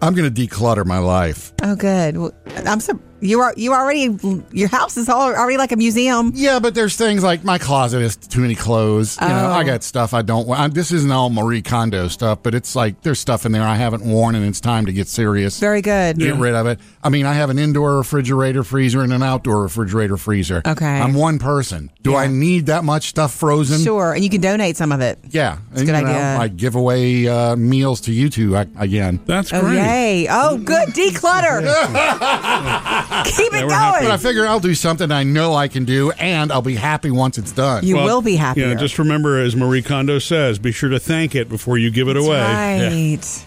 I'm 0.03 0.15
going 0.15 0.33
to 0.33 0.47
declutter 0.47 0.85
my 0.85 0.99
life. 0.99 1.53
Oh, 1.63 1.75
good. 1.77 2.17
Well, 2.19 2.33
I'm 2.67 2.81
so 2.81 2.99
you 3.25 3.41
are 3.41 3.55
you 3.57 3.73
already 3.73 4.17
your 4.53 4.69
house 4.69 4.97
is 4.97 5.09
already 5.09 5.57
like 5.57 5.73
a 5.73 5.77
museum. 5.77 6.33
Yeah, 6.35 6.59
but 6.61 6.75
there's 6.75 6.97
things 6.97 7.23
like 7.25 7.43
my 7.45 7.59
closet 7.59 8.03
has 8.03 8.17
too 8.17 8.41
many 8.41 8.55
clothes. 8.55 9.19
You 9.21 9.29
know, 9.29 9.35
Oh. 9.47 9.53
I 9.53 9.65
got 9.65 9.83
stuff 9.83 10.15
I 10.15 10.23
don't 10.23 10.47
want. 10.47 10.75
This 10.75 10.93
isn't 10.93 11.11
all 11.11 11.31
Marie 11.31 11.63
Kondo 11.63 12.09
stuff, 12.09 12.39
but 12.43 12.55
it's 12.55 12.77
like 12.77 13.01
there's 13.03 13.19
stuff 13.19 13.45
in 13.47 13.53
there 13.53 13.63
I 13.63 13.77
haven't 13.77 14.05
worn, 14.05 14.35
and 14.35 14.45
it's 14.47 14.61
time 14.61 14.87
to 14.87 14.93
get 14.93 15.09
serious. 15.09 15.59
Very 15.59 15.83
good. 15.83 16.19
Get 16.19 16.37
rid 16.37 16.55
of 16.55 16.67
it. 16.67 16.79
I 17.03 17.09
mean, 17.09 17.27
I 17.27 17.33
have 17.35 17.51
an 17.51 17.59
indoor 17.59 17.97
refrigerator 17.97 18.63
freezer 18.65 19.03
and 19.03 19.13
an 19.13 19.23
outdoor 19.23 19.63
refrigerator 19.63 20.17
freezer. 20.17 20.63
Okay. 20.67 20.87
I'm 21.01 21.15
one 21.15 21.39
person. 21.39 21.91
Do 22.03 22.13
Yeah. 22.13 22.19
I 22.19 22.27
need 22.29 22.67
that 22.67 22.85
much 22.85 23.09
stuff 23.09 23.33
frozen? 23.35 23.83
Sure, 23.83 24.13
and 24.13 24.23
you 24.23 24.31
can 24.31 24.41
donate 24.41 24.77
some 24.77 24.93
of 24.93 25.01
it. 25.01 25.19
Yeah. 25.31 25.59
It's 25.73 25.83
a 25.83 25.85
good 25.85 25.95
you 25.97 26.03
know, 26.03 26.09
idea. 26.11 26.37
I 26.39 26.49
give 26.49 26.75
away 26.75 27.27
uh, 27.29 27.57
meals 27.57 28.01
to 28.03 28.13
you 28.13 28.29
two 28.29 28.57
uh, 28.57 28.65
again. 28.79 29.21
That's 29.27 29.53
Oh 29.53 29.61
great. 29.61 29.77
yay! 29.77 30.27
Oh, 30.31 30.59
good. 30.59 30.89
Declutter. 30.91 31.63
Keep 33.25 33.53
it 33.55 33.61
going. 33.61 33.71
But 33.71 34.11
I 34.11 34.17
figure 34.17 34.47
I'll 34.47 34.61
do 34.61 34.75
something 34.75 35.11
I 35.13 35.23
know 35.23 35.55
I 35.55 35.69
can 35.69 35.85
do, 35.85 36.11
and 36.13 36.51
I'll 36.53 36.63
be 36.63 36.75
happy 36.75 37.11
once 37.11 37.39
it's 37.39 37.53
done. 37.53 37.85
You 37.85 37.97
Well, 37.97 38.07
will 38.07 38.23
be 38.23 38.37
happy. 38.37 38.61
Yeah, 38.63 38.75
just 38.75 38.99
remember, 38.99 39.39
as 39.41 39.55
Marie 39.55 39.83
Kondo 39.83 40.19
says, 40.19 40.59
be 40.59 40.73
sure 40.73 40.89
to 40.91 40.99
thank 40.99 41.35
it 41.35 41.49
before 41.49 41.79
you 41.79 41.91
give 41.91 42.09
it 42.09 42.17
away. 42.17 42.39
Yeah. 42.39 42.89
Right. 42.89 43.47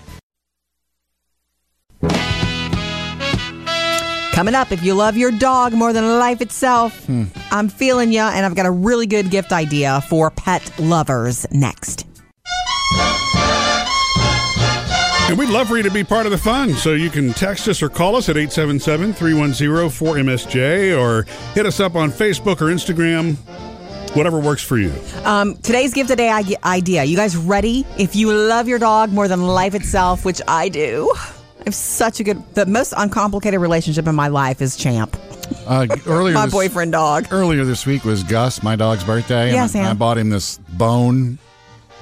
Coming 4.33 4.53
up, 4.53 4.71
if 4.71 4.83
you 4.83 4.93
love 4.93 5.17
your 5.17 5.31
dog 5.31 5.73
more 5.73 5.91
than 5.93 6.19
life 6.19 6.41
itself, 6.41 7.05
Hmm. 7.05 7.23
I'm 7.49 7.69
feeling 7.69 8.11
ya, 8.11 8.31
and 8.33 8.45
I've 8.45 8.53
got 8.53 8.67
a 8.67 8.71
really 8.71 9.07
good 9.07 9.31
gift 9.31 9.51
idea 9.51 10.01
for 10.09 10.29
pet 10.29 10.61
lovers 10.79 11.47
next. 11.51 12.05
And 15.29 15.37
we'd 15.37 15.49
love 15.49 15.67
for 15.67 15.75
you 15.75 15.83
to 15.83 15.91
be 15.91 16.05
part 16.05 16.25
of 16.25 16.31
the 16.31 16.37
fun. 16.37 16.73
So 16.73 16.93
you 16.93 17.09
can 17.09 17.33
text 17.33 17.67
us 17.67 17.81
or 17.83 17.89
call 17.89 18.15
us 18.15 18.29
at 18.29 18.37
877 18.37 19.11
310 19.13 19.67
4MSJ 19.89 20.97
or 20.97 21.23
hit 21.53 21.65
us 21.65 21.81
up 21.81 21.95
on 21.95 22.11
Facebook 22.11 22.61
or 22.61 22.67
Instagram, 22.67 23.35
whatever 24.15 24.39
works 24.39 24.63
for 24.63 24.77
you. 24.77 24.93
Um, 25.25 25.57
today's 25.57 25.93
gift 25.93 26.09
today 26.09 26.29
idea. 26.63 27.03
You 27.03 27.17
guys 27.17 27.35
ready? 27.35 27.85
If 27.97 28.15
you 28.15 28.31
love 28.31 28.69
your 28.69 28.79
dog 28.79 29.11
more 29.11 29.27
than 29.27 29.45
life 29.45 29.75
itself, 29.75 30.23
which 30.23 30.41
I 30.47 30.69
do, 30.69 31.11
I 31.59 31.63
have 31.65 31.75
such 31.75 32.21
a 32.21 32.23
good, 32.23 32.41
the 32.55 32.65
most 32.65 32.93
uncomplicated 32.95 33.59
relationship 33.59 34.07
in 34.07 34.15
my 34.15 34.29
life 34.29 34.61
is 34.61 34.77
Champ, 34.77 35.17
Uh, 35.65 35.87
earlier, 36.05 36.35
my 36.35 36.45
this, 36.45 36.53
boyfriend 36.53 36.93
dog. 36.93 37.27
earlier 37.31 37.65
this 37.65 37.85
week 37.85 38.05
was 38.05 38.23
Gus, 38.23 38.63
my 38.63 38.77
dog's 38.77 39.03
birthday. 39.03 39.51
Yeah, 39.51 39.63
and 39.63 39.71
Sam. 39.71 39.85
I 39.87 39.93
bought 39.93 40.17
him 40.17 40.29
this 40.29 40.57
bone. 40.69 41.37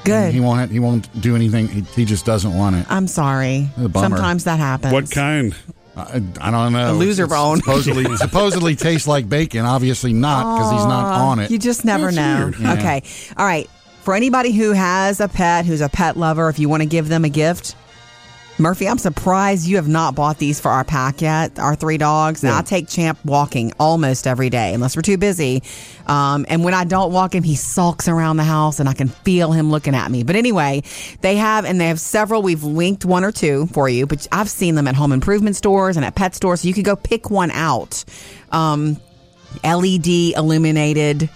Good. 0.06 0.34
He 0.34 0.40
won't. 0.40 0.72
He 0.72 0.80
won't 0.80 1.10
do 1.22 1.36
anything. 1.36 1.68
He, 1.68 1.82
he 1.82 2.06
just 2.06 2.26
doesn't 2.26 2.54
want 2.56 2.76
it. 2.78 2.86
I'm 2.90 3.08
sorry. 3.08 3.70
A 3.78 3.90
bummer. 3.90 4.16
Sometimes 4.16 4.44
that 4.46 4.60
happens. 4.60 4.94
What 4.94 5.12
kind? 5.12 5.56
I, 5.98 6.22
I 6.42 6.52
don't 6.52 6.74
know. 6.74 6.92
A 6.92 6.94
loser 6.94 7.24
It's- 7.24 7.38
bone. 7.40 7.58
Supposedly, 7.58 8.16
supposedly 8.18 8.76
tastes 8.78 9.08
like 9.08 9.28
bacon. 9.30 9.66
Obviously 9.66 10.14
not 10.14 10.58
because 10.58 10.72
he's 10.74 10.86
not 10.86 11.06
on 11.22 11.40
it. 11.40 11.52
You 11.52 11.58
just 11.60 11.86
never 11.86 12.12
That's 12.12 12.16
know. 12.18 12.46
weird. 12.46 12.60
Yeah. 12.60 12.74
Okay. 12.74 13.04
All 13.38 13.46
right. 13.46 13.70
For 14.04 14.14
anybody 14.14 14.52
who 14.52 14.72
has 14.74 15.20
a 15.20 15.28
pet, 15.28 15.66
who's 15.66 15.82
a 15.82 15.90
pet 15.90 16.16
lover, 16.18 16.50
if 16.50 16.60
you 16.60 16.70
want 16.70 16.84
to 16.84 16.88
give 16.88 17.08
them 17.08 17.26
a 17.26 17.30
gift, 17.30 17.76
Murphy, 18.58 18.88
I'm 18.88 18.98
surprised 18.98 19.68
you 19.68 19.76
have 19.76 19.88
not 19.90 20.16
bought 20.16 20.38
these 20.38 20.62
for 20.62 20.72
our 20.72 20.86
pack 20.86 21.22
yet, 21.22 21.60
our 21.60 21.76
three 21.76 21.98
dogs. 21.98 22.42
And 22.42 22.54
I 22.54 22.62
take 22.62 22.88
Champ 22.88 23.20
walking 23.26 23.74
almost 23.80 24.28
every 24.28 24.50
day, 24.50 24.74
unless 24.74 24.96
we're 24.96 25.02
too 25.02 25.18
busy. 25.18 25.62
Um, 26.08 26.46
and 26.48 26.64
when 26.64 26.74
I 26.74 26.86
don't 26.86 27.12
walk 27.12 27.36
him, 27.36 27.44
he 27.44 27.56
sulks 27.56 28.08
around 28.08 28.38
the 28.38 28.46
house 28.46 28.80
and 28.80 28.88
I 28.88 28.94
can 28.94 29.10
feel 29.10 29.52
him 29.52 29.72
looking 29.72 29.94
at 29.94 30.10
me. 30.10 30.24
But 30.24 30.38
anyway, 30.38 30.84
they 31.20 31.36
have, 31.36 31.66
and 31.66 31.82
they 31.82 31.90
have 31.90 32.00
several. 32.00 32.44
We've 32.44 32.64
linked 32.64 33.04
one 33.04 33.26
or 33.26 33.34
two 33.34 33.68
for 33.68 33.90
you, 33.90 34.08
but 34.08 34.26
I've 34.32 34.50
seen 34.50 34.76
them 34.76 34.88
at 34.88 34.96
home 34.96 35.12
improvement 35.12 35.58
stores 35.58 35.98
and 35.98 36.06
at 36.06 36.16
pet 36.16 36.34
stores. 36.34 36.62
So 36.62 36.70
you 36.70 36.74
could 36.74 36.86
go 36.86 36.96
pick 36.96 37.30
one 37.30 37.52
out. 37.52 38.06
Um, 38.54 39.02
LED 39.66 40.08
illuminated 40.38 41.30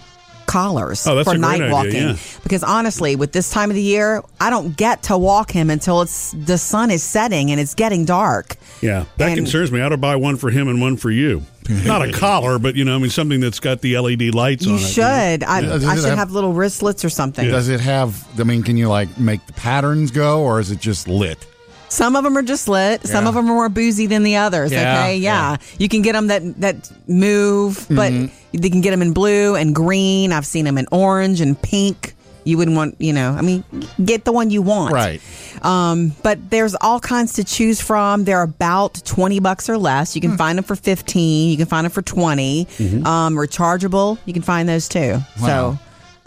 collars 0.50 1.06
Oh, 1.06 1.14
for 1.14 1.20
a 1.20 1.24
great 1.34 1.40
night 1.40 1.60
idea, 1.62 1.72
walking. 1.72 1.92
yeah. 1.94 2.16
Because 2.42 2.62
honestly, 2.62 3.16
with 3.16 3.32
this 3.32 3.50
time 3.50 3.70
of 3.70 3.76
the 3.76 3.82
year, 3.82 4.22
I 4.40 4.50
don't 4.50 4.76
get 4.76 5.04
to 5.04 5.16
walk 5.16 5.50
him 5.50 5.70
until 5.70 6.02
it's 6.02 6.32
the 6.32 6.58
sun 6.58 6.90
is 6.90 7.02
setting 7.02 7.50
and 7.50 7.60
it's 7.60 7.74
getting 7.74 8.04
dark. 8.04 8.56
Yeah, 8.80 9.04
that 9.18 9.28
And- 9.28 9.36
concerns 9.36 9.70
me. 9.70 9.80
I 9.80 9.84
ought 9.84 9.90
to 9.90 9.96
buy 9.96 10.16
one 10.16 10.36
for 10.36 10.50
him 10.50 10.68
and 10.68 10.80
one 10.80 10.96
for 10.96 11.10
you. 11.10 11.42
Not 11.68 12.02
a 12.02 12.10
collar, 12.26 12.58
but 12.58 12.74
you 12.74 12.84
know, 12.84 12.96
I 12.96 12.98
mean, 12.98 13.10
something 13.10 13.38
that's 13.40 13.60
got 13.60 13.80
the 13.80 13.96
LED 13.98 14.34
lights 14.34 14.66
You 14.66 14.72
on 14.72 14.78
it. 14.78 14.82
should. 14.88 15.44
I, 15.44 15.60
Does 15.60 15.84
I 15.84 15.94
should 15.94 16.04
have- 16.06 16.18
have 16.18 16.30
little 16.32 16.52
wristlets 16.52 17.04
or 17.04 17.10
something. 17.10 17.48
Does 17.48 17.68
it 17.68 17.78
have? 17.80 18.26
I 18.40 18.42
mean, 18.44 18.62
can 18.64 18.76
you 18.76 18.88
like 18.88 19.18
make 19.18 19.46
the 19.46 19.52
patterns 19.52 20.10
go, 20.10 20.40
or 20.42 20.58
is 20.58 20.70
it 20.72 20.80
just 20.80 21.06
lit? 21.06 21.46
Some 21.90 22.16
of 22.16 22.24
them 22.24 22.36
are 22.38 22.42
just 22.42 22.66
lit. 22.68 23.06
Some 23.06 23.24
Yeah. 23.24 23.28
of 23.28 23.34
them 23.34 23.44
are 23.50 23.54
more 23.54 23.68
boozy 23.68 24.06
than 24.06 24.22
the 24.22 24.36
others. 24.36 24.72
Yeah, 24.72 25.00
okay, 25.02 25.16
yeah. 25.18 25.50
yeah. 25.50 25.56
You 25.78 25.88
can 25.88 26.00
get 26.02 26.12
them 26.14 26.28
that 26.28 26.60
that 26.60 26.90
move, 27.06 27.84
but 27.90 28.12
Mm-hmm. 28.12 28.58
they 28.58 28.70
can 28.70 28.80
get 28.80 28.90
them 28.92 29.02
in 29.02 29.12
blue 29.12 29.54
and 29.56 29.74
green. 29.74 30.32
I've 30.32 30.46
seen 30.46 30.64
them 30.64 30.78
in 30.78 30.86
orange 30.90 31.40
and 31.42 31.60
pink. 31.60 32.14
You 32.44 32.56
wouldn't 32.56 32.74
want, 32.76 32.94
you 32.98 33.12
know. 33.12 33.32
I 33.32 33.42
mean, 33.42 33.64
get 34.02 34.24
the 34.24 34.32
one 34.32 34.50
you 34.50 34.62
want. 34.62 34.94
Right. 34.94 35.20
Um, 35.62 36.12
but 36.22 36.38
there's 36.50 36.74
all 36.80 36.98
kinds 36.98 37.34
to 37.34 37.44
choose 37.44 37.82
from. 37.82 38.24
They're 38.24 38.40
about 38.42 38.94
20 39.04 39.40
bucks 39.40 39.68
or 39.68 39.76
less. 39.76 40.14
Hmm. 40.14 40.16
You 40.16 40.20
can 40.22 40.36
find 40.38 40.56
them 40.56 40.64
for 40.64 40.74
15. 40.74 41.50
You 41.50 41.56
can 41.58 41.66
find 41.66 41.84
them 41.84 41.92
for 41.92 42.00
20. 42.00 42.66
Um, 43.04 43.34
rechargeable. 43.36 44.16
You 44.24 44.32
can 44.32 44.42
find 44.42 44.66
those 44.68 44.88
too. 44.88 45.18
Wow. 45.40 45.46
So, 45.46 45.78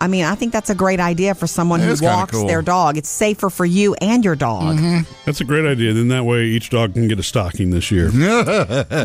I 0.03 0.07
mean, 0.07 0.25
I 0.25 0.35
think 0.35 0.51
that's 0.51 0.69
a 0.69 0.75
great 0.75 0.99
idea 0.99 1.33
for 1.33 1.47
someone 1.47 1.79
It 1.79 1.85
who 1.85 1.91
is 1.91 2.01
kinda 2.01 2.15
walks 2.15 2.31
cool. 2.33 2.47
their 2.47 2.61
dog. 2.61 2.97
It's 2.97 3.09
safer 3.09 3.49
for 3.49 3.65
you 3.65 3.95
and 4.01 4.23
your 4.25 4.35
dog. 4.35 4.75
Mm-hmm. 4.77 5.09
That's 5.25 5.39
a 5.41 5.45
great 5.45 5.65
idea. 5.65 5.93
Then 5.93 6.09
that 6.09 6.25
way 6.25 6.43
each 6.45 6.69
dog 6.69 6.93
can 6.93 7.07
get 7.07 7.19
a 7.19 7.23
stocking 7.23 7.69
this 7.69 7.89
year. 7.91 8.09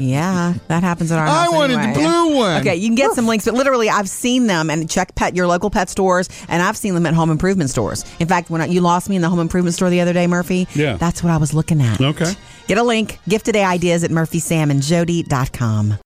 Yeah, 0.01 0.55
that 0.69 0.83
happens 0.83 1.13
at 1.13 1.19
our 1.19 1.27
I 1.27 1.45
house. 1.45 1.53
wanted 1.53 1.77
the 1.77 1.81
anyway. 1.83 2.03
blue 2.03 2.37
one. 2.37 2.61
Okay, 2.63 2.77
you 2.77 2.89
can 2.89 2.95
get 2.97 3.13
some 3.13 3.27
links, 3.27 3.45
but 3.45 3.55
literally, 3.55 3.89
I've 3.89 4.09
seen 4.09 4.47
them 4.49 4.71
and 4.71 4.89
check 4.91 5.15
pet 5.15 5.35
your 5.37 5.47
local 5.47 5.71
pet 5.71 5.89
stores, 5.89 6.29
and 6.49 6.63
I've 6.63 6.77
seen 6.77 6.95
them 6.95 7.07
at 7.07 7.15
home 7.15 7.31
improvement 7.31 7.71
stores. 7.71 8.05
In 8.19 8.27
fact, 8.29 8.51
when 8.51 8.61
I, 8.61 8.67
you 8.67 8.81
lost 8.81 9.09
me 9.09 9.17
in 9.17 9.23
the 9.23 9.29
home 9.29 9.41
improvement 9.41 9.75
store 9.75 9.91
the 9.91 10.01
other 10.01 10.13
day, 10.13 10.27
Murphy, 10.27 10.67
Yeah. 10.75 10.97
that's 10.97 11.23
what 11.23 11.31
I 11.33 11.37
was 11.37 11.55
looking 11.55 11.81
at. 11.81 12.01
Okay. 12.01 12.33
Get 12.67 12.79
a 12.79 12.83
link. 12.83 13.19
Gift 13.29 13.45
today 13.47 13.63
ideas 13.65 14.03
at 14.05 14.11
murphysamandjody.com. 14.11 15.99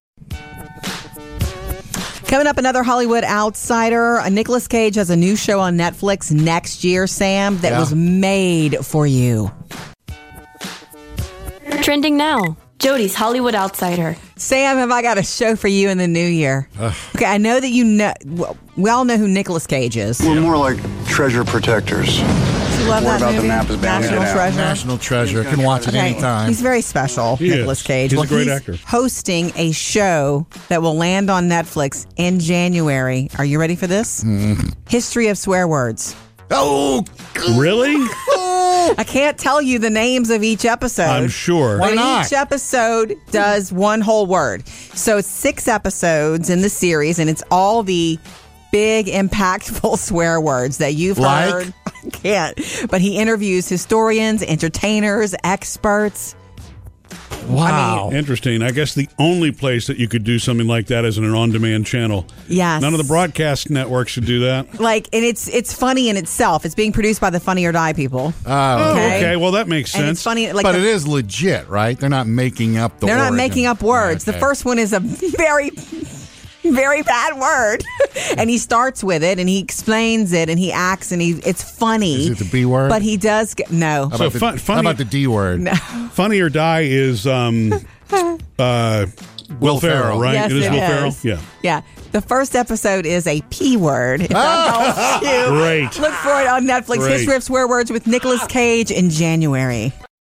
Coming 2.33 2.47
up, 2.47 2.57
another 2.57 2.83
Hollywood 2.83 3.25
outsider. 3.25 4.17
Uh, 4.17 4.31
Nicolas 4.31 4.67
Cage 4.67 4.95
has 4.95 5.11
a 5.11 5.17
new 5.17 5.37
show 5.37 5.61
on 5.61 5.77
Netflix 5.77 6.33
next 6.33 6.83
year, 6.83 7.07
Sam, 7.07 7.59
that 7.59 7.73
Yeah. 7.73 7.79
was 7.81 7.95
made 7.95 8.79
for 8.87 9.07
you. 9.07 9.53
Trending 11.83 12.17
now. 12.17 12.57
Jody's 12.79 13.15
Hollywood 13.15 13.55
Outsider. 13.55 14.17
Sam, 14.37 14.79
have 14.79 14.91
I 14.91 15.03
got 15.03 15.19
a 15.19 15.23
show 15.23 15.57
for 15.57 15.69
you 15.69 15.91
in 15.91 15.99
the 15.99 16.09
new 16.09 16.27
year? 16.27 16.71
Okay, 17.15 17.27
I 17.27 17.37
know 17.37 17.61
that 17.61 17.69
you 17.69 17.85
know. 17.85 18.15
Well, 18.25 18.57
we 18.79 18.89
all 18.89 19.05
know 19.05 19.19
who 19.19 19.29
Nicolas 19.29 19.67
Cage 19.67 19.99
is. 19.99 20.19
We're 20.23 20.41
more 20.41 20.57
like 20.57 20.79
treasure 21.07 21.45
protectors. 21.45 22.19
You 22.83 22.89
love 22.89 23.03
More 23.05 23.13
that 23.13 23.21
about 23.21 23.29
the 23.31 23.37
movie? 23.37 23.49
map 23.49 23.71
is 23.71 23.77
bound 23.77 23.83
National 23.83 24.11
to 24.11 24.17
get 24.19 24.29
out. 24.29 24.35
Treasure. 24.35 24.57
National 24.57 24.99
treasure. 24.99 25.45
Can 25.45 25.63
watch 25.63 25.83
it 25.83 25.89
Okay, 25.91 25.99
anytime. 26.01 26.49
He's 26.49 26.61
very 26.61 26.81
special, 26.83 27.37
He 27.37 27.51
Nicolas 27.51 27.81
is. 27.81 27.87
Cage. 27.87 28.11
He's 28.11 28.21
a 28.23 28.27
great 28.27 28.39
he's 28.41 28.49
actor. 28.49 28.77
hosting 28.87 29.53
a 29.57 29.71
show 29.73 30.47
that 30.69 30.83
will 30.83 30.97
land 30.97 31.31
on 31.31 31.49
Netflix 31.49 32.07
in 32.17 32.41
January. 32.41 33.29
Are 33.39 33.45
you 33.45 33.61
ready 33.61 33.77
for 33.77 33.87
this? 33.87 34.25
Mm. 34.25 34.75
History 34.89 35.29
of 35.29 35.39
swear 35.39 35.69
words. 35.69 36.17
oh, 36.51 37.05
Really? 37.57 37.95
I 38.99 39.05
can't 39.07 39.39
tell 39.39 39.63
you 39.63 39.79
the 39.79 39.89
names 39.91 40.29
of 40.31 40.43
each 40.43 40.65
episode. 40.65 41.05
I'm 41.05 41.29
sure. 41.29 41.79
Why 41.79 41.91
But 41.91 41.95
not? 41.95 42.27
Each 42.27 42.33
episode 42.33 43.15
does 43.31 43.73
one 43.73 44.01
whole 44.01 44.27
word. 44.27 44.67
So 44.95 45.19
it's 45.19 45.29
six 45.29 45.69
episodes 45.69 46.51
in 46.51 46.63
the 46.63 46.69
series, 46.69 47.19
and 47.21 47.31
it's 47.31 47.45
all 47.51 47.85
the 47.85 48.19
big, 48.73 49.07
impactful 49.07 49.97
swear 49.99 50.41
words 50.41 50.79
that 50.79 50.95
you've 50.95 51.19
Like? 51.19 51.51
heard. 51.51 51.75
I 51.87 52.11
can't. 52.11 52.87
But 52.91 53.01
he 53.01 53.17
interviews 53.19 53.69
historians, 53.69 54.43
entertainers, 54.43 55.37
experts. 55.45 56.35
wow. 57.49 58.11
Interesting. 58.13 58.63
I 58.63 58.71
guess 58.71 58.95
the 58.95 59.09
only 59.19 59.53
place 59.53 59.87
that 59.87 59.99
you 59.99 60.09
could 60.09 60.25
do 60.25 60.39
something 60.39 60.67
like 60.67 60.87
that 60.87 61.05
is 61.05 61.19
in 61.19 61.25
an 61.25 61.35
on-demand 61.35 61.87
channel. 61.87 62.27
Yes. 62.49 62.81
None 62.83 62.93
of 62.95 62.99
the 62.99 63.05
broadcast 63.05 63.71
networks 63.71 64.13
should 64.13 64.25
do 64.27 64.41
that. 64.41 64.81
Like, 64.81 65.09
and 65.13 65.25
it's 65.25 65.49
it's 65.49 65.73
funny 65.73 66.09
in 66.09 66.17
itself. 66.17 66.65
It's 66.65 66.75
being 66.75 66.93
produced 66.93 67.21
by 67.21 67.31
the 67.31 67.41
Funny 67.41 67.65
or 67.67 67.73
Die 67.73 67.93
people. 67.93 68.33
Oh, 68.47 68.91
Okay. 68.93 69.17
Okay, 69.19 69.35
oh, 69.35 69.39
well 69.39 69.53
that 69.53 69.69
makes 69.69 69.95
and 69.95 70.03
sense. 70.03 70.19
it's 70.19 70.23
funny. 70.25 70.53
Like 70.53 70.65
but 70.65 70.73
the- 70.73 70.79
it 70.79 70.85
is 70.85 71.07
legit, 71.07 71.69
right? 71.69 71.99
They're 71.99 72.09
not 72.09 72.27
making 72.27 72.77
up 72.79 72.99
the 73.01 73.07
they're 73.07 73.17
not 73.17 73.31
origin. 73.33 73.37
making 73.37 73.67
up 73.67 73.83
words. 73.83 74.25
The 74.25 74.33
first 74.35 74.65
one 74.65 74.79
is 74.79 74.93
a 74.93 75.01
very, 75.37 75.71
very 76.75 77.03
bad 77.03 77.39
word, 77.39 77.85
and 78.39 78.49
he 78.51 78.59
starts 78.59 79.03
with 79.05 79.23
it 79.25 79.39
and 79.39 79.49
he 79.49 79.59
explains 79.61 80.33
it 80.33 80.49
and 80.49 80.59
he 80.59 80.73
acts 80.73 81.13
and 81.13 81.21
he 81.23 81.33
it's 81.45 81.63
funny. 81.79 82.27
Is 82.27 82.31
it 82.41 82.45
the 82.45 82.51
B 82.51 82.65
word? 82.65 82.89
But 82.89 83.03
he 83.03 83.17
does 83.17 83.55
get 83.55 83.71
no. 83.71 84.09
How 84.11 84.17
So 84.17 84.27
about, 84.27 84.33
the, 84.33 84.39
funny- 84.39 84.61
how 84.67 84.81
about 84.81 84.97
the 84.99 85.05
D 85.05 85.27
word? 85.27 85.69
Funny 86.13 86.41
or 86.41 86.49
Die 86.51 86.81
is 86.83 87.27
um 87.27 87.73
uh 88.59 89.07
Will 89.61 89.81
Ferrell, 89.81 90.19
right? 90.19 90.35
Yes, 90.35 90.51
it 90.51 90.57
is 90.57 90.67
it 90.67 90.71
Will 90.71 90.79
is. 90.79 91.21
Ferrell. 91.21 91.39
Yeah. 91.39 91.41
Yeah. 91.63 91.81
The 92.13 92.21
first 92.21 92.55
episode 92.55 93.07
is 93.07 93.27
a 93.27 93.41
P 93.51 93.77
word. 93.77 94.21
If 94.23 94.29
that. 94.29 95.47
Great. 95.49 95.99
Look 95.99 96.13
for 96.15 96.41
it 96.41 96.47
on 96.47 96.65
Netflix. 96.65 96.99
Great. 96.99 97.13
History 97.13 97.37
of 97.37 97.43
Swear 97.43 97.67
Words 97.69 97.91
with 97.91 98.07
Nicolas 98.07 98.47
Cage 98.47 98.91
in 98.91 99.09
January. 99.11 99.93